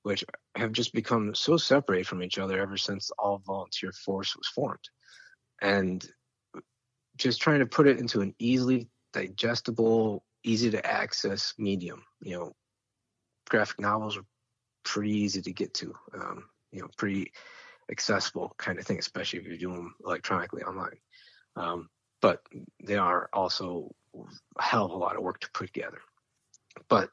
which 0.03 0.23
have 0.55 0.71
just 0.71 0.93
become 0.93 1.35
so 1.35 1.57
separate 1.57 2.05
from 2.05 2.23
each 2.23 2.37
other 2.37 2.59
ever 2.59 2.77
since 2.77 3.11
all 3.17 3.41
volunteer 3.45 3.91
force 3.91 4.35
was 4.35 4.47
formed. 4.47 4.89
And 5.61 6.05
just 7.17 7.41
trying 7.41 7.59
to 7.59 7.65
put 7.65 7.87
it 7.87 7.99
into 7.99 8.21
an 8.21 8.33
easily 8.39 8.87
digestible, 9.13 10.23
easy 10.43 10.71
to 10.71 10.85
access 10.85 11.53
medium. 11.57 12.03
You 12.21 12.37
know, 12.37 12.55
graphic 13.49 13.79
novels 13.79 14.17
are 14.17 14.25
pretty 14.83 15.11
easy 15.11 15.41
to 15.41 15.51
get 15.51 15.73
to. 15.75 15.93
Um, 16.13 16.45
you 16.71 16.81
know, 16.81 16.87
pretty 16.97 17.31
accessible 17.91 18.53
kind 18.57 18.79
of 18.79 18.85
thing, 18.85 18.99
especially 18.99 19.39
if 19.39 19.45
you're 19.45 19.57
doing 19.57 19.75
them 19.75 19.95
electronically 20.05 20.63
online. 20.63 20.97
Um, 21.55 21.89
but 22.21 22.41
they 22.83 22.95
are 22.95 23.29
also 23.33 23.91
a 24.57 24.63
hell 24.63 24.85
of 24.85 24.91
a 24.91 24.97
lot 24.97 25.15
of 25.15 25.23
work 25.23 25.39
to 25.41 25.51
put 25.53 25.73
together. 25.73 25.99
But 26.87 27.09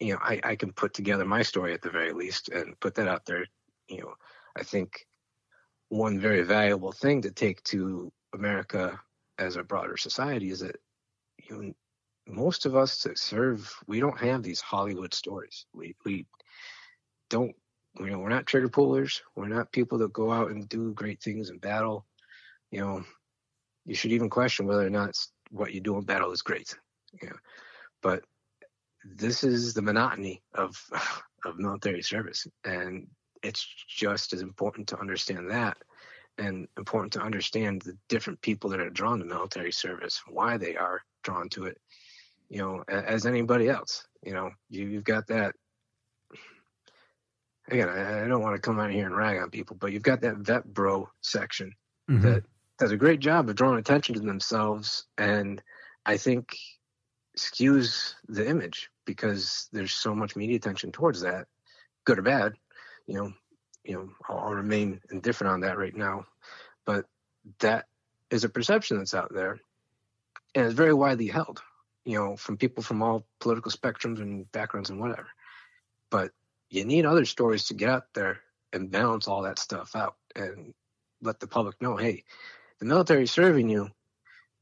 you 0.00 0.14
know, 0.14 0.18
I, 0.22 0.40
I 0.42 0.56
can 0.56 0.72
put 0.72 0.94
together 0.94 1.24
my 1.24 1.42
story 1.42 1.74
at 1.74 1.82
the 1.82 1.90
very 1.90 2.12
least 2.12 2.48
and 2.48 2.78
put 2.80 2.94
that 2.94 3.06
out 3.08 3.26
there. 3.26 3.44
You 3.88 4.00
know, 4.00 4.14
I 4.56 4.62
think 4.62 5.06
one 5.90 6.18
very 6.18 6.42
valuable 6.42 6.92
thing 6.92 7.22
to 7.22 7.30
take 7.30 7.62
to 7.64 8.10
America 8.34 8.98
as 9.38 9.56
a 9.56 9.62
broader 9.62 9.96
society 9.96 10.50
is 10.50 10.60
that 10.60 10.76
you 11.48 11.62
know, 11.62 11.72
most 12.26 12.64
of 12.64 12.76
us 12.76 13.02
that 13.02 13.18
serve, 13.18 13.72
we 13.86 14.00
don't 14.00 14.18
have 14.18 14.42
these 14.42 14.60
Hollywood 14.60 15.12
stories. 15.12 15.66
We 15.74 15.94
we 16.04 16.26
don't 17.28 17.54
you 17.98 18.10
know 18.10 18.18
we're 18.18 18.28
not 18.28 18.46
trigger 18.46 18.68
pullers. 18.68 19.20
We're 19.34 19.48
not 19.48 19.72
people 19.72 19.98
that 19.98 20.12
go 20.12 20.30
out 20.30 20.50
and 20.50 20.68
do 20.68 20.94
great 20.94 21.20
things 21.20 21.50
in 21.50 21.58
battle. 21.58 22.06
You 22.70 22.80
know, 22.80 23.04
you 23.84 23.94
should 23.94 24.12
even 24.12 24.30
question 24.30 24.66
whether 24.66 24.86
or 24.86 24.90
not 24.90 25.16
what 25.50 25.74
you 25.74 25.80
do 25.80 25.98
in 25.98 26.04
battle 26.04 26.30
is 26.30 26.42
great. 26.42 26.76
You 27.20 27.30
know, 27.30 27.36
but 28.02 28.24
this 29.04 29.44
is 29.44 29.74
the 29.74 29.82
monotony 29.82 30.42
of 30.54 30.76
of 31.44 31.58
military 31.58 32.02
service, 32.02 32.46
and 32.64 33.06
it's 33.42 33.66
just 33.88 34.32
as 34.32 34.42
important 34.42 34.88
to 34.88 35.00
understand 35.00 35.50
that 35.50 35.78
and 36.38 36.68
important 36.76 37.12
to 37.12 37.20
understand 37.20 37.82
the 37.82 37.96
different 38.08 38.40
people 38.40 38.70
that 38.70 38.80
are 38.80 38.90
drawn 38.90 39.18
to 39.18 39.24
military 39.24 39.72
service, 39.72 40.20
why 40.28 40.56
they 40.56 40.76
are 40.76 41.02
drawn 41.22 41.48
to 41.50 41.64
it, 41.64 41.78
you 42.48 42.58
know, 42.58 42.82
as 42.88 43.26
anybody 43.26 43.68
else. 43.68 44.06
You 44.22 44.34
know, 44.34 44.50
you, 44.68 44.94
have 44.94 45.04
got 45.04 45.26
that. 45.28 45.54
Again, 47.68 47.88
I, 47.88 48.24
I, 48.24 48.28
don't 48.28 48.42
want 48.42 48.56
to 48.56 48.60
come 48.60 48.80
out 48.80 48.90
here 48.90 49.06
and 49.06 49.16
rag 49.16 49.40
on 49.40 49.50
people, 49.50 49.76
but 49.78 49.92
you've 49.92 50.02
got 50.02 50.22
that 50.22 50.38
vet 50.38 50.64
bro 50.72 51.08
section 51.20 51.72
mm-hmm. 52.10 52.22
that 52.22 52.44
does 52.78 52.90
a 52.90 52.96
great 52.96 53.20
job 53.20 53.48
of 53.48 53.56
drawing 53.56 53.78
attention 53.78 54.14
to 54.14 54.20
themselves, 54.20 55.06
and 55.18 55.62
I 56.04 56.16
think 56.16 56.56
skews 57.36 58.14
the 58.28 58.48
image 58.48 58.90
because 59.04 59.68
there's 59.72 59.92
so 59.92 60.14
much 60.14 60.36
media 60.36 60.56
attention 60.56 60.92
towards 60.92 61.20
that, 61.22 61.46
good 62.04 62.18
or 62.18 62.22
bad. 62.22 62.54
You 63.06 63.14
know, 63.14 63.32
you 63.84 63.94
know, 63.94 64.10
I'll, 64.28 64.38
I'll 64.38 64.54
remain 64.54 65.00
indifferent 65.10 65.52
on 65.52 65.60
that 65.60 65.78
right 65.78 65.94
now. 65.94 66.26
But 66.84 67.06
that 67.60 67.86
is 68.30 68.44
a 68.44 68.48
perception 68.48 68.98
that's 68.98 69.14
out 69.14 69.32
there, 69.32 69.60
and 70.54 70.66
it's 70.66 70.74
very 70.74 70.94
widely 70.94 71.26
held. 71.26 71.62
You 72.04 72.18
know, 72.18 72.36
from 72.36 72.56
people 72.56 72.82
from 72.82 73.02
all 73.02 73.26
political 73.40 73.70
spectrums 73.70 74.20
and 74.20 74.50
backgrounds 74.52 74.90
and 74.90 75.00
whatever. 75.00 75.28
But 76.10 76.32
you 76.70 76.84
need 76.84 77.04
other 77.04 77.24
stories 77.24 77.66
to 77.66 77.74
get 77.74 77.88
out 77.88 78.04
there 78.14 78.40
and 78.72 78.90
balance 78.90 79.28
all 79.28 79.42
that 79.42 79.58
stuff 79.58 79.94
out 79.94 80.16
and 80.34 80.72
let 81.20 81.40
the 81.40 81.46
public 81.46 81.80
know, 81.82 81.96
hey, 81.96 82.24
the 82.78 82.86
military 82.86 83.24
is 83.24 83.30
serving 83.30 83.68
you 83.68 83.90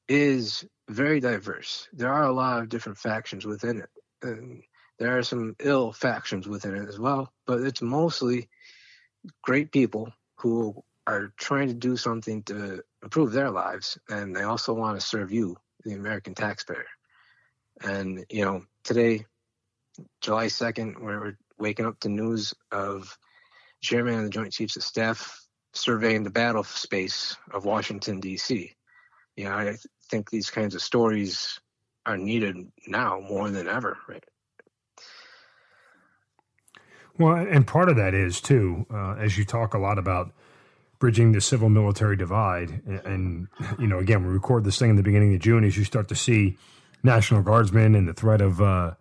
is 0.08 0.64
very 0.88 1.20
diverse. 1.20 1.88
There 1.92 2.12
are 2.12 2.24
a 2.24 2.32
lot 2.32 2.60
of 2.60 2.68
different 2.68 2.98
factions 2.98 3.44
within 3.44 3.80
it. 3.80 3.90
And 4.22 4.62
there 4.98 5.16
are 5.16 5.22
some 5.22 5.54
ill 5.60 5.92
factions 5.92 6.48
within 6.48 6.74
it 6.74 6.88
as 6.88 6.98
well, 6.98 7.32
but 7.46 7.60
it's 7.60 7.82
mostly 7.82 8.48
great 9.42 9.70
people 9.70 10.12
who 10.36 10.82
are 11.06 11.32
trying 11.36 11.68
to 11.68 11.74
do 11.74 11.96
something 11.96 12.42
to 12.44 12.82
improve 13.02 13.32
their 13.32 13.50
lives, 13.50 13.98
and 14.08 14.34
they 14.34 14.42
also 14.42 14.74
want 14.74 14.98
to 14.98 15.06
serve 15.06 15.32
you, 15.32 15.56
the 15.84 15.94
American 15.94 16.34
taxpayer. 16.34 16.86
And 17.80 18.24
you 18.28 18.44
know, 18.44 18.64
today, 18.84 19.24
July 20.20 20.48
second, 20.48 20.96
we're 21.00 21.36
waking 21.58 21.86
up 21.86 22.00
to 22.00 22.08
news 22.08 22.54
of 22.72 23.16
Chairman 23.80 24.18
of 24.18 24.24
the 24.24 24.30
Joint 24.30 24.52
Chiefs 24.52 24.76
of 24.76 24.82
Staff 24.82 25.46
surveying 25.72 26.24
the 26.24 26.30
battle 26.30 26.64
space 26.64 27.36
of 27.52 27.64
Washington 27.64 28.20
D.C. 28.20 28.74
You 29.38 29.44
know, 29.44 29.52
I 29.52 29.76
think 30.10 30.30
these 30.30 30.50
kinds 30.50 30.74
of 30.74 30.82
stories 30.82 31.60
are 32.04 32.16
needed 32.16 32.56
now 32.88 33.20
more 33.20 33.50
than 33.50 33.68
ever, 33.68 33.96
right? 34.08 34.24
Well, 37.16 37.36
and 37.36 37.64
part 37.64 37.88
of 37.88 37.94
that 37.98 38.14
is 38.14 38.40
too, 38.40 38.84
uh, 38.92 39.12
as 39.12 39.38
you 39.38 39.44
talk 39.44 39.74
a 39.74 39.78
lot 39.78 39.96
about 39.96 40.32
bridging 40.98 41.30
the 41.30 41.40
civil 41.40 41.68
military 41.68 42.16
divide, 42.16 42.82
and, 42.84 43.00
and, 43.06 43.48
you 43.78 43.86
know, 43.86 44.00
again, 44.00 44.26
we 44.26 44.32
record 44.32 44.64
this 44.64 44.76
thing 44.76 44.90
in 44.90 44.96
the 44.96 45.04
beginning 45.04 45.32
of 45.34 45.40
June. 45.40 45.62
As 45.62 45.76
you 45.76 45.84
start 45.84 46.08
to 46.08 46.16
see 46.16 46.58
National 47.04 47.40
Guardsmen 47.40 47.94
and 47.94 48.08
the 48.08 48.14
threat 48.14 48.40
of 48.40 48.60
uh, 48.60 48.94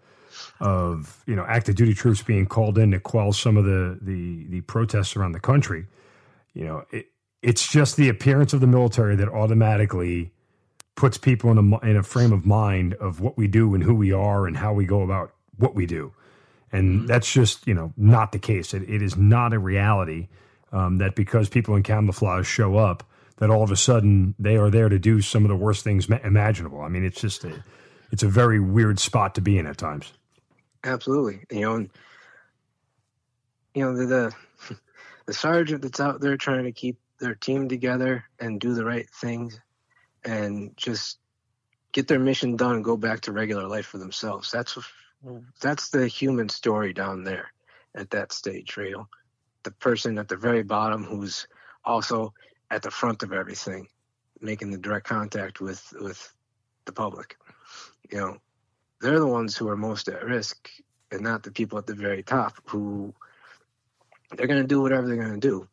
of 0.59 1.23
you 1.25 1.35
know 1.35 1.45
active 1.49 1.73
duty 1.73 1.95
troops 1.95 2.21
being 2.21 2.45
called 2.45 2.77
in 2.77 2.91
to 2.91 2.99
quell 2.99 3.33
some 3.33 3.57
of 3.57 3.65
the 3.65 3.97
the 4.03 4.45
the 4.49 4.61
protests 4.61 5.15
around 5.15 5.31
the 5.31 5.39
country, 5.39 5.88
you 6.53 6.63
know, 6.63 6.83
it, 6.91 7.07
it's 7.48 7.66
just 7.66 7.95
the 7.95 8.10
appearance 8.10 8.52
of 8.52 8.60
the 8.60 8.68
military 8.68 9.16
that 9.16 9.30
automatically 9.30 10.34
puts 10.95 11.18
people 11.18 11.50
in 11.50 11.58
a 11.58 11.80
in 11.80 11.95
a 11.95 12.04
frame 12.04 12.34
of 12.34 12.45
mind 12.45 12.93
of 12.95 13.22
what 13.22 13.38
we 13.38 13.48
do 13.48 13.74
and 13.74 13.82
who 13.82 13.95
we 13.95 14.12
are 14.12 14.45
and 14.48 14.58
how 14.58 14.74
we 14.74 14.86
go 14.86 15.02
about 15.02 15.34
what 15.56 15.74
we 15.74 15.86
do. 15.86 16.12
And 16.74 17.00
mm-hmm. 17.00 17.06
that's 17.06 17.32
just, 17.32 17.66
you 17.66 17.74
know, 17.74 17.93
not 17.95 18.34
the 18.34 18.39
case. 18.39 18.74
It, 18.74 18.84
it 18.89 19.02
is 19.02 19.16
not 19.16 19.54
a 19.54 19.60
reality 19.60 20.28
um, 20.74 20.98
that 20.98 21.16
because 21.16 21.48
people 21.48 21.78
in 21.78 21.84
camouflage 21.84 22.45
show 22.45 22.76
up, 22.76 23.04
that 23.38 23.50
all 23.50 23.64
of 23.64 23.72
a 23.72 23.78
sudden 23.78 24.36
they 24.38 24.58
are 24.58 24.70
there 24.70 24.89
to 24.89 25.00
do 25.00 25.22
some 25.22 25.45
of 25.45 25.50
the 25.50 25.56
worst 25.56 25.86
things 25.86 26.10
ma- 26.10 26.20
imaginable. 26.26 26.82
I 26.82 26.89
mean, 26.89 27.06
it's 27.06 27.22
just 27.22 27.45
a, 27.45 27.64
it's 28.12 28.24
a 28.24 28.28
very 28.28 28.60
weird 28.60 29.00
spot 29.00 29.36
to 29.36 29.41
be 29.41 29.58
in 29.58 29.66
at 29.68 29.78
times. 29.78 30.12
Absolutely. 30.84 31.45
You 31.50 31.62
know, 31.62 31.76
and, 31.76 31.89
you 33.74 33.86
know, 33.86 33.95
the, 33.95 34.06
the, 34.06 34.76
the 35.28 35.34
sergeant 35.34 35.82
that's 35.84 36.02
out 36.02 36.20
there 36.20 36.36
trying 36.36 36.66
to 36.66 36.74
keep 36.74 37.00
their 37.20 37.36
team 37.36 37.70
together 37.70 38.26
and 38.39 38.59
do 38.59 38.74
the 38.74 38.86
right 38.86 39.09
things 39.09 39.59
and 40.24 40.76
just 40.78 41.20
get 41.91 42.07
their 42.07 42.20
mission 42.20 42.55
done 42.55 42.76
and 42.76 42.84
go 42.84 42.97
back 42.97 43.22
to 43.22 43.32
regular 43.32 43.68
life 43.68 43.86
for 43.86 43.97
themselves. 43.97 44.51
That's 44.51 44.78
that's 45.61 45.89
the 45.89 46.07
human 46.07 46.49
story 46.49 46.93
down 46.93 47.24
there 47.24 47.51
at 47.95 48.11
that 48.11 48.32
stage, 48.32 48.78
Rachel. 48.78 49.09
The 49.63 49.72
person 49.72 50.18
at 50.18 50.28
the 50.28 50.38
very 50.38 50.63
bottom 50.63 51.03
who's 51.03 51.47
also 51.84 52.34
at 52.70 52.84
the 52.84 52.91
front 52.91 53.24
of 53.24 53.34
everything, 53.34 53.88
making 54.39 54.72
the 54.72 54.78
direct 54.78 55.07
contact 55.07 55.59
with 55.59 55.93
with 55.99 56.32
the 56.86 56.93
public. 56.93 57.38
You 58.11 58.20
know, 58.20 58.38
they're 59.01 59.20
the 59.20 59.28
ones 59.28 59.57
who 59.57 59.68
are 59.70 59.78
most 59.78 60.07
at 60.07 60.24
risk, 60.24 60.70
and 61.11 61.22
not 61.22 61.43
the 61.43 61.51
people 61.51 61.78
at 61.78 61.88
the 61.88 61.95
very 61.95 62.24
top 62.24 62.57
who 62.65 63.13
they're 64.36 64.47
going 64.47 64.61
to 64.61 64.68
do 64.68 64.82
whatever 64.82 65.07
they're 65.07 65.15
going 65.15 65.39
to 65.39 65.47
do, 65.47 65.68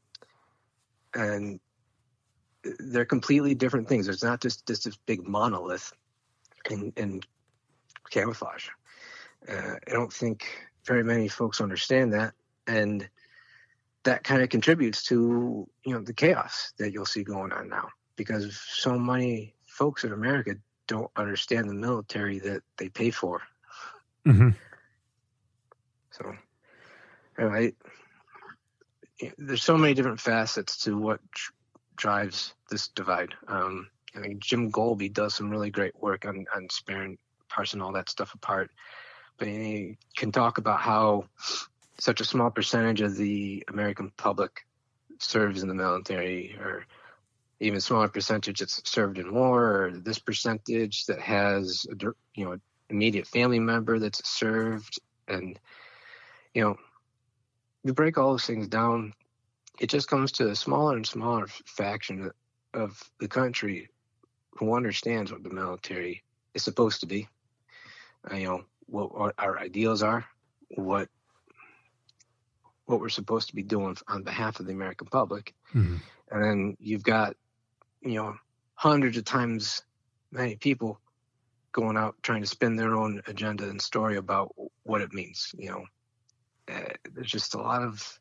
and 1.14 1.60
they're 2.78 3.04
completely 3.04 3.54
different 3.54 3.88
things. 3.88 4.08
It's 4.08 4.22
not 4.22 4.40
just 4.40 4.66
just 4.66 4.84
this 4.84 4.96
big 4.96 5.26
monolith 5.26 5.92
in, 6.70 6.92
in 6.96 7.20
camouflage. 8.10 8.68
Uh, 9.48 9.74
I 9.86 9.92
don't 9.92 10.12
think 10.12 10.46
very 10.86 11.04
many 11.04 11.28
folks 11.28 11.60
understand 11.60 12.12
that, 12.14 12.34
and 12.66 13.08
that 14.04 14.24
kind 14.24 14.42
of 14.42 14.48
contributes 14.48 15.02
to 15.04 15.68
you 15.84 15.92
know 15.92 16.00
the 16.00 16.12
chaos 16.12 16.72
that 16.78 16.92
you'll 16.92 17.06
see 17.06 17.24
going 17.24 17.52
on 17.52 17.68
now 17.68 17.88
because 18.16 18.56
so 18.56 18.98
many 18.98 19.54
folks 19.66 20.04
in 20.04 20.12
America 20.12 20.54
don't 20.86 21.10
understand 21.16 21.68
the 21.68 21.74
military 21.74 22.38
that 22.38 22.62
they 22.76 22.88
pay 22.88 23.10
for. 23.10 23.42
Mm-hmm. 24.26 24.50
So, 26.10 26.32
I, 27.38 27.72
there's 29.38 29.62
so 29.62 29.76
many 29.76 29.94
different 29.94 30.20
facets 30.20 30.78
to 30.84 30.96
what 30.98 31.20
drives 31.96 32.54
this 32.70 32.88
divide. 32.88 33.34
Um, 33.46 33.88
I 34.14 34.20
mean, 34.20 34.38
Jim 34.40 34.70
Golby 34.70 35.12
does 35.12 35.34
some 35.34 35.50
really 35.50 35.70
great 35.70 36.00
work 36.00 36.24
on 36.24 36.46
on 36.54 36.68
sparing, 36.70 37.18
parsing 37.48 37.80
all 37.80 37.92
that 37.92 38.10
stuff 38.10 38.34
apart. 38.34 38.70
But 39.38 39.48
he 39.48 39.98
can 40.16 40.30
talk 40.30 40.58
about 40.58 40.80
how 40.80 41.24
such 41.98 42.20
a 42.20 42.24
small 42.24 42.50
percentage 42.50 43.00
of 43.00 43.16
the 43.16 43.64
American 43.68 44.12
public 44.16 44.66
serves 45.18 45.62
in 45.62 45.68
the 45.68 45.74
military, 45.74 46.56
or 46.60 46.86
even 47.60 47.80
smaller 47.80 48.08
percentage 48.08 48.60
that's 48.60 48.88
served 48.88 49.18
in 49.18 49.32
war, 49.32 49.84
or 49.84 49.92
this 49.92 50.18
percentage 50.18 51.06
that 51.06 51.20
has 51.20 51.86
a 51.90 52.04
you 52.34 52.44
know 52.44 52.56
immediate 52.90 53.26
family 53.26 53.58
member 53.58 53.98
that's 53.98 54.28
served, 54.28 55.00
and 55.26 55.58
you 56.52 56.62
know 56.62 56.76
you 57.84 57.92
break 57.92 58.18
all 58.18 58.32
those 58.32 58.46
things 58.46 58.66
down, 58.68 59.12
it 59.78 59.90
just 59.90 60.08
comes 60.08 60.32
to 60.32 60.48
a 60.48 60.56
smaller 60.56 60.96
and 60.96 61.06
smaller 61.06 61.46
faction 61.66 62.30
of 62.72 63.02
the 63.20 63.28
country 63.28 63.88
who 64.52 64.74
understands 64.74 65.30
what 65.30 65.42
the 65.42 65.50
military 65.50 66.22
is 66.54 66.62
supposed 66.62 67.00
to 67.00 67.06
be. 67.06 67.28
Uh, 68.30 68.36
you 68.36 68.46
know 68.46 68.64
what 68.86 69.34
our 69.38 69.58
ideals 69.58 70.02
are, 70.02 70.24
what 70.70 71.08
what 72.86 73.00
we're 73.00 73.08
supposed 73.08 73.48
to 73.48 73.54
be 73.54 73.62
doing 73.62 73.96
on 74.08 74.22
behalf 74.22 74.60
of 74.60 74.66
the 74.66 74.72
American 74.72 75.08
public, 75.08 75.54
mm-hmm. 75.74 75.96
and 76.30 76.44
then 76.44 76.76
you've 76.80 77.02
got 77.02 77.36
you 78.00 78.14
know 78.14 78.36
hundreds 78.74 79.16
of 79.16 79.24
times 79.24 79.82
many 80.30 80.56
people 80.56 81.00
going 81.72 81.96
out 81.96 82.14
trying 82.22 82.40
to 82.40 82.46
spin 82.46 82.76
their 82.76 82.94
own 82.94 83.20
agenda 83.26 83.68
and 83.68 83.82
story 83.82 84.16
about 84.16 84.54
what 84.84 85.02
it 85.02 85.12
means. 85.12 85.54
You 85.58 85.70
know, 85.70 85.84
there's 86.66 87.30
just 87.30 87.54
a 87.54 87.58
lot 87.58 87.82
of 87.82 88.18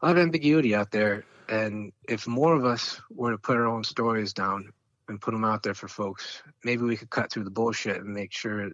a 0.00 0.06
lot 0.06 0.16
of 0.16 0.22
ambiguity 0.22 0.74
out 0.74 0.90
there, 0.90 1.24
and 1.48 1.92
if 2.08 2.26
more 2.26 2.54
of 2.54 2.64
us 2.64 3.00
were 3.10 3.32
to 3.32 3.38
put 3.38 3.56
our 3.56 3.66
own 3.66 3.82
stories 3.82 4.32
down 4.32 4.72
and 5.08 5.20
put 5.20 5.32
them 5.32 5.44
out 5.44 5.62
there 5.62 5.74
for 5.74 5.88
folks, 5.88 6.42
maybe 6.64 6.82
we 6.82 6.96
could 6.96 7.10
cut 7.10 7.32
through 7.32 7.44
the 7.44 7.50
bullshit 7.50 7.96
and 7.96 8.14
make 8.14 8.32
sure 8.32 8.70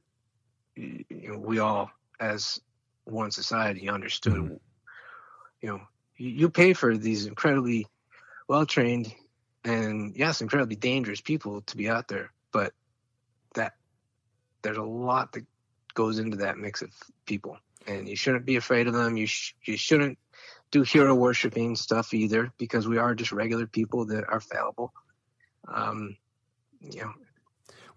you 0.76 1.04
know, 1.10 1.38
we 1.38 1.60
all, 1.60 1.90
as 2.20 2.60
one 3.04 3.30
society, 3.30 3.88
understood. 3.88 4.34
Mm-hmm. 4.34 4.54
You 5.62 5.68
know, 5.68 5.80
you, 6.16 6.30
you 6.30 6.50
pay 6.50 6.72
for 6.72 6.96
these 6.96 7.26
incredibly 7.26 7.86
well 8.48 8.66
trained 8.66 9.14
and 9.64 10.14
yes, 10.16 10.40
incredibly 10.40 10.76
dangerous 10.76 11.20
people 11.20 11.62
to 11.62 11.76
be 11.76 11.88
out 11.88 12.08
there, 12.08 12.32
but 12.52 12.72
that 13.54 13.74
there's 14.62 14.76
a 14.76 14.82
lot 14.82 15.32
that 15.32 15.44
goes 15.94 16.18
into 16.18 16.36
that 16.38 16.58
mix 16.58 16.82
of 16.82 16.90
people, 17.26 17.56
and 17.86 18.08
you 18.08 18.16
shouldn't 18.16 18.44
be 18.44 18.56
afraid 18.56 18.86
of 18.86 18.94
them. 18.94 19.16
You 19.16 19.26
sh- 19.26 19.54
you 19.64 19.76
shouldn't 19.76 20.18
do 20.70 20.82
hero 20.82 21.14
worshiping 21.14 21.76
stuff 21.76 22.12
either, 22.12 22.52
because 22.58 22.88
we 22.88 22.98
are 22.98 23.14
just 23.14 23.32
regular 23.32 23.66
people 23.66 24.06
that 24.06 24.24
are 24.28 24.40
fallible. 24.40 24.92
Um, 25.68 26.16
you 26.80 27.02
know, 27.02 27.12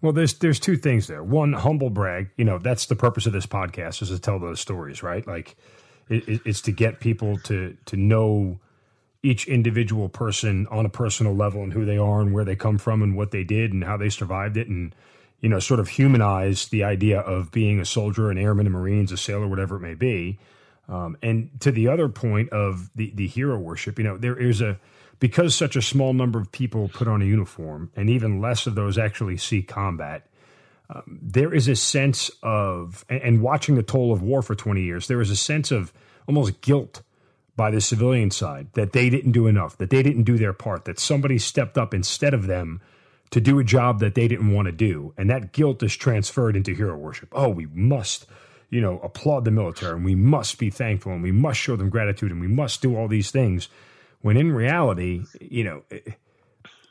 well, 0.00 0.12
there's 0.12 0.34
there's 0.34 0.60
two 0.60 0.76
things 0.76 1.06
there. 1.06 1.22
One, 1.22 1.52
humble 1.52 1.90
brag. 1.90 2.30
You 2.36 2.44
know, 2.44 2.58
that's 2.58 2.86
the 2.86 2.96
purpose 2.96 3.26
of 3.26 3.32
this 3.32 3.46
podcast 3.46 4.00
is 4.02 4.10
to 4.10 4.18
tell 4.18 4.38
those 4.38 4.60
stories, 4.60 5.02
right? 5.02 5.26
Like, 5.26 5.56
it, 6.08 6.42
it's 6.46 6.60
to 6.62 6.72
get 6.72 7.00
people 7.00 7.38
to 7.44 7.76
to 7.86 7.96
know 7.96 8.60
each 9.22 9.48
individual 9.48 10.08
person 10.08 10.68
on 10.70 10.86
a 10.86 10.88
personal 10.88 11.34
level 11.34 11.62
and 11.62 11.72
who 11.72 11.84
they 11.84 11.98
are 11.98 12.20
and 12.20 12.32
where 12.32 12.44
they 12.44 12.54
come 12.54 12.78
from 12.78 13.02
and 13.02 13.16
what 13.16 13.32
they 13.32 13.42
did 13.42 13.72
and 13.72 13.82
how 13.82 13.96
they 13.96 14.08
survived 14.08 14.56
it 14.56 14.68
and 14.68 14.94
you 15.40 15.48
know 15.48 15.58
sort 15.58 15.80
of 15.80 15.88
humanize 15.88 16.68
the 16.68 16.84
idea 16.84 17.20
of 17.20 17.50
being 17.50 17.80
a 17.80 17.84
soldier, 17.84 18.30
an 18.30 18.38
airman, 18.38 18.66
a 18.66 18.70
marines, 18.70 19.12
a 19.12 19.16
sailor, 19.16 19.46
whatever 19.46 19.76
it 19.76 19.80
may 19.80 19.94
be. 19.94 20.38
Um, 20.88 21.18
and 21.22 21.50
to 21.60 21.70
the 21.70 21.88
other 21.88 22.08
point 22.08 22.50
of 22.50 22.90
the 22.94 23.12
the 23.14 23.26
hero 23.26 23.58
worship, 23.58 23.98
you 23.98 24.04
know, 24.04 24.16
there 24.16 24.38
is 24.38 24.60
a 24.60 24.78
because 25.20 25.54
such 25.54 25.76
a 25.76 25.82
small 25.82 26.12
number 26.12 26.38
of 26.38 26.50
people 26.52 26.88
put 26.88 27.08
on 27.08 27.22
a 27.22 27.24
uniform 27.24 27.90
and 27.96 28.08
even 28.08 28.40
less 28.40 28.66
of 28.66 28.74
those 28.74 28.98
actually 28.98 29.36
see 29.36 29.62
combat, 29.62 30.26
um, 30.90 31.18
there 31.20 31.52
is 31.52 31.68
a 31.68 31.76
sense 31.76 32.30
of, 32.42 33.04
and, 33.08 33.20
and 33.22 33.42
watching 33.42 33.74
the 33.74 33.82
toll 33.82 34.12
of 34.12 34.22
war 34.22 34.42
for 34.42 34.54
20 34.54 34.82
years, 34.82 35.08
there 35.08 35.20
is 35.20 35.30
a 35.30 35.36
sense 35.36 35.70
of 35.70 35.92
almost 36.26 36.60
guilt 36.60 37.02
by 37.56 37.70
the 37.70 37.80
civilian 37.80 38.30
side 38.30 38.68
that 38.74 38.92
they 38.92 39.10
didn't 39.10 39.32
do 39.32 39.46
enough, 39.46 39.76
that 39.78 39.90
they 39.90 40.02
didn't 40.02 40.22
do 40.22 40.38
their 40.38 40.52
part, 40.52 40.84
that 40.84 40.98
somebody 40.98 41.38
stepped 41.38 41.76
up 41.76 41.92
instead 41.92 42.32
of 42.32 42.46
them 42.46 42.80
to 43.30 43.40
do 43.40 43.58
a 43.58 43.64
job 43.64 44.00
that 44.00 44.14
they 44.14 44.28
didn't 44.28 44.52
want 44.52 44.66
to 44.66 44.72
do. 44.72 45.12
And 45.16 45.28
that 45.30 45.52
guilt 45.52 45.82
is 45.82 45.96
transferred 45.96 46.56
into 46.56 46.74
hero 46.74 46.96
worship. 46.96 47.28
Oh, 47.32 47.48
we 47.48 47.66
must, 47.66 48.26
you 48.70 48.80
know, 48.80 48.98
applaud 49.00 49.44
the 49.44 49.50
military 49.50 49.94
and 49.94 50.04
we 50.04 50.14
must 50.14 50.58
be 50.58 50.70
thankful 50.70 51.12
and 51.12 51.22
we 51.22 51.32
must 51.32 51.60
show 51.60 51.76
them 51.76 51.90
gratitude 51.90 52.30
and 52.30 52.40
we 52.40 52.48
must 52.48 52.82
do 52.82 52.96
all 52.96 53.08
these 53.08 53.30
things 53.30 53.68
when 54.20 54.36
in 54.36 54.52
reality, 54.52 55.24
you 55.40 55.64
know, 55.64 55.82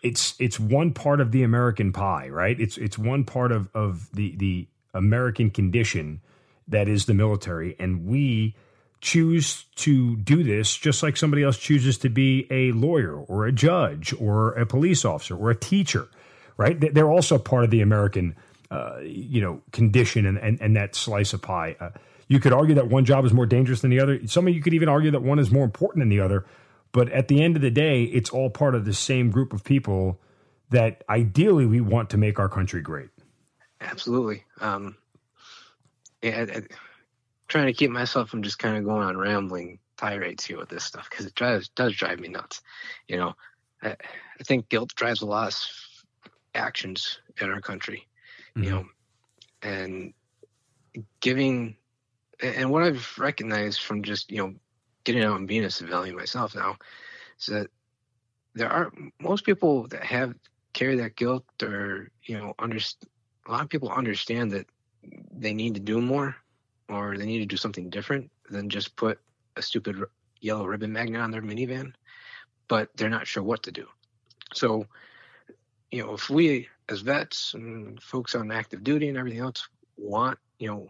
it's 0.02 0.36
it's 0.40 0.60
one 0.60 0.94
part 0.94 1.20
of 1.20 1.32
the 1.32 1.44
American 1.44 1.92
pie, 1.92 2.30
right? 2.30 2.60
It's 2.60 2.78
it's 2.78 2.98
one 2.98 3.24
part 3.24 3.52
of 3.52 3.70
of 3.74 4.10
the 4.14 4.36
the 4.38 4.68
American 4.94 5.50
condition 5.50 6.22
that 6.68 6.88
is 6.88 7.06
the 7.06 7.14
military, 7.14 7.76
and 7.80 8.06
we 8.06 8.56
choose 9.00 9.66
to 9.76 10.16
do 10.18 10.44
this 10.44 10.76
just 10.76 11.04
like 11.04 11.16
somebody 11.16 11.44
else 11.44 11.58
chooses 11.58 12.00
to 12.00 12.10
be 12.10 12.48
a 12.50 12.72
lawyer 12.72 13.16
or 13.16 13.46
a 13.46 13.52
judge 13.52 14.14
or 14.20 14.54
a 14.54 14.66
police 14.66 15.06
officer 15.06 15.36
or 15.36 15.52
a 15.52 15.56
teacher, 15.56 16.08
right? 16.58 16.94
They're 16.94 17.10
also 17.10 17.38
part 17.38 17.64
of 17.64 17.70
the 17.70 17.82
American, 17.82 18.36
uh, 18.70 19.00
you 19.02 19.42
know, 19.42 19.62
condition 19.72 20.26
and, 20.26 20.38
and, 20.38 20.60
and 20.62 20.76
that 20.76 20.96
slice 20.96 21.34
of 21.34 21.42
pie. 21.42 21.76
Uh, 21.80 21.92
you 22.28 22.40
could 22.40 22.54
argue 22.54 22.76
that 22.76 22.90
one 22.90 23.06
job 23.06 23.26
is 23.26 23.34
more 23.34 23.46
dangerous 23.46 23.82
than 23.82 23.92
the 23.92 24.00
other. 24.00 24.20
Some 24.28 24.48
of 24.48 24.54
you 24.54 24.62
could 24.62 24.74
even 24.74 24.90
argue 24.90 25.12
that 25.12 25.22
one 25.22 25.40
is 25.40 25.52
more 25.52 25.64
important 25.64 26.02
than 26.02 26.10
the 26.10 26.20
other. 26.20 26.46
But 26.92 27.10
at 27.12 27.28
the 27.28 27.44
end 27.44 27.56
of 27.56 27.62
the 27.62 27.72
day, 27.72 28.04
it's 28.04 28.30
all 28.30 28.50
part 28.50 28.76
of 28.76 28.86
the 28.86 28.94
same 28.94 29.30
group 29.30 29.54
of 29.54 29.64
people 29.64 30.20
that 30.70 31.04
ideally 31.10 31.66
we 31.66 31.80
want 31.80 32.10
to 32.10 32.18
make 32.18 32.40
our 32.40 32.50
country 32.50 32.82
great. 32.82 33.10
Absolutely. 33.80 34.44
Um, 34.60 34.98
yeah, 36.22 36.46
I, 36.50 36.58
I, 36.58 36.62
trying 37.48 37.68
to 37.68 37.74
keep 37.74 37.92
myself 37.92 38.30
from 38.30 38.44
just 38.44 38.60
kind 38.60 38.78
of 38.78 38.84
going 38.84 39.04
on 39.04 39.18
rambling 39.18 39.80
tirades 39.98 40.46
here 40.46 40.58
with 40.58 40.70
this 40.70 40.84
stuff 40.84 41.10
because 41.10 41.26
it 41.26 41.36
drives 41.36 41.70
does 41.70 41.96
drive 41.96 42.20
me 42.20 42.28
nuts. 42.28 42.62
You 43.08 43.18
know, 43.18 43.36
I, 43.82 43.96
I, 44.40 44.44
think 44.44 44.70
guilt 44.70 44.94
drives 44.96 45.22
a 45.22 45.26
lot 45.26 45.48
of 45.48 45.54
actions 46.58 47.20
in 47.40 47.50
our 47.50 47.62
country. 47.62 48.08
Mm-hmm. 48.56 48.64
You 48.64 48.70
know, 48.72 48.86
and 49.62 50.14
giving 51.20 51.76
and 52.42 52.70
what 52.70 52.84
I've 52.84 53.18
recognized 53.18 53.82
from 53.82 54.04
just 54.04 54.32
you 54.32 54.38
know 54.38 54.54
getting 55.04 55.24
out 55.24 55.38
and 55.38 55.48
being 55.48 55.64
a 55.64 55.70
civilian 55.70 56.16
myself 56.16 56.56
now 56.56 56.76
is 57.40 57.48
that 57.48 57.68
there 58.54 58.70
are 58.70 58.92
most 59.20 59.46
people 59.46 59.88
that 59.88 60.04
have 60.04 60.34
carry 60.74 60.98
that 60.98 61.16
guilt 61.16 61.46
or 61.62 62.12
you 62.24 62.38
know 62.38 62.54
understand 62.60 63.10
a 63.48 63.52
lot 63.52 63.62
of 63.62 63.70
people 63.70 63.90
understand 63.90 64.52
that 64.52 64.68
they 65.32 65.54
need 65.54 65.74
to 65.74 65.80
do 65.80 66.02
more 66.02 66.36
or 66.90 67.18
they 67.18 67.26
need 67.26 67.40
to 67.40 67.46
do 67.46 67.58
something 67.58 67.90
different 67.90 68.30
than 68.50 68.70
just 68.70 68.96
put 68.96 69.20
a 69.56 69.62
stupid 69.62 69.96
yellow 70.42 70.66
ribbon 70.66 70.92
magnet 70.92 71.22
on 71.22 71.32
their 71.32 71.42
minivan 71.42 71.94
but 72.68 72.90
they're 72.96 73.10
not 73.10 73.26
sure 73.26 73.44
what 73.44 73.64
to 73.64 73.72
do 73.72 73.88
so 74.54 74.86
you 75.92 76.04
know 76.04 76.14
if 76.14 76.30
we 76.30 76.68
as 76.90 77.02
vets 77.02 77.54
and 77.54 78.02
folks 78.02 78.36
on 78.36 78.52
active 78.52 78.84
duty 78.84 79.10
and 79.10 79.18
everything 79.18 79.40
else 79.40 79.68
want 79.98 80.38
you 80.60 80.68
know 80.68 80.88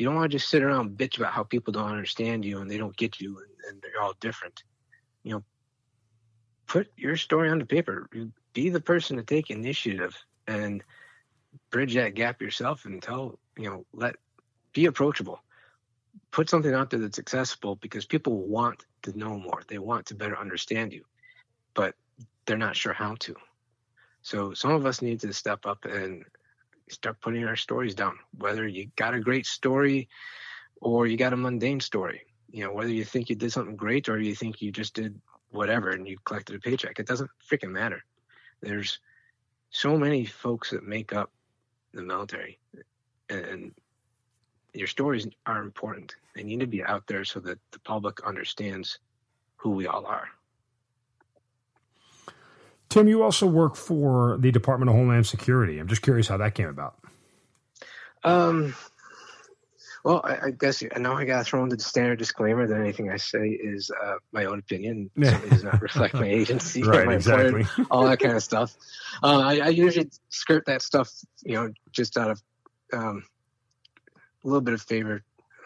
you 0.00 0.06
don't 0.06 0.14
want 0.14 0.30
to 0.30 0.38
just 0.38 0.48
sit 0.48 0.62
around 0.62 0.86
and 0.86 0.96
bitch 0.96 1.18
about 1.18 1.34
how 1.34 1.42
people 1.42 1.74
don't 1.74 1.90
understand 1.90 2.42
you 2.42 2.62
and 2.62 2.70
they 2.70 2.78
don't 2.78 2.96
get 2.96 3.20
you 3.20 3.36
and, 3.36 3.48
and 3.68 3.82
they're 3.82 4.00
all 4.00 4.14
different. 4.18 4.62
You 5.24 5.32
know, 5.32 5.44
put 6.66 6.90
your 6.96 7.18
story 7.18 7.50
on 7.50 7.58
the 7.58 7.66
paper. 7.66 8.08
Be 8.54 8.70
the 8.70 8.80
person 8.80 9.18
to 9.18 9.22
take 9.22 9.50
initiative 9.50 10.16
and 10.46 10.82
bridge 11.70 11.94
that 11.96 12.14
gap 12.14 12.40
yourself 12.40 12.86
and 12.86 13.02
tell, 13.02 13.38
you 13.58 13.68
know, 13.68 13.84
let 13.92 14.16
be 14.72 14.86
approachable. 14.86 15.38
Put 16.30 16.48
something 16.48 16.72
out 16.72 16.88
there 16.88 17.00
that's 17.00 17.18
accessible 17.18 17.76
because 17.76 18.06
people 18.06 18.38
want 18.48 18.86
to 19.02 19.18
know 19.18 19.38
more. 19.38 19.60
They 19.68 19.78
want 19.78 20.06
to 20.06 20.14
better 20.14 20.38
understand 20.38 20.94
you, 20.94 21.04
but 21.74 21.94
they're 22.46 22.56
not 22.56 22.76
sure 22.76 22.92
how 22.92 23.14
to. 23.20 23.34
So 24.22 24.52
some 24.54 24.72
of 24.72 24.86
us 24.86 25.02
need 25.02 25.20
to 25.20 25.32
step 25.32 25.66
up 25.66 25.84
and 25.84 26.24
start 26.88 27.20
putting 27.20 27.44
our 27.44 27.56
stories 27.56 27.94
down. 27.94 28.18
Whether 28.36 28.66
you 28.66 28.90
got 28.96 29.14
a 29.14 29.20
great 29.20 29.46
story 29.46 30.08
or 30.80 31.06
you 31.06 31.16
got 31.16 31.32
a 31.32 31.36
mundane 31.36 31.80
story, 31.80 32.22
you 32.50 32.64
know, 32.64 32.72
whether 32.72 32.90
you 32.90 33.04
think 33.04 33.30
you 33.30 33.36
did 33.36 33.52
something 33.52 33.76
great 33.76 34.08
or 34.08 34.18
you 34.18 34.34
think 34.34 34.60
you 34.60 34.72
just 34.72 34.94
did 34.94 35.20
whatever 35.50 35.90
and 35.90 36.06
you 36.06 36.18
collected 36.24 36.56
a 36.56 36.58
paycheck, 36.58 36.98
it 36.98 37.06
doesn't 37.06 37.30
freaking 37.48 37.70
matter. 37.70 38.04
There's 38.60 38.98
so 39.70 39.96
many 39.96 40.24
folks 40.24 40.70
that 40.70 40.84
make 40.84 41.12
up 41.12 41.30
the 41.92 42.02
military, 42.02 42.58
and 43.28 43.72
your 44.74 44.86
stories 44.86 45.26
are 45.46 45.62
important. 45.62 46.14
They 46.34 46.42
need 46.42 46.60
to 46.60 46.66
be 46.66 46.84
out 46.84 47.06
there 47.06 47.24
so 47.24 47.40
that 47.40 47.58
the 47.72 47.78
public 47.80 48.24
understands 48.24 48.98
who 49.56 49.70
we 49.70 49.86
all 49.86 50.06
are. 50.06 50.28
Tim, 52.90 53.08
you 53.08 53.22
also 53.22 53.46
work 53.46 53.76
for 53.76 54.36
the 54.40 54.50
Department 54.50 54.90
of 54.90 54.96
Homeland 54.96 55.26
Security. 55.26 55.78
I'm 55.78 55.88
just 55.88 56.02
curious 56.02 56.28
how 56.28 56.36
that 56.36 56.54
came 56.54 56.68
about. 56.68 56.96
Um, 58.24 58.74
Well, 60.04 60.22
I, 60.24 60.46
I 60.46 60.50
guess 60.50 60.82
and 60.82 61.02
now 61.02 61.14
I 61.14 61.24
got 61.24 61.38
to 61.38 61.44
throw 61.44 61.62
in 61.62 61.68
the 61.68 61.78
standard 61.78 62.18
disclaimer 62.18 62.66
that 62.66 62.80
anything 62.80 63.10
I 63.10 63.16
say 63.16 63.48
is 63.48 63.90
uh, 64.02 64.14
my 64.32 64.46
own 64.46 64.58
opinion. 64.58 65.10
It 65.16 65.26
certainly 65.26 65.50
does 65.50 65.64
not 65.64 65.82
reflect 65.82 66.14
my 66.14 66.26
agency 66.26 66.82
right, 66.82 67.06
my 67.06 67.14
exactly. 67.14 67.60
employer, 67.60 67.86
all 67.90 68.04
that 68.04 68.18
kind 68.18 68.34
of 68.34 68.42
stuff. 68.42 68.74
Uh, 69.22 69.40
I, 69.40 69.58
I 69.58 69.68
usually 69.68 70.10
skirt 70.30 70.64
that 70.66 70.82
stuff, 70.82 71.10
you 71.44 71.54
know, 71.54 71.72
just 71.92 72.16
out 72.16 72.30
of 72.30 72.42
um, 72.92 73.24
a 74.42 74.48
little 74.48 74.62
bit 74.62 74.74
of 74.74 74.80
favor, 74.80 75.22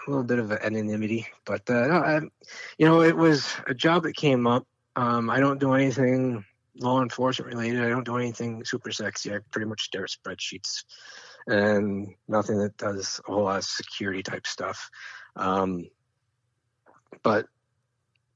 a 0.06 0.10
little 0.10 0.24
bit 0.24 0.40
of 0.40 0.50
anonymity. 0.50 1.28
But 1.44 1.70
uh, 1.70 1.86
no, 1.86 1.94
I, 1.94 2.20
you 2.76 2.86
know, 2.86 3.02
it 3.02 3.16
was 3.16 3.48
a 3.68 3.74
job 3.74 4.02
that 4.02 4.16
came 4.16 4.46
up. 4.46 4.66
Um, 4.96 5.30
I 5.30 5.38
don't 5.38 5.60
do 5.60 5.74
anything 5.74 6.44
law 6.80 7.02
enforcement 7.02 7.54
related. 7.54 7.82
I 7.82 7.88
don't 7.88 8.04
do 8.04 8.16
anything 8.16 8.64
super 8.64 8.92
sexy. 8.92 9.34
I 9.34 9.38
pretty 9.50 9.66
much 9.66 9.82
stare 9.82 10.04
at 10.04 10.10
spreadsheets 10.10 10.84
and 11.46 12.14
nothing 12.28 12.58
that 12.58 12.76
does 12.76 13.20
a 13.28 13.32
whole 13.32 13.44
lot 13.44 13.58
of 13.58 13.64
security 13.64 14.22
type 14.22 14.46
stuff. 14.46 14.90
Um, 15.36 15.88
but 17.22 17.46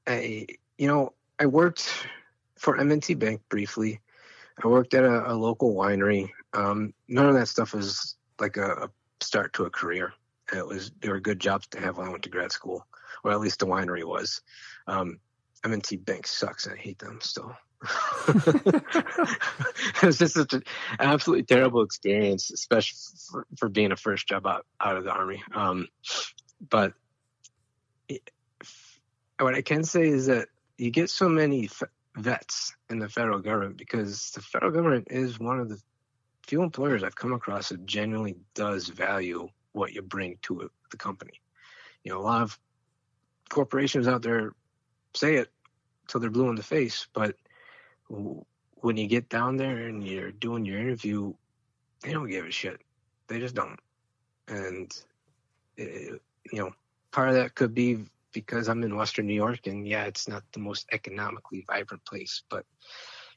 I, 0.07 0.47
you 0.77 0.87
know, 0.87 1.13
I 1.39 1.45
worked 1.45 2.07
for 2.57 2.77
M&T 2.77 3.13
Bank 3.15 3.41
briefly. 3.49 3.99
I 4.63 4.67
worked 4.67 4.93
at 4.93 5.03
a, 5.03 5.31
a 5.31 5.33
local 5.33 5.73
winery. 5.73 6.29
Um, 6.53 6.93
none 7.07 7.27
of 7.27 7.35
that 7.35 7.47
stuff 7.47 7.73
was 7.73 8.15
like 8.39 8.57
a, 8.57 8.71
a 8.71 8.89
start 9.21 9.53
to 9.53 9.65
a 9.65 9.69
career. 9.69 10.13
It 10.53 10.65
was 10.65 10.91
there 11.01 11.11
were 11.11 11.19
good 11.19 11.39
jobs 11.39 11.67
to 11.67 11.79
have 11.79 11.97
when 11.97 12.07
I 12.07 12.09
went 12.09 12.23
to 12.23 12.29
grad 12.29 12.51
school, 12.51 12.85
or 13.23 13.31
at 13.31 13.39
least 13.39 13.59
the 13.59 13.67
winery 13.67 14.03
was. 14.03 14.41
Um, 14.87 15.19
M&T 15.63 15.97
Bank 15.97 16.25
sucks. 16.25 16.67
I 16.67 16.75
hate 16.75 16.99
them 16.99 17.19
still. 17.21 17.55
It 18.27 18.83
was 20.03 20.17
just 20.17 20.33
such 20.33 20.53
an 20.53 20.63
absolutely 20.99 21.43
terrible 21.43 21.81
experience, 21.83 22.51
especially 22.51 22.97
for, 23.29 23.47
for 23.57 23.69
being 23.69 23.91
a 23.91 23.95
first 23.95 24.27
job 24.27 24.45
out, 24.45 24.65
out 24.81 24.97
of 24.97 25.03
the 25.03 25.11
army. 25.11 25.41
Um, 25.53 25.87
but 26.69 26.93
it, 28.07 28.29
what 29.39 29.55
I 29.55 29.61
can 29.61 29.83
say 29.83 30.07
is 30.07 30.25
that 30.27 30.49
you 30.77 30.91
get 30.91 31.09
so 31.09 31.29
many 31.29 31.69
vets 32.17 32.75
in 32.89 32.99
the 32.99 33.07
federal 33.07 33.39
government 33.39 33.77
because 33.77 34.31
the 34.31 34.41
federal 34.41 34.71
government 34.71 35.07
is 35.09 35.39
one 35.39 35.59
of 35.59 35.69
the 35.69 35.79
few 36.47 36.63
employers 36.63 37.03
I've 37.03 37.15
come 37.15 37.33
across 37.33 37.69
that 37.69 37.85
genuinely 37.85 38.37
does 38.55 38.87
value 38.87 39.47
what 39.71 39.93
you 39.93 40.01
bring 40.01 40.37
to 40.43 40.69
the 40.89 40.97
company. 40.97 41.41
You 42.03 42.11
know, 42.11 42.19
a 42.19 42.23
lot 42.23 42.41
of 42.41 42.59
corporations 43.49 44.07
out 44.07 44.21
there 44.21 44.53
say 45.15 45.35
it 45.35 45.49
till 46.07 46.19
they're 46.19 46.29
blue 46.29 46.49
in 46.49 46.55
the 46.55 46.63
face, 46.63 47.07
but 47.13 47.35
when 48.09 48.97
you 48.97 49.07
get 49.07 49.29
down 49.29 49.57
there 49.57 49.87
and 49.87 50.03
you're 50.03 50.31
doing 50.31 50.65
your 50.65 50.79
interview, 50.79 51.33
they 52.01 52.11
don't 52.11 52.29
give 52.29 52.45
a 52.45 52.51
shit. 52.51 52.81
They 53.27 53.39
just 53.39 53.55
don't. 53.55 53.79
And, 54.47 54.91
it, 55.77 56.21
you 56.51 56.59
know, 56.59 56.71
part 57.11 57.29
of 57.29 57.35
that 57.35 57.55
could 57.55 57.73
be 57.73 57.99
because 58.31 58.67
I'm 58.67 58.83
in 58.83 58.95
Western 58.95 59.27
New 59.27 59.33
York 59.33 59.67
and 59.67 59.87
yeah, 59.87 60.05
it's 60.05 60.27
not 60.27 60.43
the 60.53 60.59
most 60.59 60.87
economically 60.91 61.65
vibrant 61.67 62.03
place, 62.05 62.43
but, 62.49 62.65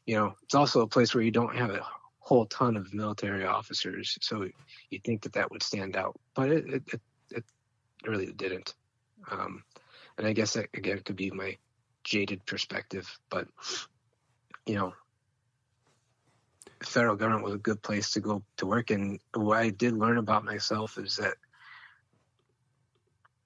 you 0.06 0.16
know, 0.16 0.34
it's 0.42 0.54
also 0.54 0.80
a 0.80 0.86
place 0.86 1.14
where 1.14 1.24
you 1.24 1.30
don't 1.30 1.56
have 1.56 1.70
a 1.70 1.84
whole 2.18 2.46
ton 2.46 2.76
of 2.76 2.94
military 2.94 3.44
officers. 3.44 4.16
So 4.20 4.48
you 4.90 5.00
think 5.04 5.22
that 5.22 5.32
that 5.34 5.50
would 5.50 5.62
stand 5.62 5.96
out, 5.96 6.18
but 6.34 6.50
it, 6.50 6.66
it, 6.66 6.82
it, 6.92 7.00
it 7.30 7.44
really 8.06 8.32
didn't. 8.32 8.74
Um, 9.30 9.64
and 10.18 10.26
I 10.26 10.32
guess 10.32 10.52
that 10.54 10.68
again 10.74 11.00
could 11.04 11.16
be 11.16 11.30
my 11.30 11.56
jaded 12.04 12.44
perspective, 12.46 13.08
but 13.30 13.48
you 14.66 14.74
know, 14.74 14.92
federal 16.84 17.16
government 17.16 17.44
was 17.44 17.54
a 17.54 17.58
good 17.58 17.82
place 17.82 18.10
to 18.12 18.20
go 18.20 18.42
to 18.56 18.66
work. 18.66 18.90
And 18.90 19.20
what 19.34 19.58
I 19.58 19.70
did 19.70 19.92
learn 19.92 20.18
about 20.18 20.44
myself 20.44 20.98
is 20.98 21.16
that 21.16 21.34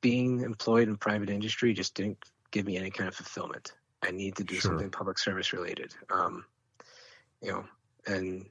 being 0.00 0.40
employed 0.42 0.88
in 0.88 0.96
private 0.96 1.30
industry 1.30 1.72
just 1.72 1.94
didn't 1.94 2.18
give 2.50 2.66
me 2.66 2.76
any 2.76 2.90
kind 2.90 3.08
of 3.08 3.14
fulfillment. 3.14 3.72
I 4.02 4.10
need 4.10 4.36
to 4.36 4.44
do 4.44 4.54
Sure. 4.54 4.70
something 4.72 4.90
public 4.90 5.18
service 5.18 5.52
related. 5.52 5.94
Um, 6.10 6.44
you 7.42 7.52
know, 7.52 7.64
and 8.06 8.48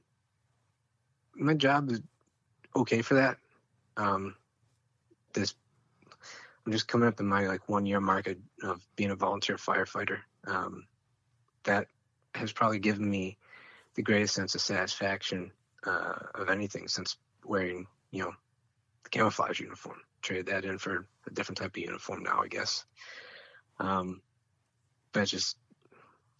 my 1.34 1.54
job 1.54 1.90
is 1.90 2.00
okay 2.74 3.02
for 3.02 3.14
that. 3.14 3.38
Um, 3.96 4.36
this, 5.32 5.54
I'm 6.64 6.72
just 6.72 6.88
coming 6.88 7.08
up 7.08 7.20
in 7.20 7.26
my 7.26 7.46
like 7.46 7.68
one 7.68 7.86
year 7.86 8.00
mark 8.00 8.26
of, 8.26 8.36
of 8.62 8.86
being 8.96 9.10
a 9.10 9.16
volunteer 9.16 9.56
firefighter. 9.56 10.18
Um, 10.46 10.86
that 11.64 11.88
has 12.36 12.52
probably 12.52 12.78
given 12.78 13.08
me 13.08 13.38
the 13.94 14.02
greatest 14.02 14.34
sense 14.34 14.54
of 14.54 14.60
satisfaction 14.60 15.50
uh, 15.86 16.14
of 16.34 16.50
anything 16.50 16.88
since 16.88 17.16
wearing, 17.44 17.86
you 18.10 18.22
know, 18.22 18.32
the 19.04 19.10
camouflage 19.10 19.60
uniform. 19.60 20.00
Traded 20.22 20.46
that 20.46 20.64
in 20.64 20.78
for 20.78 21.06
a 21.26 21.30
different 21.30 21.58
type 21.58 21.76
of 21.76 21.82
uniform 21.82 22.22
now, 22.22 22.42
I 22.42 22.48
guess. 22.48 22.84
Um, 23.78 24.20
but 25.12 25.28
just, 25.28 25.56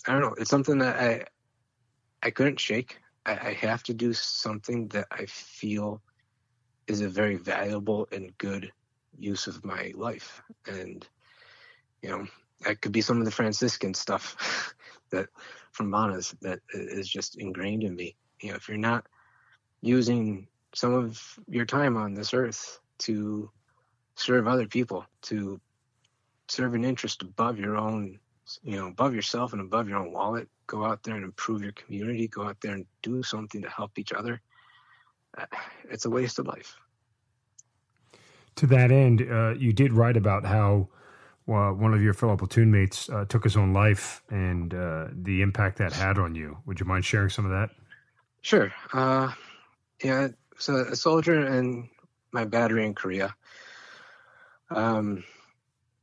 I 0.07 0.13
don't 0.13 0.21
know. 0.21 0.35
It's 0.39 0.51
something 0.51 0.79
that 0.79 0.97
I, 0.97 1.25
I 2.23 2.31
couldn't 2.31 2.61
shake. 2.61 2.99
I, 3.25 3.33
I 3.33 3.53
have 3.53 3.83
to 3.85 3.95
do 3.95 4.13
something 4.13 4.89
that 4.89 5.07
I 5.11 5.27
feel 5.27 6.03
is 6.87 7.01
a 7.01 7.09
very 7.09 7.37
valuable 7.37 8.09
and 8.13 8.37
good 8.39 8.73
use 9.19 9.47
of 9.47 9.65
my 9.65 9.93
life, 9.97 10.43
and 10.67 11.07
you 12.03 12.11
know, 12.11 12.27
that 12.65 12.81
could 12.81 12.93
be 12.93 13.01
some 13.01 13.19
of 13.19 13.25
the 13.25 13.31
Franciscan 13.31 13.95
stuff 13.95 14.75
that 15.11 15.29
from 15.77 15.91
Bonas 15.91 16.35
that 16.41 16.61
is 16.73 17.09
just 17.09 17.37
ingrained 17.37 17.85
in 17.85 17.95
me. 17.95 18.17
You 18.41 18.51
know, 18.51 18.57
if 18.57 18.69
you're 18.69 18.79
not 18.79 19.07
using 19.83 20.49
some 20.75 20.95
of 20.95 21.39
your 21.49 21.67
time 21.67 21.97
on 21.97 22.15
this 22.15 22.35
earth 22.35 22.81
to 23.01 23.51
serve 24.17 24.49
other 24.49 24.67
people, 24.67 25.05
to 25.23 25.61
serve 26.49 26.75
an 26.75 26.85
interest 26.85 27.23
above 27.23 27.59
your 27.59 27.77
own, 27.77 28.19
you 28.63 28.77
know, 28.77 28.87
above 28.89 29.15
yourself 29.15 29.53
and 29.53 29.61
above 29.61 29.89
your 29.89 29.99
own 29.99 30.13
wallet, 30.13 30.49
go 30.67 30.85
out 30.85 31.03
there 31.03 31.17
and 31.17 31.25
improve 31.25 31.63
your 31.63 31.73
community, 31.73 32.27
go 32.29 32.45
out 32.49 32.57
there 32.63 32.75
and 32.75 32.87
do 33.03 33.23
something 33.23 33.63
to 33.63 33.69
help 33.69 33.99
each 33.99 34.13
other. 34.13 34.41
uh, 35.39 35.47
It's 35.91 36.07
a 36.07 36.11
waste 36.11 36.39
of 36.39 36.47
life. 36.47 36.75
To 38.57 38.67
that 38.69 38.91
end, 38.91 39.21
uh, 39.31 39.55
you 39.59 39.73
did 39.73 39.93
write 39.93 40.17
about 40.17 40.47
how 40.47 40.89
uh, 41.49 41.71
one 41.73 41.95
of 41.95 42.03
your 42.03 42.15
fellow 42.15 42.37
platoon 42.37 42.71
mates 42.71 43.09
uh, 43.09 43.25
took 43.29 43.45
his 43.45 43.57
own 43.57 43.73
life 43.73 44.23
and 44.31 44.75
uh, 44.75 45.07
the 45.13 45.43
impact 45.43 45.79
that 45.79 45.93
had 45.93 46.19
on 46.19 46.35
you. 46.35 46.59
Would 46.67 46.81
you 46.81 46.87
mind 46.87 47.05
sharing 47.05 47.29
some 47.29 47.45
of 47.45 47.53
that? 47.53 47.71
Sure. 48.43 48.73
Uh, 48.93 49.33
yeah, 50.03 50.29
so 50.59 50.77
a 50.77 50.97
soldier 50.97 51.47
in 51.47 51.89
my 52.33 52.45
battery 52.45 52.85
in 52.85 52.95
Korea. 52.95 53.35
Um, 54.71 55.25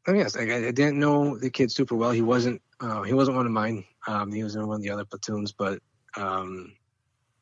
I 0.07 0.13
guess 0.13 0.35
I, 0.35 0.45
didn't 0.45 0.99
know 0.99 1.37
the 1.37 1.49
kid 1.49 1.71
super 1.71 1.95
well. 1.95 2.11
He 2.11 2.21
wasn't. 2.21 2.61
Uh, 2.79 3.03
he 3.03 3.13
wasn't 3.13 3.37
one 3.37 3.45
of 3.45 3.51
mine. 3.51 3.85
Um, 4.07 4.31
he 4.31 4.43
was 4.43 4.55
in 4.55 4.67
one 4.67 4.77
of 4.77 4.81
the 4.81 4.89
other 4.89 5.05
platoons, 5.05 5.53
but 5.53 5.79
um, 6.17 6.73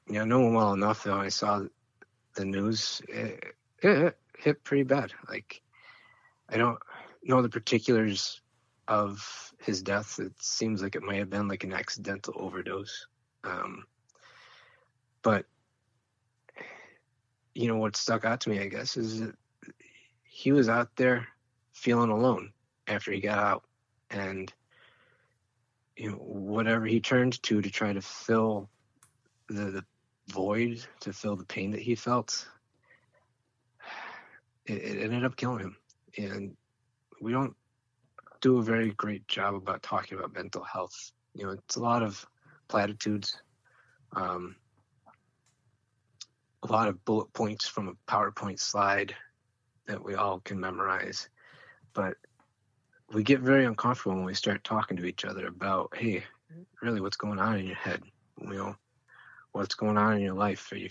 yeah, 0.08 0.22
I 0.22 0.26
know 0.26 0.46
him 0.46 0.54
well 0.54 0.74
enough 0.74 1.04
that 1.04 1.12
when 1.12 1.26
I 1.26 1.30
saw 1.30 1.64
the 2.36 2.46
news, 2.46 3.02
it, 3.08 3.56
it 3.82 4.18
hit 4.38 4.64
pretty 4.64 4.84
bad. 4.84 5.12
Like, 5.28 5.62
I 6.50 6.58
don't 6.58 6.78
know 7.24 7.42
the 7.42 7.50
particulars 7.50 8.42
of 8.88 9.54
his 9.60 9.82
death. 9.82 10.20
It 10.20 10.34
seems 10.40 10.82
like 10.82 10.96
it 10.96 11.04
might 11.04 11.20
have 11.20 11.30
been 11.30 11.48
like 11.48 11.64
an 11.64 11.74
accidental 11.74 12.34
overdose. 12.38 13.08
Um, 13.44 13.86
but 15.22 15.46
you 17.54 17.68
know 17.68 17.78
what 17.78 17.96
stuck 17.96 18.26
out 18.26 18.42
to 18.42 18.50
me, 18.50 18.60
I 18.60 18.68
guess, 18.68 18.98
is 18.98 19.20
that 19.20 19.36
he 20.24 20.52
was 20.52 20.70
out 20.70 20.96
there 20.96 21.28
feeling 21.74 22.10
alone 22.10 22.54
after 22.88 23.12
he 23.12 23.20
got 23.20 23.40
out, 23.40 23.64
and 24.10 24.52
you 25.96 26.10
know 26.10 26.18
whatever 26.18 26.86
he 26.86 27.00
turned 27.00 27.42
to 27.44 27.62
to 27.62 27.70
try 27.70 27.94
to 27.94 28.02
fill 28.02 28.70
the, 29.48 29.66
the 29.72 29.86
void, 30.30 30.84
to 31.02 31.14
fill 31.14 31.36
the 31.36 31.46
pain 31.46 31.72
that 31.72 31.82
he 31.82 31.96
felt, 31.96 32.48
it, 34.66 34.74
it 34.74 35.04
ended 35.04 35.26
up 35.26 35.36
killing 35.36 35.60
him. 35.60 35.78
And 36.18 36.56
we 37.22 37.32
don't 37.32 37.56
do 38.42 38.58
a 38.58 38.64
very 38.64 38.92
great 38.92 39.28
job 39.28 39.54
about 39.54 39.84
talking 39.84 40.18
about 40.18 40.34
mental 40.34 40.64
health. 40.64 41.12
You 41.36 41.46
know, 41.46 41.52
it's 41.52 41.76
a 41.76 41.82
lot 41.82 42.02
of 42.02 42.26
platitudes. 42.68 43.38
Um, 44.14 44.56
a 46.64 46.72
lot 46.72 46.88
of 46.88 47.04
bullet 47.06 47.32
points 47.34 47.68
from 47.68 47.88
a 47.88 48.12
PowerPoint 48.12 48.60
slide 48.60 49.16
that 49.88 50.04
we 50.04 50.16
all 50.16 50.40
can 50.40 50.60
memorize. 50.60 51.30
But 51.94 52.18
we 53.14 53.24
get 53.24 53.40
very 53.40 53.66
uncomfortable 53.66 54.16
when 54.16 54.26
we 54.26 54.34
start 54.34 54.64
talking 54.64 54.98
to 54.98 55.06
each 55.06 55.26
other 55.26 55.48
about, 55.48 55.96
hey, 55.96 56.24
really, 56.82 57.02
what's 57.02 57.18
going 57.18 57.40
on 57.40 57.60
in 57.60 57.68
your 57.68 57.76
head? 57.76 58.02
You 58.42 58.54
know, 58.54 58.76
what's 59.52 59.76
going 59.76 59.98
on 59.98 60.16
in 60.16 60.22
your 60.22 60.34
life? 60.34 60.72
Are 60.72 60.78
you, 60.78 60.90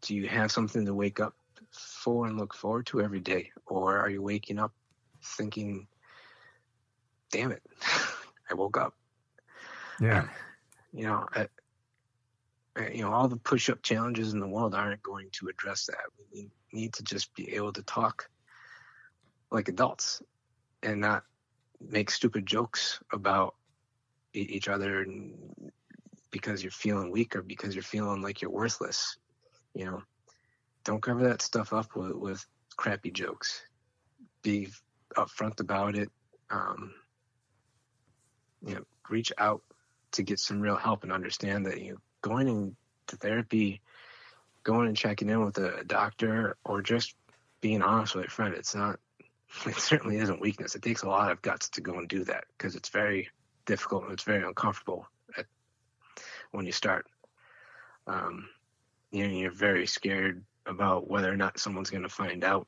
do 0.00 0.14
you 0.14 0.28
have 0.28 0.50
something 0.50 0.84
to 0.86 0.94
wake 0.94 1.20
up 1.20 1.34
for 1.78 2.26
and 2.26 2.38
look 2.38 2.54
forward 2.54 2.86
to 2.86 3.00
every 3.00 3.20
day? 3.20 3.50
Or 3.66 3.98
are 3.98 4.10
you 4.10 4.22
waking 4.22 4.58
up 4.58 4.72
thinking, 5.22 5.86
damn 7.30 7.52
it, 7.52 7.62
I 8.50 8.54
woke 8.54 8.76
up? 8.76 8.94
Yeah. 10.00 10.28
you 10.92 11.04
know, 11.04 11.26
I, 11.34 11.48
you 12.92 13.02
know, 13.02 13.12
all 13.12 13.28
the 13.28 13.36
push-up 13.36 13.82
challenges 13.82 14.34
in 14.34 14.40
the 14.40 14.48
world 14.48 14.74
aren't 14.74 15.02
going 15.02 15.28
to 15.32 15.48
address 15.48 15.86
that. 15.86 15.96
We 16.32 16.50
need 16.72 16.92
to 16.94 17.02
just 17.02 17.34
be 17.34 17.54
able 17.54 17.72
to 17.72 17.82
talk 17.82 18.28
like 19.50 19.68
adults 19.68 20.22
and 20.82 21.00
not 21.00 21.24
make 21.80 22.10
stupid 22.10 22.46
jokes 22.46 23.00
about 23.12 23.54
each 24.34 24.68
other 24.68 25.06
because 26.30 26.62
you're 26.62 26.70
feeling 26.70 27.10
weak 27.10 27.34
or 27.34 27.42
because 27.42 27.74
you're 27.74 27.82
feeling 27.82 28.20
like 28.20 28.42
you're 28.42 28.50
worthless 28.50 29.16
you 29.74 29.84
know 29.84 30.02
don't 30.86 31.02
cover 31.02 31.28
that 31.28 31.42
stuff 31.42 31.74
up 31.74 31.94
with, 31.94 32.14
with 32.14 32.46
crappy 32.76 33.10
jokes. 33.10 33.62
Be 34.42 34.68
upfront 35.16 35.60
about 35.60 35.96
it. 35.96 36.10
Um, 36.48 36.94
you 38.64 38.74
know 38.74 38.82
reach 39.08 39.32
out 39.38 39.62
to 40.12 40.22
get 40.22 40.38
some 40.38 40.60
real 40.60 40.76
help 40.76 41.02
and 41.02 41.12
understand 41.12 41.66
that 41.66 41.80
you 41.80 41.92
know, 41.92 41.98
going 42.22 42.48
into 42.48 43.16
therapy 43.18 43.80
going 44.64 44.88
and 44.88 44.96
checking 44.96 45.28
in 45.28 45.44
with 45.44 45.58
a 45.58 45.84
doctor 45.84 46.56
or 46.64 46.82
just 46.82 47.14
being 47.60 47.82
honest 47.82 48.14
with 48.14 48.24
a 48.24 48.28
friend 48.28 48.54
it's 48.54 48.74
not 48.74 48.98
it 49.66 49.76
certainly 49.76 50.18
isn't 50.18 50.40
weakness. 50.40 50.74
It 50.74 50.82
takes 50.82 51.02
a 51.02 51.08
lot 51.08 51.30
of 51.30 51.40
guts 51.40 51.68
to 51.70 51.80
go 51.80 51.94
and 51.98 52.08
do 52.08 52.24
that 52.24 52.44
because 52.56 52.74
it's 52.74 52.88
very 52.88 53.28
difficult 53.64 54.04
and 54.04 54.12
it's 54.12 54.24
very 54.24 54.42
uncomfortable 54.42 55.06
at, 55.38 55.46
when 56.50 56.66
you 56.66 56.72
start. 56.72 57.06
Um, 58.08 58.48
you 59.12 59.26
know 59.26 59.34
you're 59.34 59.52
very 59.52 59.86
scared 59.86 60.44
about 60.66 61.08
whether 61.08 61.32
or 61.32 61.36
not 61.36 61.58
someone's 61.58 61.90
going 61.90 62.02
to 62.02 62.08
find 62.08 62.44
out 62.44 62.66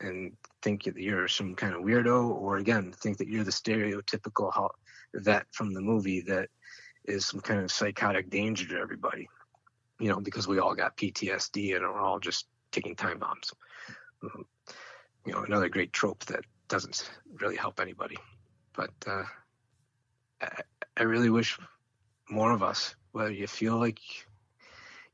and 0.00 0.32
think 0.62 0.84
that 0.84 0.96
you're 0.96 1.28
some 1.28 1.54
kind 1.54 1.74
of 1.74 1.82
weirdo 1.82 2.28
or 2.30 2.56
again 2.56 2.92
think 2.92 3.16
that 3.18 3.28
you're 3.28 3.44
the 3.44 3.50
stereotypical 3.50 4.70
vet 5.14 5.46
from 5.52 5.72
the 5.72 5.80
movie 5.80 6.20
that 6.20 6.48
is 7.04 7.26
some 7.26 7.40
kind 7.40 7.60
of 7.60 7.70
psychotic 7.70 8.30
danger 8.30 8.66
to 8.66 8.76
everybody 8.76 9.28
you 10.00 10.08
know 10.08 10.20
because 10.20 10.48
we 10.48 10.58
all 10.58 10.74
got 10.74 10.96
ptsd 10.96 11.76
and 11.76 11.84
we're 11.84 12.00
all 12.00 12.18
just 12.18 12.46
taking 12.72 12.96
time 12.96 13.18
bombs 13.18 13.52
mm-hmm. 14.22 14.42
you 15.26 15.32
know 15.32 15.44
another 15.44 15.68
great 15.68 15.92
trope 15.92 16.24
that 16.24 16.44
doesn't 16.68 17.10
really 17.40 17.56
help 17.56 17.78
anybody 17.78 18.16
but 18.72 18.90
uh, 19.06 19.22
I, 20.40 20.62
I 20.96 21.02
really 21.04 21.30
wish 21.30 21.58
more 22.28 22.52
of 22.52 22.62
us 22.62 22.94
whether 23.12 23.30
you 23.30 23.46
feel 23.46 23.78
like 23.78 24.00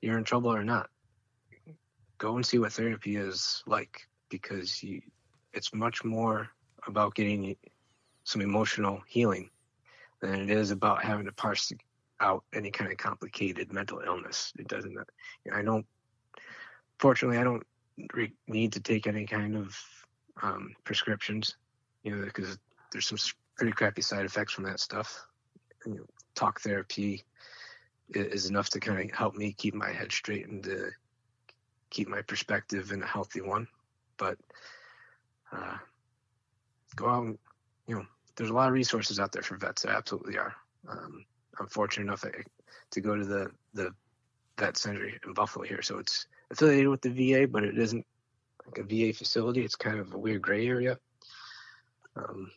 you're 0.00 0.16
in 0.16 0.24
trouble 0.24 0.52
or 0.52 0.64
not 0.64 0.88
go 2.20 2.36
and 2.36 2.46
see 2.46 2.58
what 2.58 2.72
therapy 2.72 3.16
is 3.16 3.64
like 3.66 4.06
because 4.28 4.82
you, 4.82 5.00
it's 5.52 5.74
much 5.74 6.04
more 6.04 6.48
about 6.86 7.14
getting 7.14 7.56
some 8.24 8.42
emotional 8.42 9.00
healing 9.08 9.50
than 10.20 10.34
it 10.34 10.50
is 10.50 10.70
about 10.70 11.02
having 11.02 11.24
to 11.24 11.32
parse 11.32 11.72
out 12.20 12.44
any 12.52 12.70
kind 12.70 12.92
of 12.92 12.98
complicated 12.98 13.72
mental 13.72 14.02
illness. 14.06 14.52
It 14.58 14.68
doesn't. 14.68 14.96
I 15.52 15.62
don't. 15.62 15.86
Fortunately, 16.98 17.38
I 17.38 17.44
don't 17.44 17.66
re- 18.12 18.34
need 18.46 18.74
to 18.74 18.80
take 18.80 19.06
any 19.06 19.26
kind 19.26 19.56
of 19.56 19.76
um, 20.42 20.74
prescriptions. 20.84 21.56
You 22.04 22.16
know, 22.16 22.24
because 22.24 22.58
there's 22.92 23.06
some 23.06 23.18
pretty 23.56 23.72
crappy 23.72 24.02
side 24.02 24.26
effects 24.26 24.52
from 24.52 24.64
that 24.64 24.80
stuff. 24.80 25.26
You 25.86 25.94
know, 25.94 26.04
talk 26.34 26.60
therapy 26.60 27.24
is 28.10 28.46
enough 28.46 28.68
to 28.70 28.80
kind 28.80 29.00
of 29.00 29.16
help 29.16 29.34
me 29.34 29.54
keep 29.54 29.74
my 29.74 29.90
head 29.90 30.12
straight 30.12 30.48
and 30.48 30.62
to 30.64 30.90
keep 31.90 32.08
my 32.08 32.22
perspective 32.22 32.92
in 32.92 33.02
a 33.02 33.06
healthy 33.06 33.40
one 33.40 33.66
but 34.20 34.36
uh, 35.50 35.78
go 36.94 37.08
out 37.08 37.24
and, 37.24 37.38
you 37.88 37.96
know, 37.96 38.06
there's 38.36 38.50
a 38.50 38.54
lot 38.54 38.68
of 38.68 38.74
resources 38.74 39.18
out 39.18 39.32
there 39.32 39.42
for 39.42 39.56
vets. 39.56 39.82
There 39.82 39.92
absolutely 39.92 40.36
are. 40.36 40.54
Um, 40.88 41.24
I'm 41.58 41.66
fortunate 41.66 42.04
enough 42.04 42.24
to 42.90 43.00
go 43.00 43.16
to 43.16 43.24
the, 43.24 43.50
the 43.74 43.92
vet 44.58 44.76
center 44.76 45.06
in 45.06 45.32
Buffalo 45.34 45.64
here. 45.64 45.82
So 45.82 45.98
it's 45.98 46.26
affiliated 46.50 46.88
with 46.88 47.00
the 47.00 47.10
VA, 47.10 47.48
but 47.48 47.64
it 47.64 47.78
isn't 47.78 48.06
like 48.66 48.78
a 48.78 48.82
VA 48.82 49.12
facility. 49.16 49.62
It's 49.62 49.74
kind 49.74 49.98
of 49.98 50.12
a 50.12 50.18
weird 50.18 50.42
gray 50.42 50.66
area. 50.66 50.98
Um, 52.14 52.50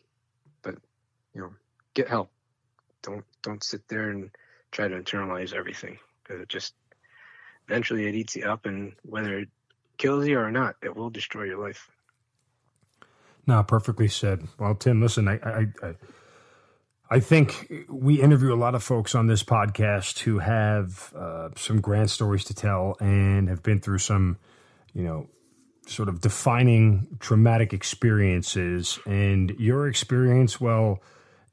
but 0.62 0.74
you 1.34 1.40
know, 1.40 1.50
get 1.94 2.08
help. 2.08 2.30
Don't 3.02 3.24
don't 3.42 3.62
sit 3.62 3.86
there 3.88 4.10
and 4.10 4.30
try 4.72 4.88
to 4.88 5.00
internalize 5.00 5.52
everything 5.52 5.98
because 6.22 6.40
it 6.40 6.48
just 6.48 6.74
eventually 7.68 8.06
it 8.06 8.14
eats 8.14 8.36
you 8.36 8.44
up. 8.44 8.66
And 8.66 8.94
whether 9.02 9.38
it 9.38 9.48
kills 9.96 10.26
you 10.26 10.38
or 10.38 10.50
not, 10.50 10.76
it 10.82 10.96
will 10.96 11.10
destroy 11.10 11.44
your 11.44 11.58
life. 11.58 11.90
No, 13.46 13.62
perfectly 13.62 14.08
said. 14.08 14.48
Well, 14.58 14.74
Tim, 14.74 15.02
listen, 15.02 15.28
I, 15.28 15.38
I, 15.44 15.66
I, 15.82 15.94
I 17.10 17.20
think 17.20 17.84
we 17.88 18.20
interview 18.20 18.54
a 18.54 18.56
lot 18.56 18.74
of 18.74 18.82
folks 18.82 19.14
on 19.14 19.26
this 19.26 19.42
podcast 19.42 20.20
who 20.20 20.38
have 20.38 21.12
uh, 21.14 21.50
some 21.56 21.80
grand 21.80 22.10
stories 22.10 22.44
to 22.44 22.54
tell 22.54 22.96
and 23.00 23.48
have 23.48 23.62
been 23.62 23.80
through 23.80 23.98
some, 23.98 24.38
you 24.94 25.02
know, 25.02 25.28
sort 25.86 26.08
of 26.08 26.22
defining 26.22 27.06
traumatic 27.20 27.74
experiences. 27.74 28.98
And 29.04 29.50
your 29.58 29.86
experience, 29.86 30.58
well, 30.58 31.02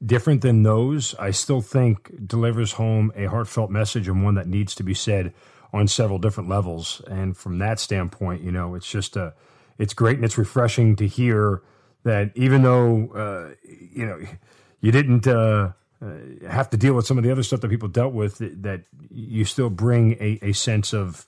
different 0.04 0.40
than 0.40 0.62
those, 0.62 1.14
I 1.16 1.30
still 1.30 1.60
think 1.60 2.26
delivers 2.26 2.72
home 2.72 3.12
a 3.14 3.26
heartfelt 3.26 3.70
message 3.70 4.08
and 4.08 4.24
one 4.24 4.34
that 4.36 4.48
needs 4.48 4.74
to 4.76 4.82
be 4.82 4.94
said 4.94 5.34
on 5.72 5.88
several 5.88 6.18
different 6.18 6.48
levels. 6.48 7.00
And 7.06 7.36
from 7.36 7.58
that 7.58 7.80
standpoint, 7.80 8.42
you 8.42 8.52
know, 8.52 8.74
it's 8.74 8.90
just 8.90 9.16
a, 9.16 9.34
it's 9.78 9.94
great 9.94 10.16
and 10.16 10.24
it's 10.24 10.36
refreshing 10.36 10.96
to 10.96 11.06
hear 11.06 11.62
that 12.04 12.32
even 12.34 12.62
though, 12.62 13.08
uh, 13.14 13.54
you 13.64 14.04
know, 14.04 14.20
you 14.80 14.92
didn't 14.92 15.26
uh, 15.26 15.72
uh, 16.02 16.06
have 16.48 16.68
to 16.70 16.76
deal 16.76 16.94
with 16.94 17.06
some 17.06 17.16
of 17.16 17.24
the 17.24 17.30
other 17.30 17.42
stuff 17.42 17.60
that 17.60 17.68
people 17.70 17.88
dealt 17.88 18.12
with, 18.12 18.38
that 18.62 18.82
you 19.10 19.44
still 19.44 19.70
bring 19.70 20.12
a, 20.14 20.38
a 20.42 20.52
sense 20.52 20.92
of 20.92 21.26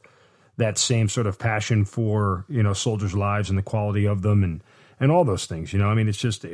that 0.57 0.79
same 0.79 1.09
sort 1.09 1.27
of 1.27 1.39
passion 1.39 1.85
for, 1.85 2.45
you 2.49 2.63
know, 2.63 2.73
soldiers' 2.73 3.15
lives 3.15 3.49
and 3.49 3.59
the 3.59 3.63
quality 3.63 4.07
of 4.07 4.23
them 4.23 4.45
and, 4.45 4.63
and 5.01 5.11
all 5.11 5.25
those 5.25 5.47
things. 5.47 5.73
You 5.73 5.79
know, 5.79 5.89
I 5.89 5.95
mean, 5.95 6.09
it's 6.09 6.19
just, 6.19 6.45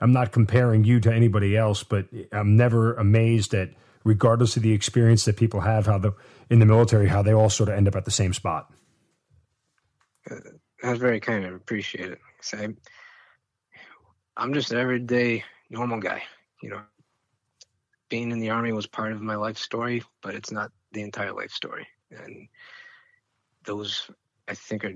I'm 0.00 0.12
not 0.12 0.32
comparing 0.32 0.84
you 0.84 1.00
to 1.00 1.12
anybody 1.12 1.56
else, 1.56 1.82
but 1.82 2.06
I'm 2.30 2.56
never 2.56 2.94
amazed 2.94 3.52
at, 3.54 3.70
regardless 4.04 4.56
of 4.56 4.62
the 4.62 4.72
experience 4.72 5.24
that 5.24 5.36
people 5.36 5.60
have, 5.60 5.86
how 5.86 5.98
the 5.98 6.12
in 6.50 6.58
the 6.58 6.66
military, 6.66 7.08
how 7.08 7.22
they 7.22 7.32
all 7.32 7.50
sort 7.50 7.68
of 7.68 7.76
end 7.76 7.88
up 7.88 7.96
at 7.96 8.04
the 8.04 8.10
same 8.10 8.32
spot. 8.32 8.72
Uh, 10.30 10.36
that's 10.82 10.98
very 10.98 11.20
kind 11.20 11.44
of 11.44 11.54
appreciate 11.54 12.12
it. 12.12 12.18
I'm, 12.52 12.76
I'm 14.36 14.52
just 14.52 14.72
an 14.72 14.78
everyday 14.78 15.44
normal 15.70 16.00
guy. 16.00 16.22
You 16.62 16.70
know, 16.70 16.80
being 18.08 18.30
in 18.30 18.40
the 18.40 18.50
army 18.50 18.72
was 18.72 18.86
part 18.86 19.12
of 19.12 19.22
my 19.22 19.36
life 19.36 19.56
story, 19.56 20.02
but 20.22 20.34
it's 20.34 20.52
not 20.52 20.70
the 20.92 21.02
entire 21.02 21.32
life 21.32 21.50
story. 21.50 21.86
And 22.10 22.48
those, 23.64 24.10
I 24.48 24.54
think, 24.54 24.84
are 24.84 24.94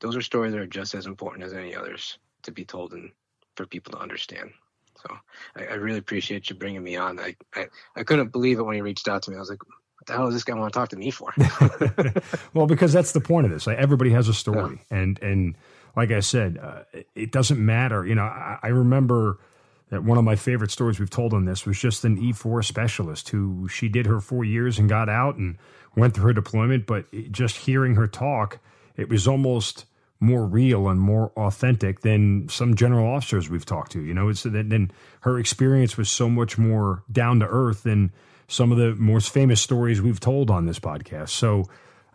those 0.00 0.16
are 0.16 0.22
stories 0.22 0.52
that 0.52 0.60
are 0.60 0.66
just 0.66 0.94
as 0.94 1.06
important 1.06 1.44
as 1.44 1.52
any 1.52 1.74
others 1.74 2.18
to 2.42 2.52
be 2.52 2.64
told 2.64 2.92
and 2.92 3.10
for 3.56 3.66
people 3.66 3.92
to 3.92 3.98
understand. 3.98 4.50
So 5.02 5.16
I, 5.56 5.66
I 5.66 5.74
really 5.74 5.98
appreciate 5.98 6.50
you 6.50 6.56
bringing 6.56 6.82
me 6.82 6.96
on. 6.96 7.18
I, 7.18 7.36
I, 7.54 7.66
I 7.96 8.02
couldn't 8.02 8.32
believe 8.32 8.58
it 8.58 8.62
when 8.62 8.74
he 8.74 8.80
reached 8.80 9.08
out 9.08 9.22
to 9.24 9.30
me. 9.30 9.36
I 9.36 9.40
was 9.40 9.50
like, 9.50 9.62
what 9.66 10.06
the 10.06 10.12
hell 10.12 10.26
does 10.26 10.34
this 10.34 10.44
guy 10.44 10.54
want 10.54 10.72
to 10.72 10.78
talk 10.78 10.88
to 10.90 10.96
me 10.96 11.10
for? 11.10 11.32
well, 12.54 12.66
because 12.66 12.92
that's 12.92 13.12
the 13.12 13.20
point 13.20 13.46
of 13.46 13.52
this. 13.52 13.66
Like, 13.66 13.78
everybody 13.78 14.10
has 14.10 14.28
a 14.28 14.34
story, 14.34 14.80
yeah. 14.90 14.98
and 14.98 15.18
and 15.22 15.54
like 15.96 16.12
I 16.12 16.20
said, 16.20 16.58
uh, 16.58 16.82
it 17.14 17.32
doesn't 17.32 17.64
matter. 17.64 18.06
You 18.06 18.14
know, 18.14 18.22
I, 18.22 18.58
I, 18.62 18.68
remember 18.68 19.38
that 19.90 20.04
one 20.04 20.16
of 20.18 20.22
my 20.22 20.36
favorite 20.36 20.70
stories 20.70 21.00
we've 21.00 21.10
told 21.10 21.34
on 21.34 21.44
this 21.44 21.66
was 21.66 21.78
just 21.78 22.04
an 22.04 22.16
E4 22.16 22.64
specialist 22.64 23.30
who 23.30 23.66
she 23.66 23.88
did 23.88 24.06
her 24.06 24.20
four 24.20 24.44
years 24.44 24.78
and 24.78 24.88
got 24.88 25.08
out 25.08 25.36
and 25.36 25.58
went 25.96 26.14
through 26.14 26.26
her 26.26 26.32
deployment. 26.32 26.86
But 26.86 27.06
just 27.32 27.56
hearing 27.56 27.96
her 27.96 28.06
talk, 28.06 28.60
it 28.96 29.08
was 29.08 29.26
almost 29.26 29.86
more 30.20 30.44
real 30.44 30.88
and 30.88 31.00
more 31.00 31.30
authentic 31.36 32.00
than 32.00 32.48
some 32.48 32.74
general 32.74 33.06
officers 33.06 33.48
we've 33.48 33.64
talked 33.64 33.92
to. 33.92 34.02
You 34.02 34.14
know, 34.14 34.28
it's 34.28 34.42
that 34.42 34.68
then 34.68 34.90
her 35.20 35.38
experience 35.38 35.96
was 35.96 36.10
so 36.10 36.28
much 36.28 36.58
more 36.58 37.04
down 37.10 37.40
to 37.40 37.46
earth 37.46 37.84
than 37.84 38.12
some 38.48 38.72
of 38.72 38.78
the 38.78 38.94
most 38.96 39.30
famous 39.30 39.60
stories 39.60 40.02
we've 40.02 40.18
told 40.18 40.50
on 40.50 40.66
this 40.66 40.80
podcast. 40.80 41.28
So 41.30 41.64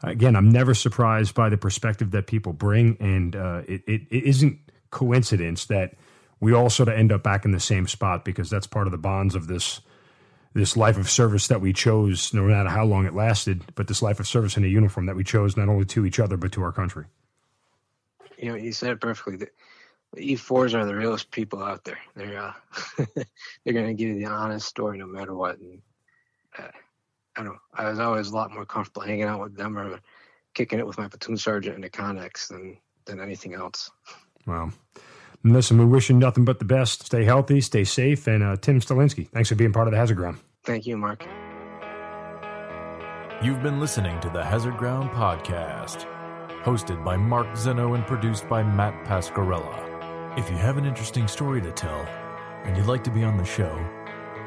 again, 0.02 0.36
I'm 0.36 0.50
never 0.50 0.74
surprised 0.74 1.34
by 1.34 1.50
the 1.50 1.58
perspective 1.58 2.12
that 2.12 2.28
people 2.28 2.52
bring, 2.52 2.98
and 3.00 3.36
uh, 3.36 3.62
it, 3.68 3.84
it, 3.88 4.02
it 4.10 4.24
isn't 4.26 4.60
coincidence 4.90 5.66
that 5.66 5.94
we 6.40 6.54
all 6.54 6.70
sort 6.70 6.90
of 6.90 6.96
end 6.96 7.12
up 7.12 7.24
back 7.24 7.46
in 7.46 7.52
the 7.52 7.60
same 7.60 7.88
spot 7.88 8.26
because 8.26 8.50
that's 8.50 8.68
part 8.68 8.86
of 8.86 8.92
the 8.92 8.98
bonds 8.98 9.36
of 9.36 9.48
this 9.48 9.82
this 10.56 10.78
life 10.78 11.00
of 11.00 11.10
service 11.10 11.48
that 11.48 11.62
we 11.62 11.74
chose, 11.74 12.32
no 12.32 12.44
matter 12.44 12.70
how 12.70 12.86
long 12.86 13.08
it 13.08 13.16
lasted, 13.16 13.64
but 13.74 13.88
this 13.88 14.04
life 14.04 14.20
of 14.20 14.28
service 14.28 14.56
in 14.56 14.64
a 14.64 14.68
uniform 14.68 15.08
that 15.08 15.16
we 15.16 15.24
chose 15.24 15.58
not 15.58 15.68
only 15.68 15.84
to 15.84 16.06
each 16.06 16.20
other 16.20 16.38
but 16.38 16.52
to 16.52 16.62
our 16.62 16.72
country 16.72 17.06
you 18.44 18.52
know, 18.52 18.56
you 18.56 18.74
said 18.74 18.92
it 18.92 19.00
perfectly. 19.00 19.38
The, 19.38 19.48
the 20.14 20.36
E4s 20.36 20.74
are 20.74 20.86
the 20.86 20.96
realest 20.96 21.32
people 21.32 21.64
out 21.64 21.86
there. 21.86 21.98
They're 22.14 22.38
uh, 22.38 22.54
they're 23.16 23.74
going 23.74 23.88
to 23.88 23.94
give 23.94 24.10
you 24.10 24.20
the 24.20 24.26
honest 24.26 24.68
story 24.68 24.98
no 24.98 25.08
matter 25.08 25.34
what. 25.34 25.60
And 25.60 25.82
uh, 26.60 26.68
I 27.38 27.44
don't 27.44 27.54
know. 27.54 27.60
I 27.74 27.90
was 27.90 28.00
always 28.00 28.30
a 28.30 28.36
lot 28.36 28.52
more 28.52 28.66
comfortable 28.66 29.02
hanging 29.02 29.24
out 29.24 29.42
with 29.42 29.56
them 29.56 29.78
or 29.78 30.00
kicking 30.54 30.78
it 30.78 30.86
with 30.86 30.98
my 30.98 31.08
platoon 31.08 31.38
sergeant 31.38 31.76
in 31.76 31.82
the 31.82 31.90
Connex 31.90 32.50
than 32.50 32.78
than 33.06 33.22
anything 33.22 33.54
else. 33.54 33.90
Wow. 34.46 34.72
Listen, 35.46 35.78
we 35.78 35.86
wish 35.86 36.10
you 36.10 36.16
nothing 36.16 36.46
but 36.46 36.60
the 36.60 36.66
best. 36.66 37.06
Stay 37.06 37.24
healthy, 37.24 37.60
stay 37.62 37.84
safe, 37.84 38.28
and 38.28 38.44
uh, 38.44 38.56
Tim 38.58 38.80
Stalinsky, 38.80 39.28
thanks 39.30 39.50
for 39.50 39.56
being 39.56 39.74
part 39.74 39.88
of 39.88 39.92
the 39.92 39.98
Hazard 39.98 40.16
Ground. 40.16 40.40
Thank 40.64 40.86
you, 40.86 40.96
Mark. 40.96 41.26
You've 43.42 43.62
been 43.62 43.82
listening 43.82 44.22
to 44.22 44.30
the 44.30 44.44
Hazard 44.44 44.78
Ground 44.78 45.10
podcast. 45.12 46.13
Hosted 46.64 47.04
by 47.04 47.18
Mark 47.18 47.56
Zeno 47.58 47.94
and 47.94 48.06
produced 48.08 48.48
by 48.48 48.64
Matt 48.64 49.06
Pasquarella. 49.06 50.38
If 50.38 50.50
you 50.50 50.56
have 50.58 50.78
an 50.78 50.86
interesting 50.86 51.28
story 51.28 51.62
to 51.62 51.72
tell 51.72 52.06
and 52.64 52.78
you'd 52.78 52.86
like 52.86 53.04
to 53.04 53.12
be 53.12 53.24
on 53.24 53.38
the 53.38 53.46
show, 53.46 53.78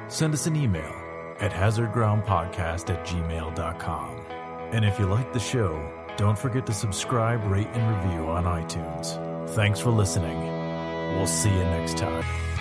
send 0.08 0.32
us 0.32 0.46
an 0.46 0.56
email 0.56 0.94
at 1.40 1.52
hazardgroundpodcast 1.52 2.90
at 2.90 3.06
gmail.com. 3.06 4.26
And 4.72 4.84
if 4.84 4.98
you 4.98 5.06
like 5.06 5.32
the 5.32 5.38
show, 5.38 5.92
don't 6.16 6.38
forget 6.38 6.64
to 6.66 6.72
subscribe, 6.72 7.44
rate, 7.44 7.68
and 7.74 8.04
review 8.06 8.26
on 8.28 8.44
iTunes. 8.44 9.50
Thanks 9.50 9.78
for 9.78 9.90
listening. 9.90 10.40
We'll 11.16 11.26
see 11.26 11.50
you 11.50 11.64
next 11.64 11.98
time. 11.98 12.55